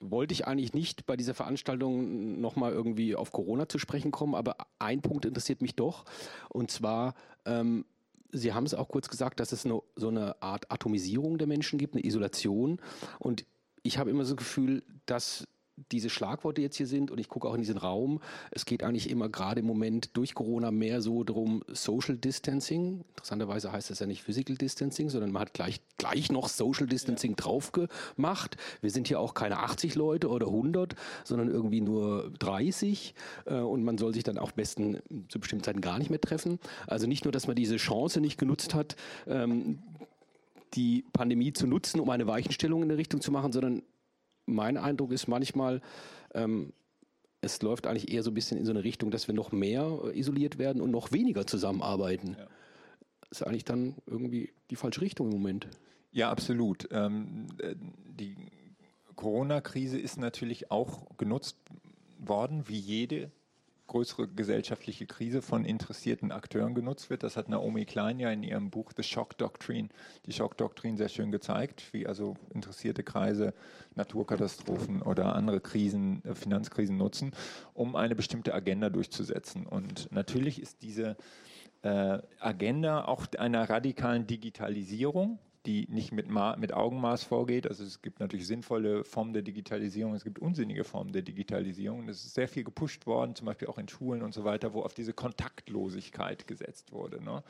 [0.00, 4.56] wollte ich eigentlich nicht bei dieser Veranstaltung nochmal irgendwie auf Corona zu sprechen kommen, aber
[4.78, 6.04] ein Punkt interessiert mich doch.
[6.48, 7.14] Und zwar,
[7.44, 7.84] ähm,
[8.30, 11.78] Sie haben es auch kurz gesagt, dass es eine, so eine Art Atomisierung der Menschen
[11.78, 12.78] gibt, eine Isolation.
[13.18, 13.46] Und
[13.82, 15.48] ich habe immer so das Gefühl, dass
[15.92, 19.10] diese Schlagworte jetzt hier sind und ich gucke auch in diesen Raum, es geht eigentlich
[19.10, 23.04] immer gerade im Moment durch Corona mehr so darum Social Distancing.
[23.10, 27.32] Interessanterweise heißt das ja nicht Physical Distancing, sondern man hat gleich, gleich noch Social Distancing
[27.32, 27.36] ja.
[27.36, 28.56] drauf gemacht.
[28.80, 30.94] Wir sind hier auch keine 80 Leute oder 100,
[31.24, 33.14] sondern irgendwie nur 30
[33.46, 34.98] äh, und man soll sich dann auch besten
[35.28, 36.58] zu bestimmten Zeiten gar nicht mehr treffen.
[36.86, 38.96] Also nicht nur, dass man diese Chance nicht genutzt hat,
[39.26, 39.78] ähm,
[40.74, 43.82] die Pandemie zu nutzen, um eine Weichenstellung in der Richtung zu machen, sondern
[44.48, 45.80] mein Eindruck ist manchmal,
[46.34, 46.72] ähm,
[47.40, 50.00] es läuft eigentlich eher so ein bisschen in so eine Richtung, dass wir noch mehr
[50.04, 52.36] äh, isoliert werden und noch weniger zusammenarbeiten.
[52.38, 52.46] Ja.
[53.28, 55.68] Das ist eigentlich dann irgendwie die falsche Richtung im Moment.
[56.10, 56.88] Ja, absolut.
[56.90, 58.36] Ähm, äh, die
[59.14, 61.56] Corona-Krise ist natürlich auch genutzt
[62.18, 63.30] worden, wie jede
[63.88, 67.24] größere gesellschaftliche Krise von interessierten Akteuren genutzt wird.
[67.24, 69.88] Das hat Naomi Klein ja in ihrem Buch The Shock Doctrine,
[70.26, 73.54] die Shock Doctrine sehr schön gezeigt, wie also interessierte Kreise
[73.96, 77.32] Naturkatastrophen oder andere Krisen, äh, Finanzkrisen nutzen,
[77.74, 79.66] um eine bestimmte Agenda durchzusetzen.
[79.66, 81.16] Und natürlich ist diese
[81.82, 85.38] äh, Agenda auch einer radikalen Digitalisierung
[85.68, 87.68] die nicht mit, Ma mit Augenmaß vorgeht.
[87.68, 92.08] Also es gibt natürlich sinnvolle Formen der Digitalisierung, es gibt unsinnige Formen der Digitalisierung.
[92.08, 94.80] Es ist sehr viel gepusht worden, zum Beispiel auch in Schulen und so weiter, wo
[94.80, 97.22] auf diese Kontaktlosigkeit gesetzt wurde.
[97.22, 97.42] Ne?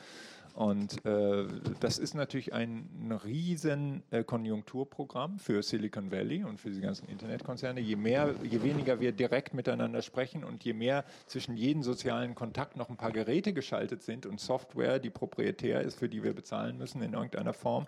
[0.59, 1.45] Und äh,
[1.79, 7.07] das ist natürlich ein, ein riesen äh, Konjunkturprogramm für Silicon Valley und für die ganzen
[7.07, 7.79] Internetkonzerne.
[7.79, 12.75] Je mehr, je weniger wir direkt miteinander sprechen und je mehr zwischen jedem sozialen Kontakt
[12.75, 16.77] noch ein paar Geräte geschaltet sind und Software, die proprietär ist, für die wir bezahlen
[16.77, 17.87] müssen in irgendeiner Form,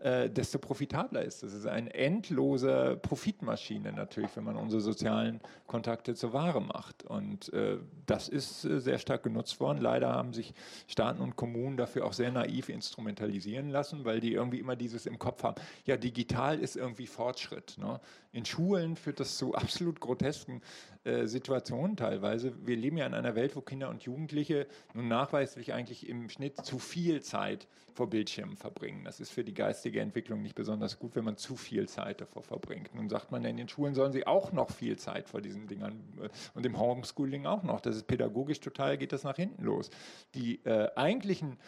[0.00, 1.42] äh, desto profitabler ist.
[1.42, 7.02] Das ist eine endlose Profitmaschine natürlich, wenn man unsere sozialen Kontakte zur Ware macht.
[7.02, 9.80] Und äh, das ist äh, sehr stark genutzt worden.
[9.80, 10.52] Leider haben sich
[10.86, 15.06] Staaten und Kommunen dafür auch auch sehr naiv instrumentalisieren lassen, weil die irgendwie immer dieses
[15.06, 17.78] im Kopf haben, ja, digital ist irgendwie Fortschritt.
[17.78, 18.00] Ne?
[18.32, 20.60] In Schulen führt das zu absolut grotesken
[21.04, 22.52] äh, Situationen teilweise.
[22.66, 26.64] Wir leben ja in einer Welt, wo Kinder und Jugendliche nun nachweislich eigentlich im Schnitt
[26.64, 29.04] zu viel Zeit vor Bildschirmen verbringen.
[29.04, 32.42] Das ist für die geistige Entwicklung nicht besonders gut, wenn man zu viel Zeit davor
[32.42, 32.94] verbringt.
[32.94, 36.02] Nun sagt man, in den Schulen sollen sie auch noch viel Zeit vor diesen Dingern
[36.20, 37.80] äh, und im Homeschooling auch noch.
[37.80, 39.90] Das ist pädagogisch total, geht das nach hinten los.
[40.34, 41.58] Die äh, eigentlichen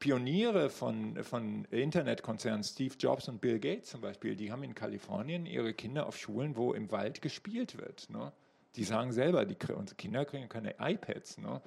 [0.00, 5.46] Pioniere von, von Internetkonzernen, Steve Jobs und Bill Gates zum Beispiel, die haben in Kalifornien
[5.46, 8.08] ihre Kinder auf Schulen, wo im Wald gespielt wird.
[8.10, 8.32] Ne?
[8.76, 11.38] Die sagen selber, die, unsere Kinder kriegen keine iPads.
[11.38, 11.60] Ne?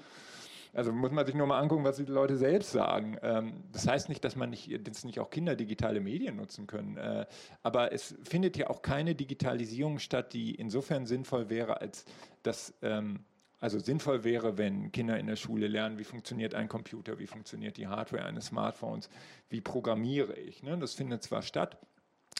[0.74, 3.18] Also muss man sich nur mal angucken, was die Leute selbst sagen.
[3.22, 6.98] Ähm, das heißt nicht, dass man nicht, dass nicht auch Kinder digitale Medien nutzen können.
[6.98, 7.28] Äh,
[7.62, 12.06] aber es findet ja auch keine Digitalisierung statt, die insofern sinnvoll wäre, als
[12.42, 13.24] dass ähm,
[13.64, 17.78] also sinnvoll wäre, wenn Kinder in der Schule lernen, wie funktioniert ein Computer, wie funktioniert
[17.78, 19.10] die Hardware eines Smartphones,
[19.50, 20.64] wie programmiere ich.
[20.64, 20.78] Ne?
[20.78, 21.78] Das findet zwar statt,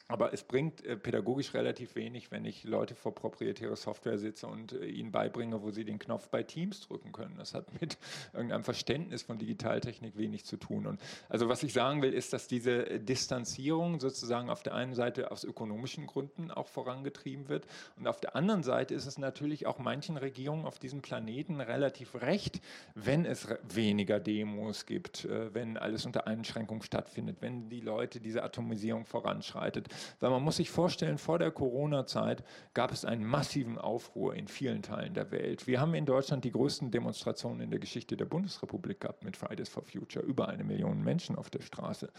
[0.10, 4.74] aber es bringt äh, pädagogisch relativ wenig, wenn ich Leute vor proprietäre Software sitze und
[4.74, 7.38] äh, ihnen beibringe, wo sie den Knopf bei Teams drücken können.
[7.38, 7.98] Das hat mit
[8.34, 10.88] irgendeinem Verständnis von Digitaltechnik wenig zu tun.
[10.88, 11.00] Und
[11.30, 15.32] also was ich sagen will, ist, dass diese äh, Distanzierung sozusagen auf der einen Seite
[15.32, 17.66] aus ökonomischen Gründen auch vorangetrieben wird
[17.96, 22.16] und auf der anderen Seite ist es natürlich auch manchen Regierungen auf diesem Planeten relativ
[22.16, 22.62] recht,
[22.94, 29.06] wenn es weniger Demos gibt, wenn alles unter Einschränkung stattfindet, wenn die Leute diese Atomisierung
[29.06, 29.90] voranschreitet.
[30.20, 32.44] Weil man muss sich vorstellen, vor der Corona-Zeit
[32.74, 35.68] gab es einen massiven Aufruhr in vielen Teilen der Welt.
[35.68, 39.70] Wir haben in Deutschland die größten Demonstrationen in der Geschichte der Bundesrepublik gehabt mit Fridays
[39.70, 40.26] for Future.
[40.26, 42.12] Über eine Million Menschen auf der Straße.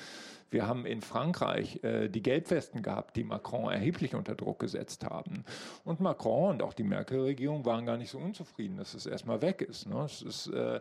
[0.51, 5.44] Wir haben in Frankreich äh, die Gelbwesten gehabt, die Macron erheblich unter Druck gesetzt haben.
[5.84, 9.62] Und Macron und auch die Merkel-Regierung waren gar nicht so unzufrieden, dass es erstmal weg
[9.62, 9.88] ist.
[9.88, 10.05] Ne?
[10.05, 10.80] ist äh,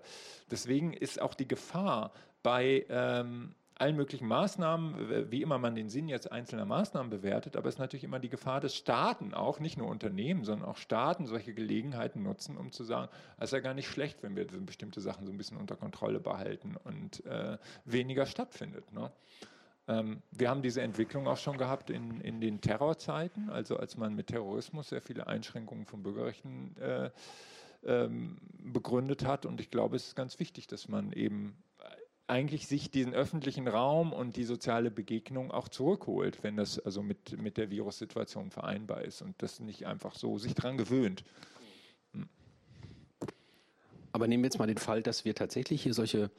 [0.51, 2.11] deswegen ist auch die Gefahr
[2.43, 7.67] bei ähm, allen möglichen Maßnahmen, wie immer man den Sinn jetzt einzelner Maßnahmen bewertet, aber
[7.67, 11.25] es ist natürlich immer die Gefahr, dass Staaten auch, nicht nur Unternehmen, sondern auch Staaten
[11.25, 15.01] solche Gelegenheiten nutzen, um zu sagen, es ist ja gar nicht schlecht, wenn wir bestimmte
[15.01, 18.91] Sachen so ein bisschen unter Kontrolle behalten und äh, weniger stattfindet.
[18.91, 19.11] Ne?
[19.87, 24.15] Ähm, wir haben diese Entwicklung auch schon gehabt in, in den Terrorzeiten, also als man
[24.15, 27.09] mit Terrorismus sehr viele Einschränkungen von Bürgerrechten äh,
[27.85, 29.45] ähm, begründet hat.
[29.45, 31.57] Und ich glaube, es ist ganz wichtig, dass man eben
[32.27, 37.37] eigentlich sich diesen öffentlichen Raum und die soziale Begegnung auch zurückholt, wenn das also mit,
[37.39, 41.23] mit der Virussituation vereinbar ist und das nicht einfach so sich daran gewöhnt.
[42.13, 42.29] Hm.
[44.13, 46.31] Aber nehmen wir jetzt mal den Fall, dass wir tatsächlich hier solche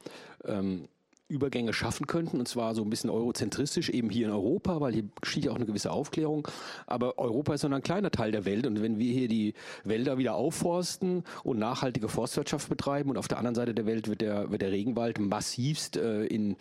[0.43, 0.87] ähm,
[1.27, 5.05] Übergänge schaffen könnten, und zwar so ein bisschen eurozentristisch, eben hier in Europa, weil hier
[5.21, 6.47] geschieht ja auch eine gewisse Aufklärung.
[6.85, 9.53] Aber Europa ist nur ein kleiner Teil der Welt und wenn wir hier die
[9.83, 14.21] Wälder wieder aufforsten und nachhaltige Forstwirtschaft betreiben und auf der anderen Seite der Welt wird
[14.21, 16.57] der, wird der Regenwald massivst äh, in,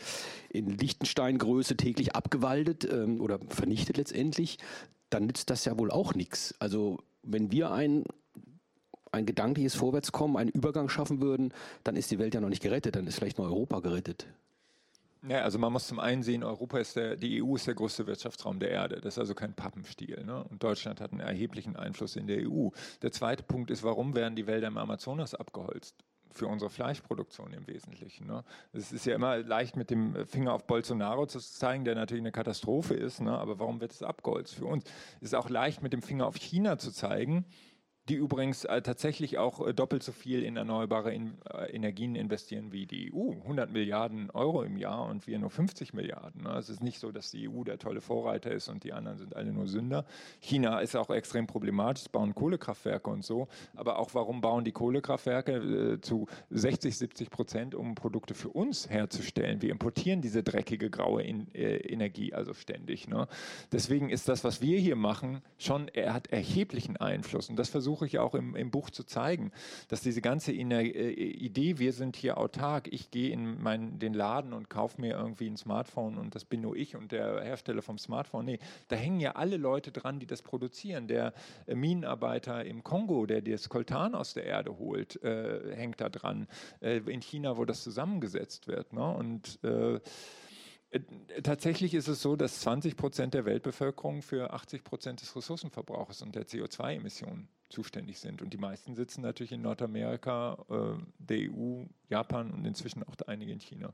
[0.48, 4.58] in Lichtensteingröße täglich abgewaldet ähm, oder vernichtet letztendlich,
[5.10, 6.54] dann nützt das ja wohl auch nichts.
[6.58, 8.04] Also wenn wir ein
[9.12, 11.54] ein gedankliches Vorwärtskommen, einen Übergang schaffen würden,
[11.84, 14.26] dann ist die Welt ja noch nicht gerettet, dann ist vielleicht nur Europa gerettet.
[15.26, 18.06] Ja, also man muss zum einen sehen, Europa ist der, die EU ist der größte
[18.06, 18.96] Wirtschaftsraum der Erde.
[18.96, 20.22] Das ist also kein Pappenstiel.
[20.24, 20.44] Ne?
[20.44, 22.68] Und Deutschland hat einen erheblichen Einfluss in der EU.
[23.00, 25.96] Der zweite Punkt ist, warum werden die Wälder im Amazonas abgeholzt?
[26.30, 28.26] Für unsere Fleischproduktion im Wesentlichen.
[28.26, 28.44] Ne?
[28.72, 32.32] Es ist ja immer leicht mit dem Finger auf Bolsonaro zu zeigen, der natürlich eine
[32.32, 33.20] Katastrophe ist.
[33.20, 33.30] Ne?
[33.38, 34.56] Aber warum wird es abgeholzt?
[34.56, 34.84] Für uns
[35.20, 37.46] ist es auch leicht mit dem Finger auf China zu zeigen,
[38.08, 42.70] die übrigens äh, tatsächlich auch äh, doppelt so viel in erneuerbare in, äh, Energien investieren
[42.70, 43.30] wie die EU.
[43.30, 46.42] 100 Milliarden Euro im Jahr und wir nur 50 Milliarden.
[46.42, 46.50] Ne?
[46.58, 49.34] Es ist nicht so, dass die EU der tolle Vorreiter ist und die anderen sind
[49.34, 50.04] alle nur Sünder.
[50.40, 53.48] China ist auch extrem problematisch, bauen Kohlekraftwerke und so.
[53.74, 55.52] Aber auch warum bauen die Kohlekraftwerke
[55.94, 59.62] äh, zu 60, 70 Prozent, um Produkte für uns herzustellen?
[59.62, 63.08] Wir importieren diese dreckige graue in, äh, Energie also ständig.
[63.08, 63.28] Ne?
[63.72, 67.48] Deswegen ist das, was wir hier machen, schon, er hat erheblichen Einfluss.
[67.48, 69.52] Und das versuchen versuche ich auch im, im, Buch zu zeigen,
[69.88, 74.52] dass diese ganze äh, Idee, wir sind hier autark, ich gehe in mein, den Laden
[74.52, 77.98] und kaufe mir irgendwie ein Smartphone und das bin nur ich und der Hersteller vom
[77.98, 78.46] Smartphone.
[78.46, 78.58] Nee,
[78.88, 81.06] da hängen ja alle Leute dran, die das produzieren.
[81.06, 81.34] Der
[81.66, 86.48] äh, Minenarbeiter im Kongo, der das Koltan aus der Erde holt, äh, hängt da dran.
[86.80, 88.92] Äh, in China, wo das zusammengesetzt wird.
[88.92, 89.06] Ne?
[89.06, 90.00] Und äh,
[90.94, 96.22] äh, tatsächlich ist es so, dass 20 Prozent der Weltbevölkerung für 80 Prozent des Ressourcenverbrauchs
[96.22, 98.42] und der CO2-Emissionen zuständig sind.
[98.42, 103.52] Und die meisten sitzen natürlich in Nordamerika, äh, der EU, Japan und inzwischen auch einige
[103.52, 103.92] in China.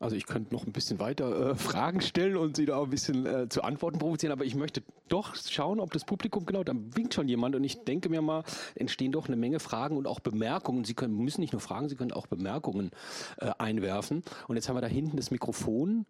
[0.00, 3.26] Also ich könnte noch ein bisschen weiter äh, Fragen stellen und Sie da ein bisschen
[3.26, 7.14] äh, zu Antworten provozieren, aber ich möchte doch schauen, ob das Publikum, genau, da winkt
[7.14, 10.84] schon jemand und ich denke mir mal, entstehen doch eine Menge Fragen und auch Bemerkungen.
[10.84, 12.90] Sie können, müssen nicht nur Fragen, Sie können auch Bemerkungen
[13.38, 14.22] äh, einwerfen.
[14.46, 16.06] Und jetzt haben wir da hinten das Mikrofon.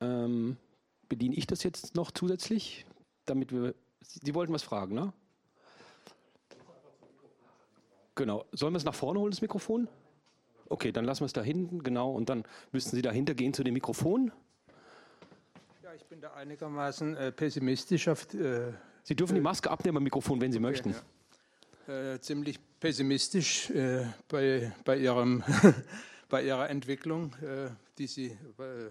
[0.00, 0.56] Ähm,
[1.08, 2.86] bediene ich das jetzt noch zusätzlich,
[3.26, 5.12] damit wir, Sie wollten was fragen, ne?
[8.14, 8.44] Genau.
[8.52, 9.88] Sollen wir es nach vorne holen, das Mikrofon?
[10.68, 12.12] Okay, dann lassen wir es da hinten, genau.
[12.12, 14.32] Und dann müssten Sie dahinter gehen zu dem Mikrofon.
[15.82, 18.08] Ja, ich bin da einigermaßen äh, pessimistisch.
[18.08, 18.72] Auf, äh,
[19.02, 20.94] Sie dürfen die Maske abnehmen am Mikrofon, wenn Sie okay, möchten.
[21.86, 22.12] Ja.
[22.14, 25.42] Äh, ziemlich pessimistisch äh, bei, bei, ihrem
[26.28, 27.68] bei Ihrer Entwicklung, äh,
[27.98, 28.90] die Sie äh,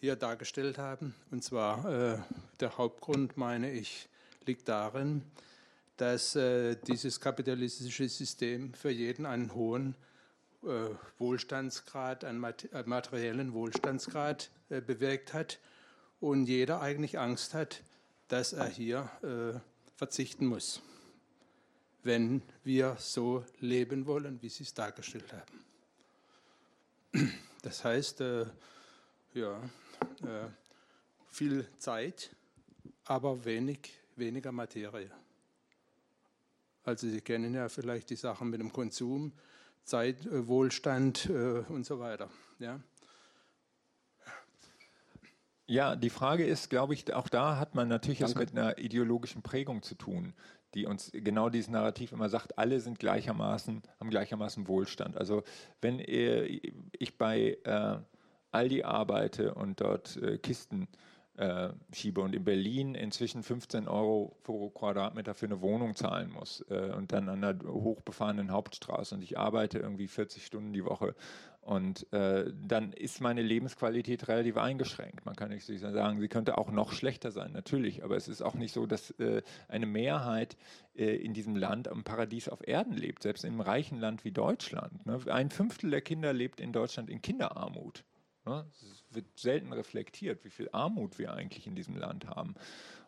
[0.00, 1.14] hier dargestellt haben.
[1.30, 2.24] Und zwar
[2.60, 4.08] der Hauptgrund, meine ich,
[4.46, 5.22] liegt darin,
[5.96, 6.38] dass
[6.86, 9.96] dieses kapitalistische System für jeden einen hohen
[10.64, 15.60] äh, Wohlstandsgrad, einen materiellen Wohlstandsgrad äh, bewirkt hat
[16.18, 17.82] und jeder eigentlich Angst hat,
[18.26, 19.60] dass er hier äh,
[19.96, 20.82] verzichten muss,
[22.02, 25.64] wenn wir so leben wollen, wie Sie es dargestellt haben.
[27.62, 29.60] Das heißt, ja,
[31.26, 32.34] viel Zeit,
[33.04, 35.10] aber wenig, weniger Materie.
[36.84, 39.32] Also Sie kennen ja vielleicht die Sachen mit dem Konsum.
[39.88, 42.28] Zeit, äh, Wohlstand äh, und so weiter.
[42.58, 42.80] Ja.
[45.66, 49.42] Ja, die Frage ist, glaube ich, auch da hat man natürlich es mit einer ideologischen
[49.42, 50.32] Prägung zu tun,
[50.74, 55.18] die uns genau dieses Narrativ immer sagt, alle sind gleichermaßen, haben gleichermaßen Wohlstand.
[55.18, 55.42] Also
[55.82, 57.98] wenn ich bei äh,
[58.50, 60.88] Aldi arbeite und dort äh, Kisten
[61.38, 66.64] äh, schiebe und in Berlin inzwischen 15 Euro pro Quadratmeter für eine Wohnung zahlen muss
[66.68, 71.14] äh, und dann an einer hochbefahrenen Hauptstraße und ich arbeite irgendwie 40 Stunden die Woche
[71.68, 75.26] und äh, dann ist meine Lebensqualität relativ eingeschränkt.
[75.26, 78.54] Man kann nicht sagen, sie könnte auch noch schlechter sein, natürlich, aber es ist auch
[78.54, 80.56] nicht so, dass äh, eine Mehrheit
[80.96, 84.32] äh, in diesem Land am Paradies auf Erden lebt, selbst in einem reichen Land wie
[84.32, 85.04] Deutschland.
[85.04, 85.20] Ne?
[85.26, 88.02] Ein Fünftel der Kinder lebt in Deutschland in Kinderarmut.
[88.48, 88.64] Ne?
[88.72, 92.54] Es wird selten reflektiert, wie viel Armut wir eigentlich in diesem Land haben.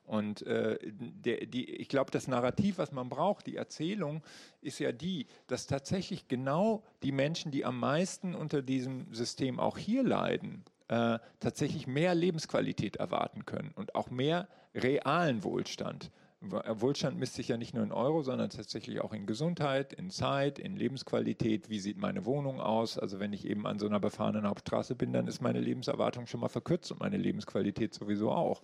[0.04, 4.22] Und äh, der, die, ich glaube, das Narrativ, was man braucht, die Erzählung,
[4.60, 9.78] ist ja die, dass tatsächlich genau die Menschen, die am meisten unter diesem System auch
[9.78, 16.10] hier leiden, äh, tatsächlich mehr Lebensqualität erwarten können und auch mehr realen Wohlstand.
[16.42, 20.58] Wohlstand misst sich ja nicht nur in Euro, sondern tatsächlich auch in Gesundheit, in Zeit,
[20.58, 21.68] in Lebensqualität.
[21.68, 22.98] Wie sieht meine Wohnung aus?
[22.98, 26.40] Also wenn ich eben an so einer befahrenen Hauptstraße bin, dann ist meine Lebenserwartung schon
[26.40, 28.62] mal verkürzt und meine Lebensqualität sowieso auch.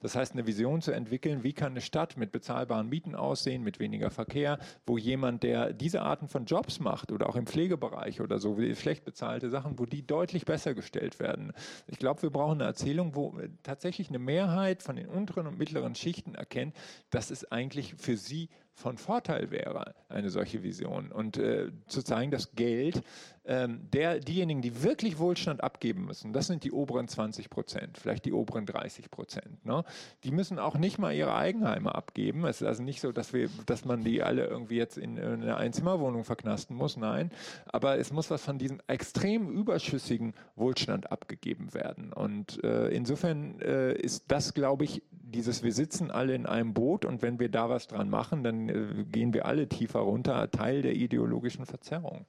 [0.00, 3.78] Das heißt, eine Vision zu entwickeln, wie kann eine Stadt mit bezahlbaren Mieten aussehen, mit
[3.78, 8.38] weniger Verkehr, wo jemand, der diese Arten von Jobs macht oder auch im Pflegebereich oder
[8.38, 11.52] so, schlecht bezahlte Sachen, wo die deutlich besser gestellt werden.
[11.88, 15.94] Ich glaube, wir brauchen eine Erzählung, wo tatsächlich eine Mehrheit von den unteren und mittleren
[15.94, 16.74] Schichten erkennt,
[17.10, 21.10] dass es eigentlich für sie von Vorteil wäre, eine solche Vision.
[21.10, 23.02] Und äh, zu zeigen, dass Geld,
[23.44, 28.24] ähm, der, diejenigen, die wirklich Wohlstand abgeben müssen, das sind die oberen 20 Prozent, vielleicht
[28.24, 29.64] die oberen 30 Prozent.
[29.66, 29.82] Ne?
[30.22, 32.44] Die müssen auch nicht mal ihre Eigenheime abgeben.
[32.46, 35.42] Es ist also nicht so, dass, wir, dass man die alle irgendwie jetzt in, in
[35.42, 37.32] eine Einzimmerwohnung verknasten muss, nein.
[37.66, 42.12] Aber es muss was von diesem extrem überschüssigen Wohlstand abgegeben werden.
[42.12, 47.04] Und äh, insofern äh, ist das, glaube ich, dieses, wir sitzen alle in einem Boot
[47.04, 48.67] und wenn wir da was dran machen, dann
[49.10, 52.26] gehen wir alle tiefer runter, Teil der ideologischen Verzerrung.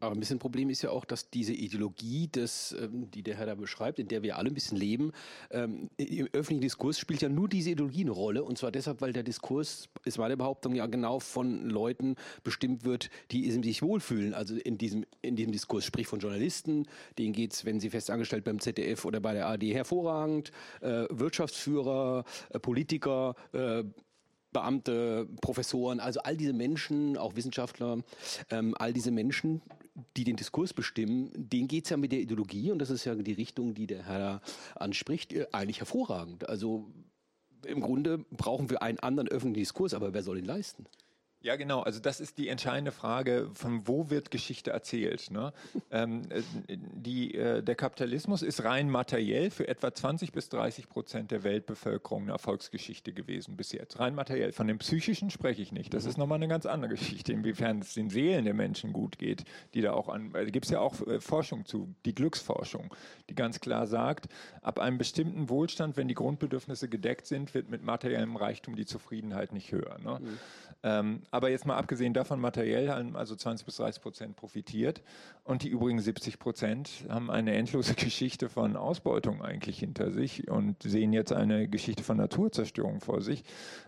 [0.00, 3.46] Aber ein bisschen Problem ist ja auch, dass diese Ideologie, des, ähm, die der Herr
[3.46, 5.12] da beschreibt, in der wir alle ein bisschen leben,
[5.50, 8.44] ähm, im öffentlichen Diskurs spielt ja nur diese Ideologie eine Rolle.
[8.44, 12.14] Und zwar deshalb, weil der Diskurs, ist meine Behauptung, ja genau von Leuten
[12.44, 14.34] bestimmt wird, die sich wohlfühlen.
[14.34, 16.86] Also in diesem, in diesem Diskurs, sprich von Journalisten,
[17.18, 22.24] denen geht es, wenn sie festangestellt beim ZDF oder bei der ARD hervorragend, äh, Wirtschaftsführer,
[22.50, 23.82] äh, Politiker, äh,
[24.52, 27.98] Beamte, Professoren, also all diese Menschen, auch Wissenschaftler,
[28.50, 29.60] ähm, all diese Menschen
[30.16, 33.14] die den Diskurs bestimmen, denen geht es ja mit der Ideologie, und das ist ja
[33.14, 34.40] die Richtung, die der Herr
[34.74, 36.48] anspricht, äh, eigentlich hervorragend.
[36.48, 36.90] Also
[37.66, 40.86] im Grunde brauchen wir einen anderen öffentlichen Diskurs, aber wer soll ihn leisten?
[41.40, 41.82] Ja, genau.
[41.82, 45.30] Also das ist die entscheidende Frage, von wo wird Geschichte erzählt.
[45.30, 45.52] Ne?
[45.92, 51.30] ähm, äh, die, äh, der Kapitalismus ist rein materiell für etwa 20 bis 30 Prozent
[51.30, 54.00] der Weltbevölkerung eine Erfolgsgeschichte gewesen bis jetzt.
[54.00, 54.50] Rein materiell.
[54.52, 55.94] Von dem Psychischen spreche ich nicht.
[55.94, 59.44] Das ist nochmal eine ganz andere Geschichte, inwiefern es den Seelen der Menschen gut geht,
[59.74, 60.32] die da auch an.
[60.32, 62.92] Da gibt es ja auch äh, Forschung zu, die Glücksforschung,
[63.30, 64.26] die ganz klar sagt,
[64.60, 69.52] ab einem bestimmten Wohlstand, wenn die Grundbedürfnisse gedeckt sind, wird mit materiellem Reichtum die Zufriedenheit
[69.52, 69.98] nicht höher.
[69.98, 70.18] Ne?
[70.20, 70.38] Mhm.
[70.82, 75.02] Ähm, aber jetzt mal abgesehen davon, materiell haben also 20 bis 30 Prozent profitiert
[75.44, 80.82] und die übrigen 70 Prozent haben eine endlose Geschichte von Ausbeutung eigentlich hinter sich und
[80.82, 83.44] sehen jetzt eine Geschichte von Naturzerstörung vor sich.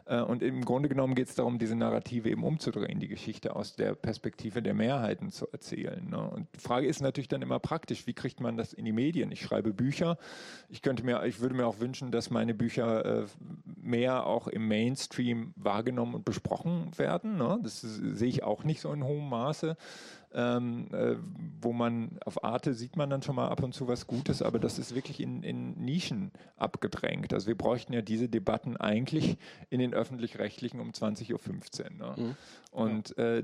[0.06, 3.76] Äh, und im Grunde genommen geht es darum, diese Narrative eben umzudrehen, die Geschichte aus
[3.76, 6.08] der Perspektive der Mehrheiten zu erzählen.
[6.08, 6.18] Ne?
[6.18, 9.30] Und die Frage ist natürlich dann immer praktisch, wie kriegt man das in die Medien?
[9.30, 10.18] Ich schreibe Bücher.
[10.68, 13.26] Ich könnte mir, ich würde mir auch wünschen, dass meine Bücher äh,
[13.64, 17.29] mehr auch im Mainstream wahrgenommen und besprochen werden.
[17.36, 17.58] Ne?
[17.62, 19.76] Das sehe ich auch nicht so in hohem Maße
[20.32, 21.16] ähm, äh,
[21.60, 24.58] wo man auf Arte sieht man dann schon mal ab und zu was Gutes, aber
[24.58, 27.34] das ist wirklich in, in Nischen abgedrängt.
[27.34, 29.38] Also wir bräuchten ja diese Debatten eigentlich
[29.70, 31.90] in den öffentlich-rechtlichen um 20.15 Uhr.
[31.90, 32.14] Ne?
[32.16, 32.36] Mhm.
[32.70, 33.42] Und äh,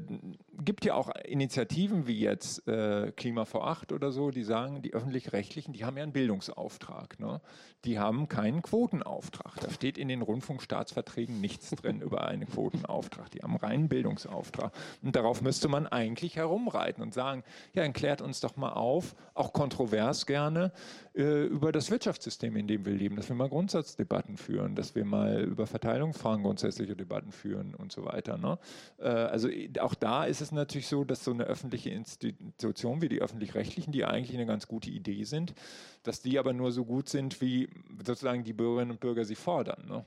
[0.65, 4.95] gibt ja auch Initiativen wie jetzt äh, Klima vor Acht oder so, die sagen, die
[4.95, 7.19] öffentlich-rechtlichen, die haben ja einen Bildungsauftrag.
[7.19, 7.41] Ne?
[7.85, 9.59] Die haben keinen Quotenauftrag.
[9.61, 13.31] Da steht in den Rundfunkstaatsverträgen nichts drin über einen Quotenauftrag.
[13.33, 14.73] Die haben einen reinen Bildungsauftrag.
[15.03, 17.43] Und darauf müsste man eigentlich herumreiten vorbereiten und sagen,
[17.73, 20.73] ja, dann klärt uns doch mal auf, auch kontrovers gerne,
[21.15, 25.05] äh, über das Wirtschaftssystem, in dem wir leben, dass wir mal Grundsatzdebatten führen, dass wir
[25.05, 28.39] mal über Verteilungsfragen grundsätzliche Debatten führen und so weiter.
[28.39, 28.59] Ne?
[28.99, 29.49] Äh, also
[29.81, 34.05] auch da ist es natürlich so, dass so eine öffentliche Institution wie die öffentlich-rechtlichen, die
[34.05, 35.55] eigentlich eine ganz gute Idee sind,
[36.03, 37.69] dass die aber nur so gut sind, wie
[38.05, 39.87] sozusagen die Bürgerinnen und Bürger sie fordern.
[39.89, 40.05] Ne?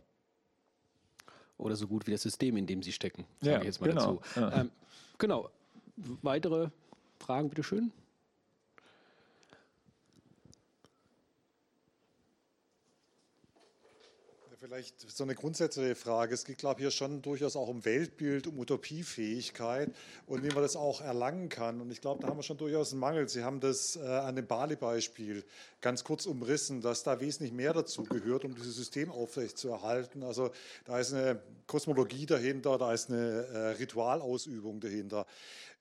[1.58, 3.90] Oder so gut wie das System, in dem sie stecken, sage ja, ich jetzt mal
[3.90, 4.14] genau.
[4.14, 4.40] dazu.
[4.40, 4.62] Ja.
[4.62, 4.72] Ähm,
[5.18, 5.50] genau,
[6.22, 6.70] weitere
[7.20, 7.92] Fragen, bitteschön?
[14.70, 16.34] Vielleicht so eine grundsätzliche Frage.
[16.36, 19.90] Es geht, glaube ich, hier schon durchaus auch um Weltbild, um Utopiefähigkeit
[20.28, 21.82] und wie man das auch erlangen kann.
[21.82, 23.28] Und ich glaube, da haben wir schon durchaus einen Mangel.
[23.28, 25.44] Sie haben das äh, an dem Bali-Beispiel
[25.82, 30.22] ganz kurz umrissen, dass da wesentlich mehr dazu gehört, um dieses System aufrechtzuerhalten.
[30.22, 30.52] Also
[30.86, 35.26] da ist eine Kosmologie dahinter, da ist eine äh, Ritualausübung dahinter.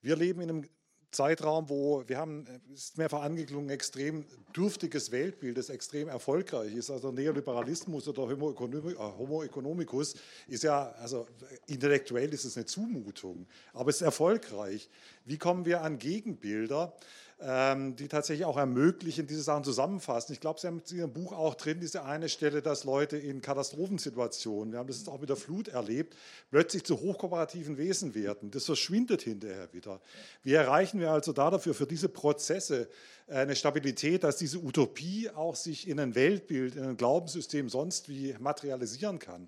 [0.01, 0.65] Wir leben in einem
[1.11, 6.91] Zeitraum, wo wir haben, ist mehrfach angeklungen, extrem dürftiges Weltbild, das extrem erfolgreich ist.
[6.91, 10.15] Also Neoliberalismus oder Homo, äh, economicus
[10.47, 11.27] ist ja, also
[11.65, 14.87] intellektuell ist es eine Zumutung, aber es ist erfolgreich.
[15.25, 16.93] Wie kommen wir an Gegenbilder?
[17.41, 20.33] Ähm, die tatsächlich auch ermöglichen, diese Sachen zusammenfassen.
[20.33, 23.41] Ich glaube, Sie haben in Ihrem Buch auch drin diese eine Stelle, dass Leute in
[23.41, 26.15] Katastrophensituationen, wir haben das jetzt auch mit der Flut erlebt,
[26.51, 28.51] plötzlich zu hochkooperativen Wesen werden.
[28.51, 30.01] Das verschwindet hinterher wieder.
[30.43, 32.89] Wie erreichen wir also da dafür, für diese Prozesse
[33.27, 38.09] äh, eine Stabilität, dass diese Utopie auch sich in ein Weltbild, in ein Glaubenssystem sonst
[38.09, 39.47] wie materialisieren kann?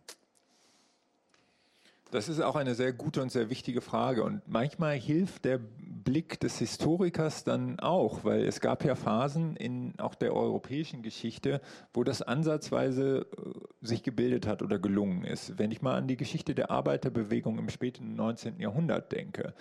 [2.12, 4.24] Das ist auch eine sehr gute und sehr wichtige Frage.
[4.24, 5.60] Und manchmal hilft der
[6.04, 11.62] Blick des Historikers dann auch, weil es gab ja Phasen in auch der europäischen Geschichte,
[11.94, 15.58] wo das ansatzweise äh, sich gebildet hat oder gelungen ist.
[15.58, 18.60] Wenn ich mal an die Geschichte der Arbeiterbewegung im späten 19.
[18.60, 19.54] Jahrhundert denke,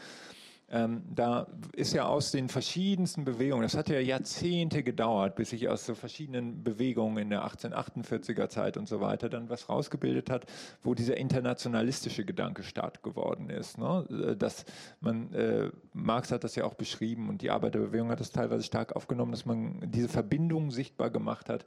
[0.73, 5.69] ähm, da ist ja aus den verschiedensten Bewegungen, das hat ja Jahrzehnte gedauert, bis sich
[5.69, 10.47] aus so verschiedenen Bewegungen in der 1848er Zeit und so weiter dann was rausgebildet hat,
[10.85, 13.79] wo dieser internationalistische Gedanke stark geworden ist.
[13.79, 14.07] Ne?
[14.11, 14.65] Äh, dass
[15.01, 18.95] man, äh, Marx hat das ja auch beschrieben und die Arbeiterbewegung hat das teilweise stark
[18.95, 21.67] aufgenommen, dass man diese Verbindung sichtbar gemacht hat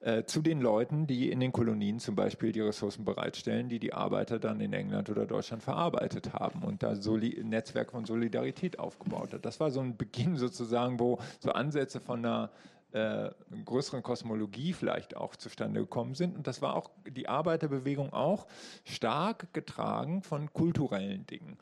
[0.00, 3.94] äh, zu den Leuten, die in den Kolonien zum Beispiel die Ressourcen bereitstellen, die die
[3.94, 8.41] Arbeiter dann in England oder Deutschland verarbeitet haben und da so ein Netzwerk von Solidarität
[8.78, 9.44] aufgebaut hat.
[9.44, 12.50] Das war so ein Beginn sozusagen, wo so Ansätze von einer
[12.92, 13.30] äh,
[13.64, 16.36] größeren Kosmologie vielleicht auch zustande gekommen sind.
[16.36, 18.46] Und das war auch die Arbeiterbewegung auch
[18.84, 21.56] stark getragen von kulturellen Dingen.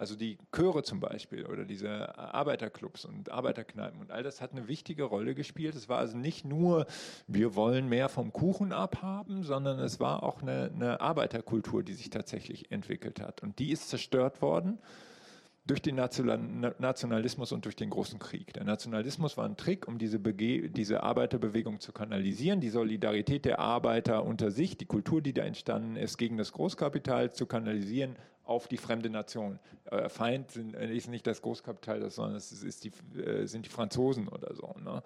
[0.00, 4.66] Also die Chöre zum Beispiel oder diese Arbeiterclubs und Arbeiterkneipen und all das hat eine
[4.66, 5.74] wichtige Rolle gespielt.
[5.74, 6.86] Es war also nicht nur,
[7.26, 12.08] wir wollen mehr vom Kuchen abhaben, sondern es war auch eine, eine Arbeiterkultur, die sich
[12.08, 13.42] tatsächlich entwickelt hat.
[13.42, 14.78] Und die ist zerstört worden
[15.70, 18.52] durch den Nationalismus und durch den großen Krieg.
[18.54, 23.60] Der Nationalismus war ein Trick, um diese, Bege diese Arbeiterbewegung zu kanalisieren, die Solidarität der
[23.60, 28.16] Arbeiter unter sich, die Kultur, die da entstanden ist, gegen das Großkapital zu kanalisieren
[28.50, 29.60] auf die fremde Nation.
[29.84, 33.70] Äh, Feind sind, äh, ist nicht das Großkapital, sondern es ist die, äh, sind die
[33.70, 34.74] Franzosen oder so.
[34.82, 35.02] Ne?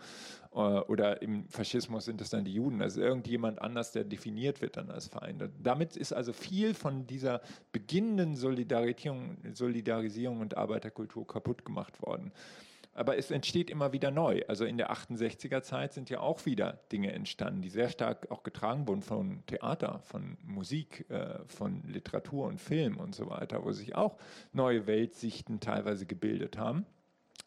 [0.54, 2.80] Äh, oder im Faschismus sind es dann die Juden.
[2.80, 5.42] Also irgendjemand anders, der definiert wird dann als Feind.
[5.62, 12.32] Damit ist also viel von dieser beginnenden Solidarisierung, Solidarisierung und Arbeiterkultur kaputt gemacht worden.
[12.94, 14.42] Aber es entsteht immer wieder neu.
[14.48, 18.42] Also in der 68er Zeit sind ja auch wieder Dinge entstanden, die sehr stark auch
[18.44, 23.72] getragen wurden von Theater, von Musik, äh, von Literatur und Film und so weiter, wo
[23.72, 24.16] sich auch
[24.52, 26.86] neue Weltsichten teilweise gebildet haben.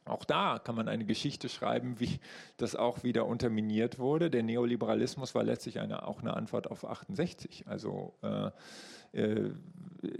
[0.08, 2.20] Auch da kann man eine Geschichte schreiben, wie
[2.58, 4.30] das auch wieder unterminiert wurde.
[4.30, 7.68] Der Neoliberalismus war letztlich eine, auch eine Antwort auf 68.
[7.68, 8.52] Also äh,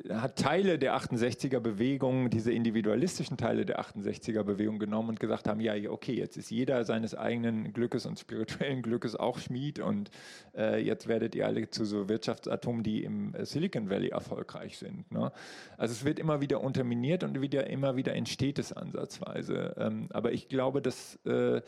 [0.10, 5.60] hat Teile der 68er Bewegung, diese individualistischen Teile der 68er Bewegung genommen und gesagt haben,
[5.60, 10.10] ja, okay, jetzt ist jeder seines eigenen Glückes und spirituellen Glückes auch Schmied und
[10.56, 15.12] äh, jetzt werdet ihr alle zu so Wirtschaftsatomen, die im Silicon Valley erfolgreich sind.
[15.12, 15.32] Ne?
[15.78, 19.76] Also es wird immer wieder unterminiert und wieder immer wieder entsteht es ansatzweise.
[19.78, 21.62] Ähm, aber ich glaube, dass äh,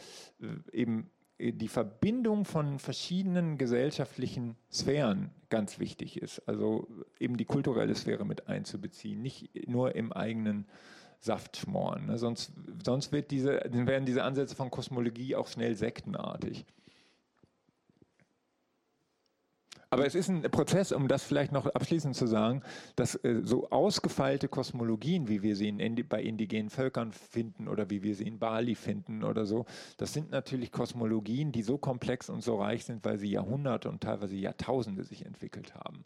[0.71, 1.09] eben
[1.39, 6.47] die Verbindung von verschiedenen gesellschaftlichen Sphären ganz wichtig ist.
[6.47, 6.87] Also
[7.19, 10.65] eben die kulturelle Sphäre mit einzubeziehen, nicht nur im eigenen
[11.19, 12.07] Saft schmoren.
[12.07, 12.17] Ne?
[12.17, 12.51] Sonst,
[12.83, 16.65] sonst wird diese, werden diese Ansätze von Kosmologie auch schnell sektenartig.
[19.91, 22.61] Aber es ist ein Prozess, um das vielleicht noch abschließend zu sagen,
[22.95, 28.03] dass äh, so ausgefeilte Kosmologien, wie wir sie in, bei indigenen Völkern finden oder wie
[28.03, 29.65] wir sie in Bali finden oder so,
[29.97, 34.01] das sind natürlich Kosmologien, die so komplex und so reich sind, weil sie Jahrhunderte und
[34.01, 36.03] teilweise Jahrtausende sich entwickelt haben.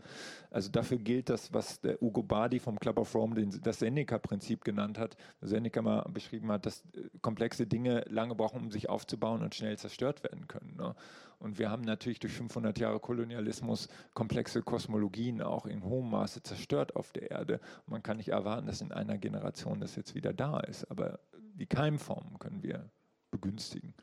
[0.50, 4.64] Also dafür gilt das, was der Ugo Badi vom Club of Rome den, das Seneca-Prinzip
[4.64, 5.18] genannt hat.
[5.42, 9.78] Seneca mal beschrieben hat, dass äh, komplexe Dinge lange brauchen, um sich aufzubauen und schnell
[9.78, 10.78] zerstört werden können.
[10.78, 10.96] Ne?
[11.44, 16.96] Und wir haben natürlich durch 500 Jahre Kolonialismus komplexe Kosmologien auch in hohem Maße zerstört
[16.96, 17.60] auf der Erde.
[17.86, 20.90] Man kann nicht erwarten, dass in einer Generation das jetzt wieder da ist.
[20.90, 21.20] Aber
[21.56, 22.90] die Keimformen können wir
[23.30, 23.94] begünstigen.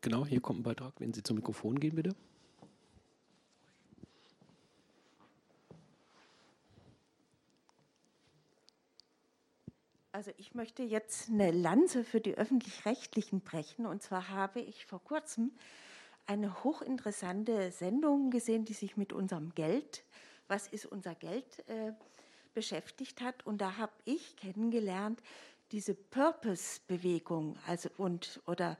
[0.00, 0.92] Genau, hier kommt ein Beitrag.
[1.00, 2.14] Wenn Sie zum Mikrofon gehen, bitte.
[10.14, 13.84] Also ich möchte jetzt eine Lanze für die öffentlich-rechtlichen brechen.
[13.84, 15.50] Und zwar habe ich vor kurzem
[16.24, 20.04] eine hochinteressante Sendung gesehen, die sich mit unserem Geld,
[20.46, 21.94] was ist unser Geld, äh,
[22.54, 23.44] beschäftigt hat.
[23.44, 25.20] Und da habe ich kennengelernt
[25.72, 28.78] diese Purpose-Bewegung, also und oder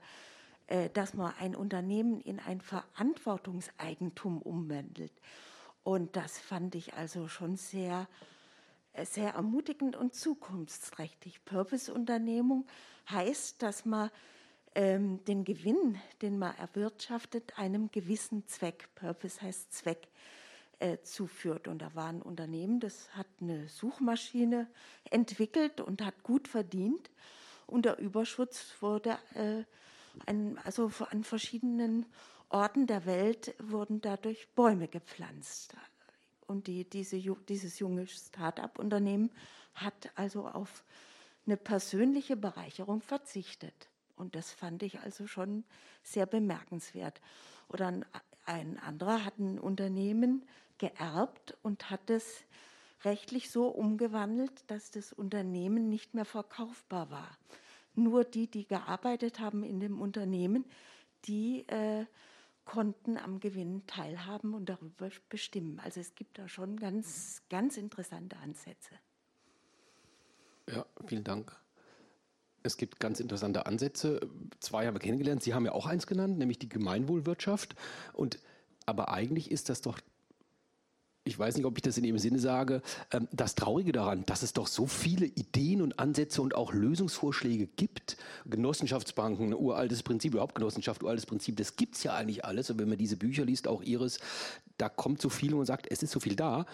[0.67, 5.11] äh, dass man ein Unternehmen in ein Verantwortungseigentum umwandelt.
[5.83, 8.07] Und das fand ich also schon sehr
[9.03, 11.43] sehr ermutigend und zukunftsträchtig.
[11.45, 12.65] Purpose-Unternehmung
[13.09, 14.09] heißt, dass man
[14.75, 20.07] ähm, den Gewinn, den man erwirtschaftet, einem gewissen Zweck, Purpose heißt Zweck,
[20.79, 21.67] äh, zuführt.
[21.67, 24.67] Und da war ein Unternehmen, das hat eine Suchmaschine
[25.09, 27.09] entwickelt und hat gut verdient.
[27.67, 29.63] Und der Überschuss wurde äh,
[30.25, 32.05] ein, also an verschiedenen
[32.49, 35.75] Orten der Welt wurden dadurch Bäume gepflanzt.
[36.47, 39.31] Und die, diese, dieses junge Start-up-Unternehmen
[39.73, 40.83] hat also auf
[41.45, 43.89] eine persönliche Bereicherung verzichtet.
[44.15, 45.63] Und das fand ich also schon
[46.03, 47.21] sehr bemerkenswert.
[47.67, 48.05] Oder ein,
[48.45, 50.43] ein anderer hat ein Unternehmen
[50.77, 52.43] geerbt und hat es
[53.03, 57.37] rechtlich so umgewandelt, dass das Unternehmen nicht mehr verkaufbar war.
[57.93, 60.65] Nur die, die gearbeitet haben in dem Unternehmen,
[61.25, 62.05] die äh,
[62.65, 65.79] konnten am Gewinn teilhaben und darüber bestimmen.
[65.79, 68.95] Also es gibt da schon ganz, ganz interessante Ansätze.
[70.69, 71.55] Ja, vielen Dank.
[72.63, 74.19] Es gibt ganz interessante Ansätze.
[74.59, 75.43] Zwei haben wir kennengelernt.
[75.43, 77.75] Sie haben ja auch eins genannt, nämlich die Gemeinwohlwirtschaft.
[78.13, 78.39] Und
[78.87, 79.99] aber eigentlich ist das doch
[81.25, 82.81] ich weiß nicht, ob ich das in Ihrem Sinne sage,
[83.11, 87.65] ähm, das Traurige daran, dass es doch so viele Ideen und Ansätze und auch Lösungsvorschläge
[87.65, 88.17] gibt.
[88.45, 92.69] Genossenschaftsbanken, uraltes Prinzip, überhaupt Genossenschaft, uraltes Prinzip, das gibt es ja eigentlich alles.
[92.69, 94.19] Und wenn man diese Bücher liest, auch Ihres,
[94.77, 96.67] da kommt so viel und sagt, es ist so viel da.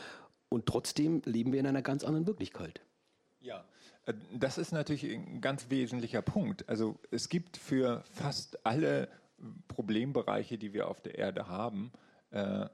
[0.49, 2.81] Und trotzdem leben wir in einer ganz anderen Wirklichkeit.
[3.39, 3.63] Ja,
[4.05, 6.67] äh, das ist natürlich ein ganz wesentlicher Punkt.
[6.67, 9.07] Also es gibt für fast alle
[9.69, 11.93] Problembereiche, die wir auf der Erde haben,
[12.31, 12.67] äh,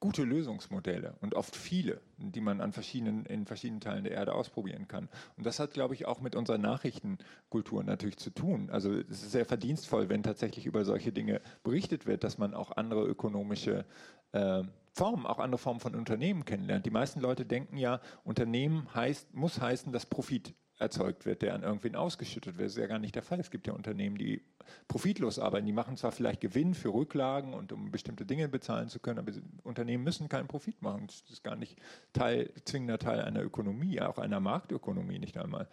[0.00, 4.86] gute Lösungsmodelle und oft viele, die man an verschiedenen, in verschiedenen Teilen der Erde ausprobieren
[4.86, 5.08] kann.
[5.36, 8.68] Und das hat, glaube ich, auch mit unserer Nachrichtenkultur natürlich zu tun.
[8.70, 12.72] Also es ist sehr verdienstvoll, wenn tatsächlich über solche Dinge berichtet wird, dass man auch
[12.72, 13.84] andere ökonomische
[14.32, 14.62] äh,
[14.92, 16.86] Formen, auch andere Formen von Unternehmen kennenlernt.
[16.86, 21.62] Die meisten Leute denken ja, Unternehmen heißt, muss heißen, dass Profit erzeugt wird, der an
[21.62, 22.66] irgendwen ausgeschüttet wird.
[22.66, 23.38] Das ist ja gar nicht der Fall.
[23.38, 24.42] Es gibt ja Unternehmen, die
[24.88, 25.66] profitlos arbeiten.
[25.66, 29.32] Die machen zwar vielleicht Gewinn für Rücklagen und um bestimmte Dinge bezahlen zu können, aber
[29.62, 31.06] Unternehmen müssen keinen Profit machen.
[31.06, 31.78] Das ist gar nicht
[32.12, 35.68] Teil, zwingender Teil einer Ökonomie, auch einer Marktökonomie nicht einmal.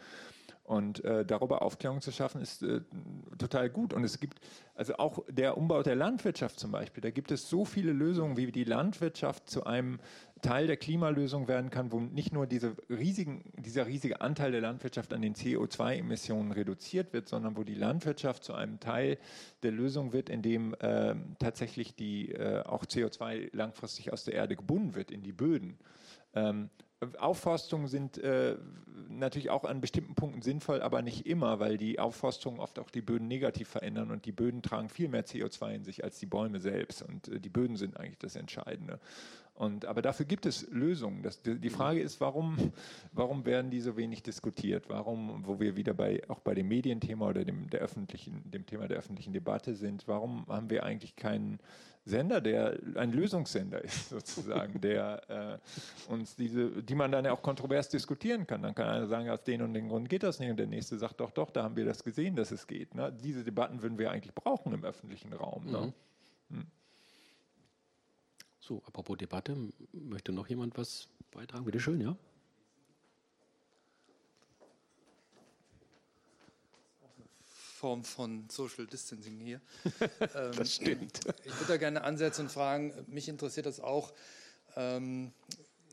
[0.63, 2.81] Und äh, darüber Aufklärung zu schaffen, ist äh,
[3.37, 3.93] total gut.
[3.93, 4.39] Und es gibt,
[4.75, 8.51] also auch der Umbau der Landwirtschaft zum Beispiel, da gibt es so viele Lösungen, wie
[8.51, 9.99] die Landwirtschaft zu einem
[10.41, 15.13] Teil der Klimalösung werden kann, wo nicht nur diese riesigen, dieser riesige Anteil der Landwirtschaft
[15.13, 19.17] an den CO2-Emissionen reduziert wird, sondern wo die Landwirtschaft zu einem Teil
[19.63, 24.55] der Lösung wird, in dem äh, tatsächlich die, äh, auch CO2 langfristig aus der Erde
[24.55, 25.77] gebunden wird in die Böden.
[26.33, 26.69] Ähm,
[27.17, 28.57] Aufforstungen sind äh,
[29.09, 33.01] natürlich auch an bestimmten Punkten sinnvoll, aber nicht immer, weil die Aufforstungen oft auch die
[33.01, 36.59] Böden negativ verändern und die Böden tragen viel mehr CO2 in sich als die Bäume
[36.59, 38.99] selbst und äh, die Böden sind eigentlich das Entscheidende.
[39.53, 41.21] Und, aber dafür gibt es Lösungen.
[41.21, 42.57] Das, die Frage ist, warum,
[43.11, 44.85] warum werden die so wenig diskutiert?
[44.89, 48.87] Warum, wo wir wieder bei, auch bei dem Medienthema oder dem, der öffentlichen, dem Thema
[48.87, 51.59] der öffentlichen Debatte sind, warum haben wir eigentlich keinen
[52.03, 55.59] Sender, der ein Lösungssender ist, sozusagen, der
[56.09, 58.63] äh, uns diese, die man dann ja auch kontrovers diskutieren kann.
[58.63, 60.97] Dann kann einer sagen, aus den und den Gründen geht das nicht, und der nächste
[60.97, 62.95] sagt, doch, doch, da haben wir das gesehen, dass es geht.
[62.95, 63.15] Ne?
[63.23, 65.65] Diese Debatten würden wir eigentlich brauchen im öffentlichen Raum.
[65.65, 65.93] Ne?
[66.49, 66.57] Mhm.
[66.57, 66.67] Hm.
[68.61, 69.57] So, apropos Debatte,
[69.91, 71.65] möchte noch jemand was beitragen?
[71.65, 72.15] Bitte schön, ja?
[77.43, 79.61] Form von Social Distancing hier.
[80.35, 81.19] Ähm, das stimmt.
[81.43, 84.13] Ich würde da gerne ansetzen und fragen, mich interessiert das auch.
[84.75, 85.33] Ähm,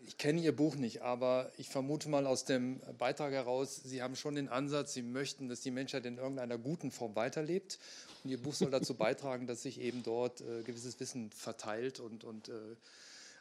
[0.09, 4.17] ich kenne Ihr Buch nicht, aber ich vermute mal aus dem Beitrag heraus, Sie haben
[4.17, 7.79] schon den Ansatz, Sie möchten, dass die Menschheit in irgendeiner guten Form weiterlebt.
[8.25, 12.25] Und Ihr Buch soll dazu beitragen, dass sich eben dort äh, gewisses Wissen verteilt und,
[12.25, 12.53] und äh,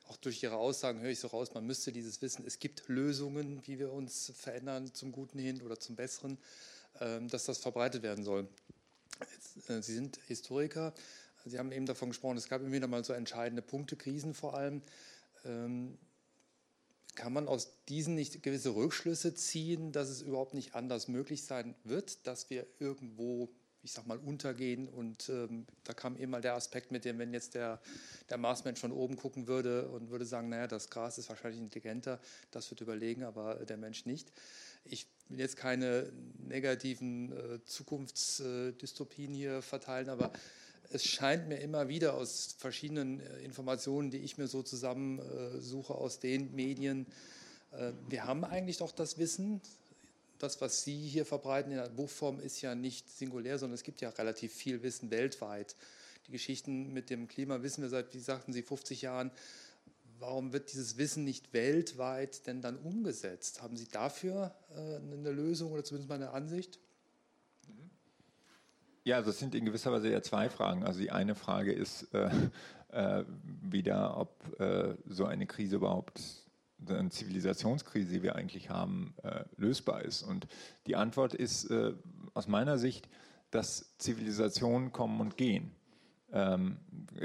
[0.10, 3.61] auch durch Ihre Aussagen höre ich so raus, man müsste dieses Wissen, es gibt Lösungen,
[3.65, 6.38] wie wir uns verändern zum Guten hin oder zum Besseren.
[6.99, 8.48] Ähm, dass das verbreitet werden soll.
[9.68, 10.94] Äh, Sie sind Historiker.
[11.45, 14.56] Sie haben eben davon gesprochen, es gab immer wieder mal so entscheidende Punkte, Krisen vor
[14.56, 14.81] allem.
[17.18, 21.73] Kann man aus diesen nicht gewisse Rückschlüsse ziehen, dass es überhaupt nicht anders möglich sein
[21.84, 23.49] wird, dass wir irgendwo,
[23.81, 24.88] ich sag mal, untergehen?
[24.88, 27.81] Und ähm, da kam eben mal der Aspekt mit dem, wenn jetzt der,
[28.30, 32.19] der Marsmensch von oben gucken würde und würde sagen, naja, das Gras ist wahrscheinlich intelligenter,
[32.52, 34.31] das wird überlegen, aber der Mensch nicht.
[34.85, 40.31] Ich will jetzt keine negativen äh, Zukunftsdystopien hier verteilen, aber
[40.92, 45.96] es scheint mir immer wieder aus verschiedenen äh, Informationen, die ich mir so zusammensuche äh,
[45.96, 47.06] aus den Medien,
[47.72, 49.62] äh, wir haben eigentlich doch das Wissen.
[50.40, 54.02] Das, was Sie hier verbreiten in der Buchform, ist ja nicht singulär, sondern es gibt
[54.02, 55.76] ja relativ viel Wissen weltweit.
[56.28, 59.32] Die Geschichten mit dem Klima wissen wir seit, wie sagten Sie, 50 Jahren
[60.20, 63.62] warum wird dieses Wissen nicht weltweit denn dann umgesetzt?
[63.62, 66.80] Haben Sie dafür eine Lösung oder zumindest mal eine Ansicht?
[69.08, 70.84] Ja, also es sind in gewisser Weise ja zwei Fragen.
[70.84, 72.30] Also die eine Frage ist äh,
[72.90, 73.24] äh,
[73.62, 76.22] wieder, ob äh, so eine Krise überhaupt,
[76.86, 80.24] eine Zivilisationskrise, die wir eigentlich haben, äh, lösbar ist.
[80.24, 80.46] Und
[80.88, 81.94] die Antwort ist äh,
[82.34, 83.08] aus meiner Sicht,
[83.50, 85.72] dass Zivilisationen kommen und gehen.
[86.34, 86.76] Ähm,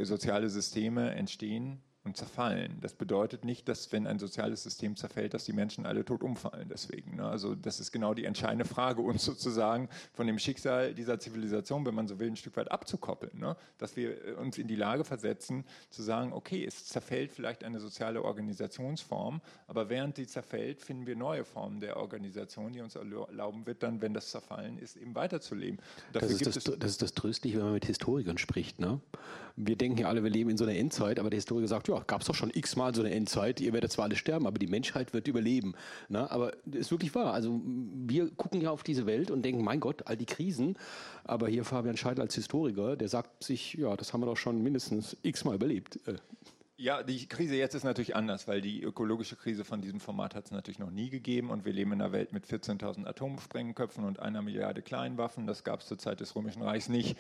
[0.05, 2.79] soziale Systeme entstehen und zerfallen.
[2.81, 6.69] Das bedeutet nicht, dass wenn ein soziales System zerfällt, dass die Menschen alle tot umfallen
[6.69, 7.17] deswegen.
[7.17, 7.25] Ne?
[7.25, 11.95] Also das ist genau die entscheidende Frage, uns sozusagen von dem Schicksal dieser Zivilisation, wenn
[11.95, 13.39] man so will, ein Stück weit abzukoppeln.
[13.39, 13.57] Ne?
[13.79, 17.79] Dass wir äh, uns in die Lage versetzen, zu sagen, okay, es zerfällt vielleicht eine
[17.79, 23.65] soziale Organisationsform, aber während sie zerfällt, finden wir neue Formen der Organisation, die uns erlauben
[23.67, 25.81] wird, dann, wenn das zerfallen ist, eben weiterzuleben.
[26.13, 28.81] Das ist das, das ist das Tröstliche, wenn man mit Historikern spricht.
[28.81, 29.01] Ne?
[29.55, 32.03] Wir denken ja alle, wir leben in so einer Endzeit, aber der Historiker sagt, ja,
[32.07, 34.67] gab es doch schon x-mal so eine Endzeit, ihr werdet zwar alle sterben, aber die
[34.67, 35.75] Menschheit wird überleben.
[36.09, 37.33] Na, aber das ist wirklich wahr.
[37.33, 40.77] Also wir gucken ja auf diese Welt und denken, mein Gott, all die Krisen.
[41.25, 44.63] Aber hier Fabian Scheidel als Historiker, der sagt sich, ja, das haben wir doch schon
[44.63, 45.99] mindestens x-mal überlebt.
[46.83, 50.47] Ja, die Krise jetzt ist natürlich anders, weil die ökologische Krise von diesem Format hat
[50.47, 54.19] es natürlich noch nie gegeben und wir leben in einer Welt mit 14.000 Atomsprengköpfen und
[54.19, 55.47] einer Milliarde Kleinwaffen.
[55.47, 57.17] Das gab es zur Zeit des Römischen Reichs nicht.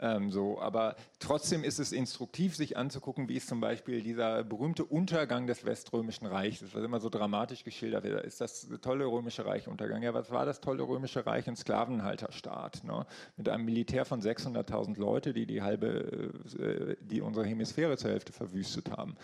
[0.00, 4.84] Ähm, so, aber trotzdem ist es instruktiv, sich anzugucken, wie ist zum Beispiel dieser berühmte
[4.84, 8.24] Untergang des Weströmischen Reichs, das was immer so dramatisch geschildert wird.
[8.24, 10.02] Ist das tolle Römische Reich Untergang?
[10.02, 11.46] Ja, was war das tolle Römische Reich?
[11.46, 13.06] Ein Sklavenhalterstaat ne?
[13.36, 18.32] mit einem Militär von 600.000 Leute, die die halbe, äh, die unsere Hemisphäre zur Hälfte
[18.32, 19.16] verwüstet haben haben.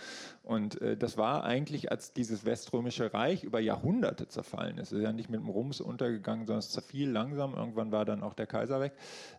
[0.43, 4.93] Und äh, das war eigentlich, als dieses Weströmische Reich über Jahrhunderte zerfallen ist.
[4.93, 7.55] Es ist ja nicht mit dem Rums untergegangen, sondern es zerfiel langsam.
[7.55, 8.93] Irgendwann war dann auch der Kaiser weg.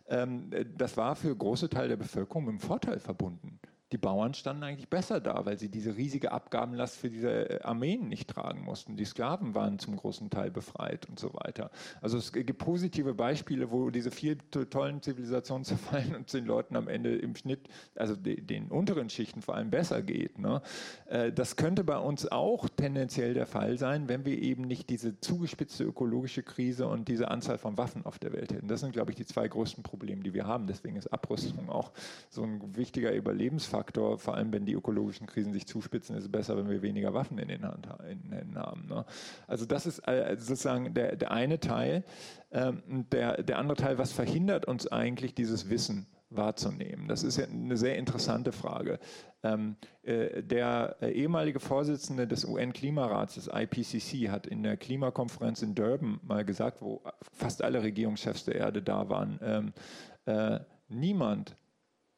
[0.08, 3.60] Ähm, äh, das war für große Teile der Bevölkerung mit dem Vorteil verbunden.
[3.92, 8.08] Die Bauern standen eigentlich besser da, weil sie diese riesige Abgabenlast für diese äh, Armeen
[8.08, 8.96] nicht tragen mussten.
[8.96, 11.70] Die Sklaven waren zum großen Teil befreit und so weiter.
[12.00, 14.38] Also es gibt positive Beispiele, wo diese vier
[14.70, 19.56] tollen Zivilisationen zerfallen und den Leuten am Ende im Schnitt, also den unteren Schichten vor
[19.56, 20.38] allem besser geht.
[20.38, 20.62] Ne?
[21.06, 25.20] Äh, das könnte bei uns auch tendenziell der Fall sein, wenn wir eben nicht diese
[25.20, 28.68] zugespitzte ökologische Krise und diese Anzahl von Waffen auf der Welt hätten.
[28.68, 30.66] Das sind, glaube ich, die zwei größten Probleme, die wir haben.
[30.66, 31.92] Deswegen ist Abrüstung auch
[32.30, 36.30] so ein wichtiger Überlebensfaktor Faktor, vor allem wenn die ökologischen Krisen sich zuspitzen, ist es
[36.30, 38.86] besser, wenn wir weniger Waffen in den, Hand, in den Händen haben.
[38.86, 39.04] Ne?
[39.48, 42.04] Also das ist äh, sozusagen der, der eine Teil.
[42.52, 47.08] Ähm, der, der andere Teil, was verhindert uns eigentlich dieses Wissen wahrzunehmen?
[47.08, 49.00] Das ist ja eine sehr interessante Frage.
[49.42, 55.74] Ähm, äh, der äh, ehemalige Vorsitzende des UN-Klimarats, des IPCC, hat in der Klimakonferenz in
[55.74, 57.02] Durban mal gesagt, wo
[57.32, 59.72] fast alle Regierungschefs der Erde da waren, ähm,
[60.26, 61.56] äh, niemand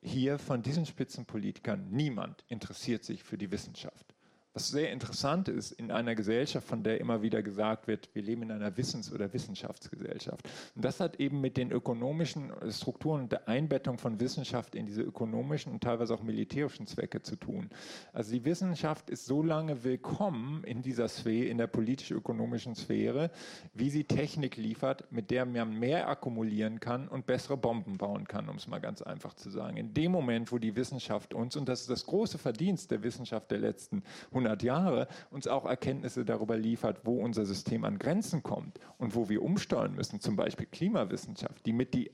[0.04, 4.13] hier von diesen Spitzenpolitikern, niemand interessiert sich für die Wissenschaft.
[4.56, 8.42] Was sehr interessant ist in einer Gesellschaft, von der immer wieder gesagt wird, wir leben
[8.42, 10.48] in einer Wissens- oder Wissenschaftsgesellschaft.
[10.76, 15.02] Und das hat eben mit den ökonomischen Strukturen und der Einbettung von Wissenschaft in diese
[15.02, 17.68] ökonomischen und teilweise auch militärischen Zwecke zu tun.
[18.12, 23.32] Also die Wissenschaft ist so lange willkommen in dieser Sphäre, in der politisch-ökonomischen Sphäre,
[23.72, 28.48] wie sie Technik liefert, mit der man mehr akkumulieren kann und bessere Bomben bauen kann,
[28.48, 29.78] um es mal ganz einfach zu sagen.
[29.78, 33.50] In dem Moment, wo die Wissenschaft uns, und das ist das große Verdienst der Wissenschaft
[33.50, 38.78] der letzten 100 Jahre uns auch Erkenntnisse darüber liefert, wo unser System an Grenzen kommt
[38.98, 42.10] und wo wir umsteuern müssen, zum Beispiel Klimawissenschaft, die mit die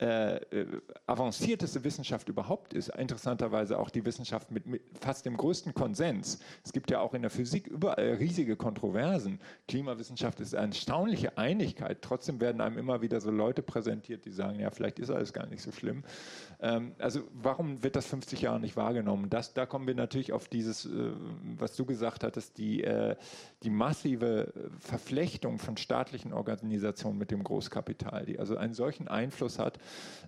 [0.00, 0.66] äh, äh,
[1.06, 6.38] avancierteste Wissenschaft überhaupt ist, interessanterweise auch die Wissenschaft mit, mit, fast dem größten Konsens.
[6.64, 9.40] Es gibt ja auch in der Physik überall riesige Kontroversen.
[9.68, 11.98] Klimawissenschaft ist eine erstaunliche Einigkeit.
[12.00, 15.46] Trotzdem werden einem immer wieder so Leute präsentiert, die sagen, ja, vielleicht ist alles gar
[15.46, 16.02] nicht so schlimm.
[16.60, 19.28] Ähm, also warum wird das 50 Jahre nicht wahrgenommen?
[19.28, 21.12] Das, da kommen wir natürlich auf dieses, äh,
[21.58, 23.16] was du gesagt hattest, die, äh,
[23.62, 29.78] die massive Verflechtung von staatlichen Organisationen mit dem Großkapital, die also einen solchen Einfluss hat.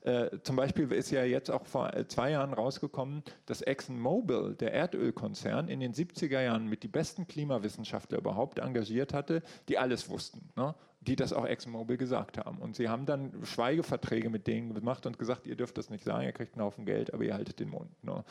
[0.02, 4.72] Äh, zum Beispiel ist ja jetzt auch vor äh, zwei Jahren rausgekommen, dass ExxonMobil, der
[4.72, 10.50] Erdölkonzern, in den 70er Jahren mit die besten Klimawissenschaftler überhaupt engagiert hatte, die alles wussten.
[10.56, 10.74] Ne?
[11.06, 12.58] die das auch ExxonMobil gesagt haben.
[12.58, 16.24] Und sie haben dann Schweigeverträge mit denen gemacht und gesagt, ihr dürft das nicht sagen,
[16.24, 17.90] ihr kriegt einen Haufen Geld, aber ihr haltet den Mund.
[18.04, 18.24] Ne?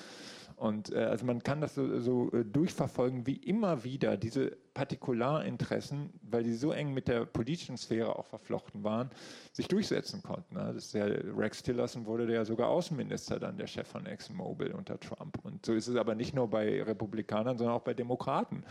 [0.62, 6.12] Und äh, also man kann das so, so äh, durchverfolgen, wie immer wieder diese Partikularinteressen,
[6.22, 9.10] weil die so eng mit der politischen Sphäre auch verflochten waren,
[9.54, 10.54] sich durchsetzen konnten.
[10.54, 10.72] Ne?
[10.76, 15.00] Das ist ja, Rex Tillerson wurde ja sogar Außenminister dann, der Chef von ExxonMobil unter
[15.00, 15.40] Trump.
[15.44, 18.64] Und so ist es aber nicht nur bei Republikanern, sondern auch bei Demokraten.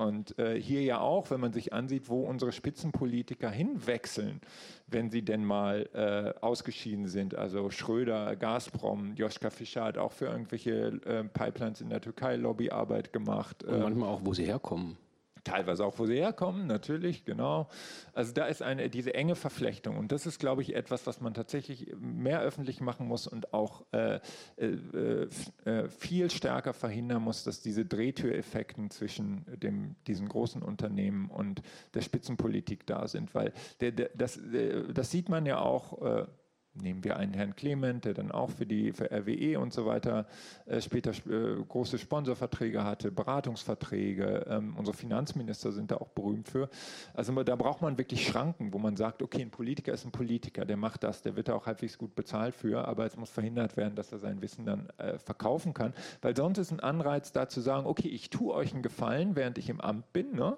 [0.00, 4.40] Und äh, hier ja auch, wenn man sich ansieht, wo unsere Spitzenpolitiker hinwechseln,
[4.86, 7.34] wenn sie denn mal äh, ausgeschieden sind.
[7.34, 13.12] Also Schröder, Gazprom, Joschka Fischer hat auch für irgendwelche äh, Pipelines in der Türkei Lobbyarbeit
[13.12, 13.62] gemacht.
[13.62, 14.96] Und manchmal auch, wo sie herkommen.
[15.44, 17.68] Teilweise auch, wo sie herkommen, natürlich, genau.
[18.12, 21.34] Also da ist eine, diese enge Verflechtung und das ist, glaube ich, etwas, was man
[21.34, 24.20] tatsächlich mehr öffentlich machen muss und auch äh,
[24.56, 25.28] äh,
[25.64, 31.62] äh, viel stärker verhindern muss, dass diese Drehtüreffekten zwischen dem, diesen großen Unternehmen und
[31.94, 36.26] der Spitzenpolitik da sind, weil der, der, das, äh, das sieht man ja auch äh,
[36.74, 40.26] Nehmen wir einen Herrn Clement, der dann auch für die für RWE und so weiter
[40.66, 44.46] äh, später äh, große Sponsorverträge hatte, Beratungsverträge.
[44.48, 46.70] Ähm, unsere Finanzminister sind da auch berühmt für.
[47.12, 50.64] Also da braucht man wirklich Schranken, wo man sagt, okay, ein Politiker ist ein Politiker,
[50.64, 53.76] der macht das, der wird da auch halbwegs gut bezahlt für, aber es muss verhindert
[53.76, 55.92] werden, dass er sein Wissen dann äh, verkaufen kann,
[56.22, 59.58] weil sonst ist ein Anreiz da zu sagen, okay, ich tue euch einen Gefallen, während
[59.58, 60.56] ich im Amt bin, ne?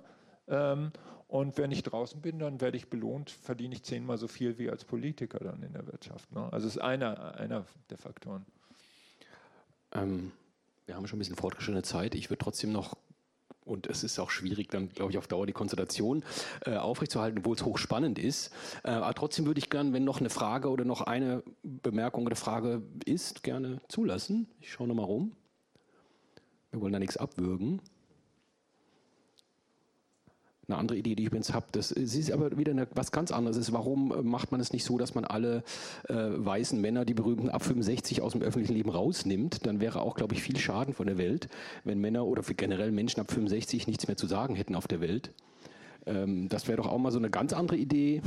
[0.48, 0.92] Ähm,
[1.32, 4.68] und wenn ich draußen bin, dann werde ich belohnt, verdiene ich zehnmal so viel wie
[4.68, 6.30] als Politiker dann in der Wirtschaft.
[6.30, 6.46] Ne?
[6.52, 8.44] Also ist einer, einer der Faktoren.
[9.92, 10.32] Ähm,
[10.84, 12.14] wir haben schon ein bisschen fortgeschrittene Zeit.
[12.16, 12.98] Ich würde trotzdem noch
[13.64, 16.22] und es ist auch schwierig, dann, glaube ich, auf Dauer die Konzentration
[16.66, 18.52] äh, aufrechtzuerhalten, obwohl es hochspannend ist.
[18.84, 22.36] Äh, aber trotzdem würde ich gerne, wenn noch eine Frage oder noch eine Bemerkung oder
[22.36, 24.48] Frage ist, gerne zulassen.
[24.60, 25.32] Ich schaue nochmal rum.
[26.72, 27.80] Wir wollen da nichts abwürgen.
[30.72, 33.58] Eine andere Idee, die ich übrigens habe, das ist aber wieder eine, was ganz anderes.
[33.58, 35.62] Ist, warum äh, macht man es nicht so, dass man alle
[36.08, 39.66] äh, weißen Männer, die berühmten ab 65 aus dem öffentlichen Leben rausnimmt?
[39.66, 41.48] Dann wäre auch, glaube ich, viel Schaden von der Welt,
[41.84, 45.30] wenn Männer oder generell Menschen ab 65 nichts mehr zu sagen hätten auf der Welt.
[46.06, 48.22] Ähm, das wäre doch auch mal so eine ganz andere Idee.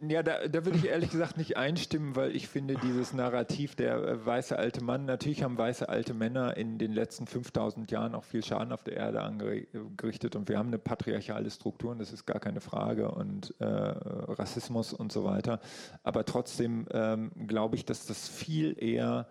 [0.00, 3.96] Ja, da, da würde ich ehrlich gesagt nicht einstimmen, weil ich finde, dieses Narrativ der
[3.96, 8.24] äh, weiße alte Mann, natürlich haben weiße alte Männer in den letzten 5000 Jahren auch
[8.24, 12.26] viel Schaden auf der Erde angerichtet und wir haben eine patriarchale Struktur und das ist
[12.26, 15.60] gar keine Frage und äh, Rassismus und so weiter.
[16.02, 19.28] Aber trotzdem ähm, glaube ich, dass das viel eher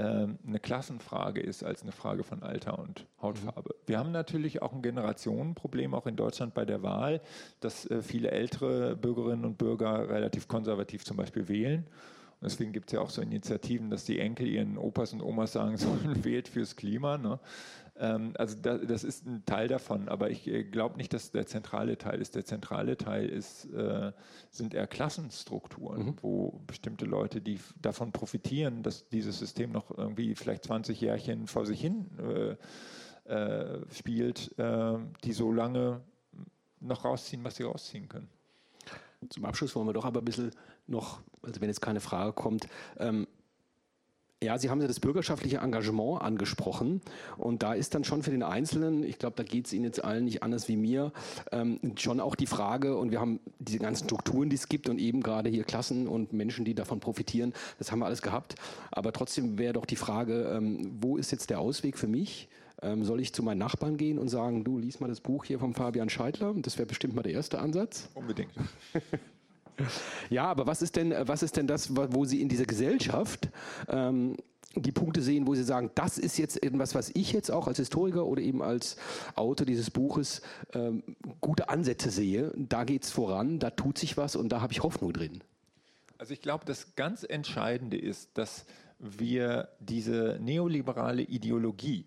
[0.00, 3.74] eine Klassenfrage ist als eine Frage von Alter und Hautfarbe.
[3.74, 3.82] Mhm.
[3.86, 7.20] Wir haben natürlich auch ein Generationenproblem, auch in Deutschland bei der Wahl,
[7.60, 11.86] dass äh, viele ältere Bürgerinnen und Bürger relativ konservativ zum Beispiel wählen.
[12.40, 15.52] Und deswegen gibt es ja auch so Initiativen, dass die Enkel ihren Opas und Omas
[15.52, 17.16] sagen sollen, wählt fürs Klima.
[17.16, 17.38] Ne?
[17.96, 21.46] Ähm, also da, das ist ein Teil davon, aber ich äh, glaube nicht, dass der
[21.46, 22.34] zentrale Teil ist.
[22.34, 24.12] Der zentrale Teil ist, äh,
[24.50, 26.16] sind eher Klassenstrukturen, mhm.
[26.20, 31.66] wo bestimmte Leute, die davon profitieren, dass dieses System noch irgendwie vielleicht 20 Jährchen vor
[31.66, 36.00] sich hin äh, äh, spielt, äh, die so lange
[36.80, 38.28] noch rausziehen, was sie rausziehen können.
[39.30, 40.50] Zum Abschluss wollen wir doch aber ein bisschen
[40.86, 42.66] noch, also wenn jetzt keine Frage kommt,
[42.98, 43.26] ähm,
[44.44, 47.00] ja, Sie haben ja das bürgerschaftliche Engagement angesprochen.
[47.36, 50.04] Und da ist dann schon für den Einzelnen, ich glaube, da geht es Ihnen jetzt
[50.04, 51.12] allen nicht anders wie mir,
[51.52, 54.98] ähm, schon auch die Frage, und wir haben diese ganzen Strukturen, die es gibt und
[54.98, 58.54] eben gerade hier Klassen und Menschen, die davon profitieren, das haben wir alles gehabt.
[58.90, 62.48] Aber trotzdem wäre doch die Frage, ähm, wo ist jetzt der Ausweg für mich?
[62.82, 65.58] Ähm, soll ich zu meinen Nachbarn gehen und sagen, du lies mal das Buch hier
[65.58, 66.54] vom Fabian Scheidler?
[66.56, 68.08] Das wäre bestimmt mal der erste Ansatz.
[68.14, 68.52] Unbedingt.
[70.30, 73.48] Ja, aber was ist denn, was ist denn das, wo Sie in dieser Gesellschaft
[73.88, 74.36] ähm,
[74.76, 77.78] die Punkte sehen, wo Sie sagen, das ist jetzt etwas, was ich jetzt auch als
[77.78, 78.96] Historiker oder eben als
[79.34, 80.42] Autor dieses Buches
[80.72, 81.02] ähm,
[81.40, 82.52] gute Ansätze sehe.
[82.56, 85.42] Da geht es voran, da tut sich was und da habe ich Hoffnung drin.
[86.18, 88.66] Also ich glaube, das ganz Entscheidende ist, dass
[88.98, 92.06] wir diese neoliberale Ideologie,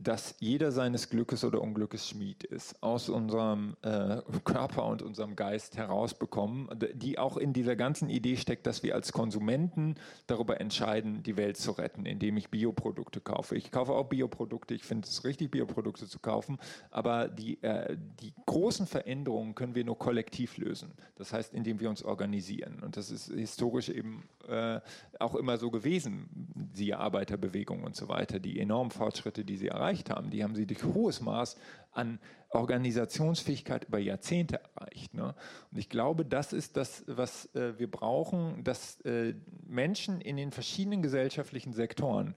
[0.00, 5.76] dass jeder seines Glückes oder Unglückes Schmied ist, aus unserem äh, Körper und unserem Geist
[5.76, 9.96] herausbekommen, die auch in dieser ganzen Idee steckt, dass wir als Konsumenten
[10.28, 13.56] darüber entscheiden, die Welt zu retten, indem ich Bioprodukte kaufe.
[13.56, 16.58] Ich kaufe auch Bioprodukte, ich finde es richtig, Bioprodukte zu kaufen,
[16.92, 20.92] aber die, äh, die großen Veränderungen können wir nur kollektiv lösen.
[21.16, 22.78] Das heißt, indem wir uns organisieren.
[22.84, 24.80] Und das ist historisch eben äh,
[25.18, 26.28] auch immer so gewesen,
[26.72, 30.54] siehe Arbeiterbewegung und so weiter, die enormen Fortschritte, die sie erreichen erreicht haben, die haben
[30.54, 31.56] sie durch hohes Maß
[31.92, 32.18] an
[32.50, 35.14] Organisationsfähigkeit über Jahrzehnte erreicht.
[35.14, 35.34] Ne?
[35.70, 39.34] Und ich glaube, das ist das, was äh, wir brauchen, dass äh,
[39.66, 42.34] Menschen in den verschiedenen gesellschaftlichen Sektoren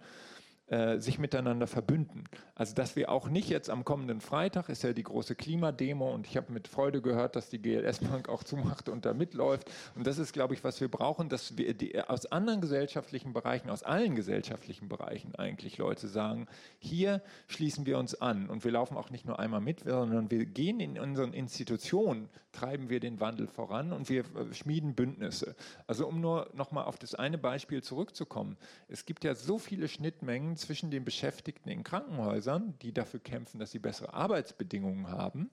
[0.71, 2.23] äh, sich miteinander verbünden.
[2.55, 6.25] Also dass wir auch nicht jetzt am kommenden Freitag ist ja die große Klimademo und
[6.25, 9.69] ich habe mit Freude gehört, dass die GLS Bank auch zumacht und da mitläuft.
[9.95, 13.69] Und das ist, glaube ich, was wir brauchen, dass wir die, aus anderen gesellschaftlichen Bereichen,
[13.69, 16.47] aus allen gesellschaftlichen Bereichen eigentlich Leute sagen,
[16.79, 20.45] hier schließen wir uns an und wir laufen auch nicht nur einmal mit, sondern wir
[20.45, 25.55] gehen in unseren Institutionen, treiben wir den Wandel voran und wir äh, schmieden Bündnisse.
[25.87, 28.57] Also um nur noch mal auf das eine Beispiel zurückzukommen.
[28.87, 33.71] Es gibt ja so viele Schnittmengen zwischen den Beschäftigten in Krankenhäusern, die dafür kämpfen, dass
[33.71, 35.49] sie bessere Arbeitsbedingungen haben,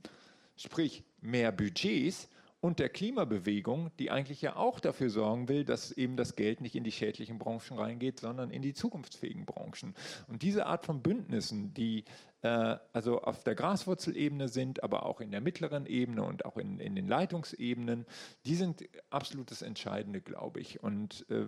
[0.56, 2.28] sprich mehr Budgets,
[2.60, 6.74] und der Klimabewegung, die eigentlich ja auch dafür sorgen will, dass eben das Geld nicht
[6.74, 9.94] in die schädlichen Branchen reingeht, sondern in die zukunftsfähigen Branchen.
[10.26, 12.04] Und diese Art von Bündnissen, die
[12.46, 16.94] also auf der Graswurzelebene sind, aber auch in der mittleren Ebene und auch in, in
[16.94, 18.06] den Leitungsebenen,
[18.46, 20.82] die sind absolut das Entscheidende, glaube ich.
[20.82, 21.46] Und äh,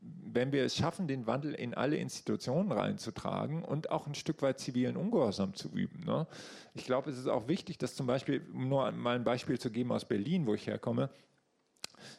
[0.00, 4.58] wenn wir es schaffen, den Wandel in alle Institutionen reinzutragen und auch ein Stück weit
[4.58, 6.04] zivilen Ungehorsam zu üben.
[6.04, 6.26] Ne?
[6.74, 9.70] Ich glaube, es ist auch wichtig, dass zum Beispiel, um nur mal ein Beispiel zu
[9.70, 11.10] geben aus Berlin, wo ich herkomme,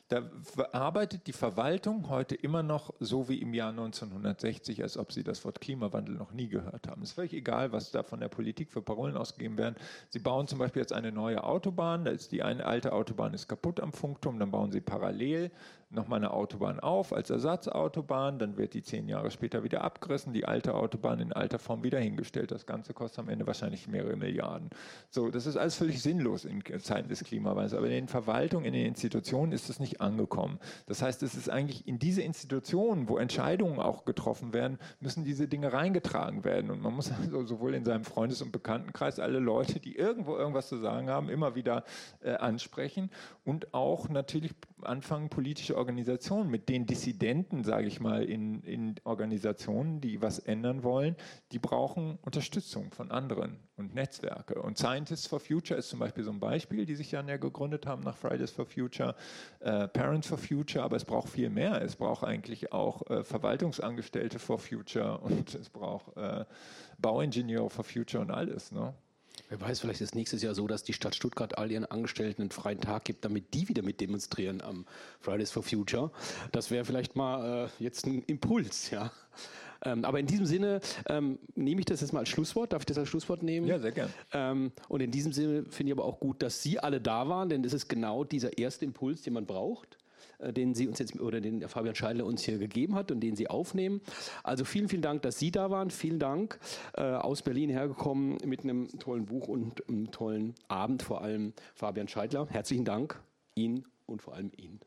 [0.10, 0.30] da
[0.72, 5.44] arbeitet die Verwaltung heute immer noch so wie im Jahr 1960, als ob sie das
[5.46, 7.02] Wort Klimawandel noch nie gehört haben.
[7.02, 9.76] Es ist völlig egal, was da von der Politik für Parolen ausgegeben werden.
[10.10, 13.48] Sie bauen zum Beispiel jetzt eine neue Autobahn, da ist die eine alte Autobahn ist
[13.48, 15.52] kaputt am Funkturm, dann bauen sie parallel
[15.94, 20.46] nochmal eine Autobahn auf als Ersatzautobahn, dann wird die zehn Jahre später wieder abgerissen, die
[20.46, 22.52] alte Autobahn in alter Form wieder hingestellt.
[22.52, 24.70] Das Ganze kostet am Ende wahrscheinlich mehrere Milliarden.
[25.10, 27.74] So, das ist alles völlig sinnlos in Zeiten des Klimawandels.
[27.74, 30.60] Aber in den Verwaltungen, in den Institutionen ist es nicht angekommen.
[30.88, 35.48] Das heißt, es ist eigentlich in diese Institutionen, wo Entscheidungen auch getroffen werden, müssen diese
[35.48, 36.72] Dinge reingetragen werden.
[36.72, 40.68] Und man muss also sowohl in seinem Freundes- und Bekanntenkreis alle Leute, die irgendwo irgendwas
[40.68, 41.84] zu sagen haben, immer wieder
[42.22, 43.12] äh, ansprechen
[43.46, 50.00] und auch natürlich anfangen, politische Organisationen mit den Dissidenten, sage ich mal, in, in Organisationen,
[50.00, 51.18] die was ändern wollen,
[51.52, 54.62] die brauchen Unterstützung von anderen und Netzwerke.
[54.62, 57.86] Und Scientists for Future ist zum Beispiel so ein Beispiel, die sich dann ja gegründet
[57.86, 59.14] haben nach Fridays for Future,
[59.60, 61.82] äh, Parents for Future, aber es braucht viel mehr.
[61.82, 66.46] Es braucht eigentlich auch äh, Verwaltungsangestellte for Future und es braucht äh,
[66.98, 68.72] Bauingenieure for Future und alles.
[68.72, 68.94] Ne?
[69.54, 72.50] Wer weiß, vielleicht ist nächstes Jahr so, dass die Stadt Stuttgart all ihren Angestellten einen
[72.50, 74.88] freien Tag gibt, damit die wieder mit demonstrieren am
[75.20, 76.10] Fridays for Future.
[76.52, 79.12] Das wäre vielleicht mal äh, jetzt ein Impuls, ja.
[79.86, 82.74] Ähm, aber in diesem Sinne ähm, nehme ich das jetzt mal als Schlusswort.
[82.74, 83.68] Darf ich das als Schlusswort nehmen?
[83.68, 84.12] Ja, sehr gerne.
[84.32, 87.50] Ähm, und in diesem Sinne finde ich aber auch gut, dass Sie alle da waren,
[87.50, 90.00] denn das ist genau dieser erste Impuls, den man braucht
[90.52, 93.50] den Sie uns jetzt oder den Fabian Scheidler uns hier gegeben hat und den Sie
[93.50, 94.02] aufnehmen.
[94.44, 95.90] Also vielen, vielen Dank, dass Sie da waren.
[95.92, 96.60] Vielen Dank
[96.96, 102.08] äh, aus Berlin hergekommen mit einem tollen Buch und einem tollen Abend, vor allem Fabian
[102.08, 102.48] Scheidler.
[102.50, 103.22] Herzlichen Dank
[103.56, 104.80] Ihnen und vor allem Ihnen.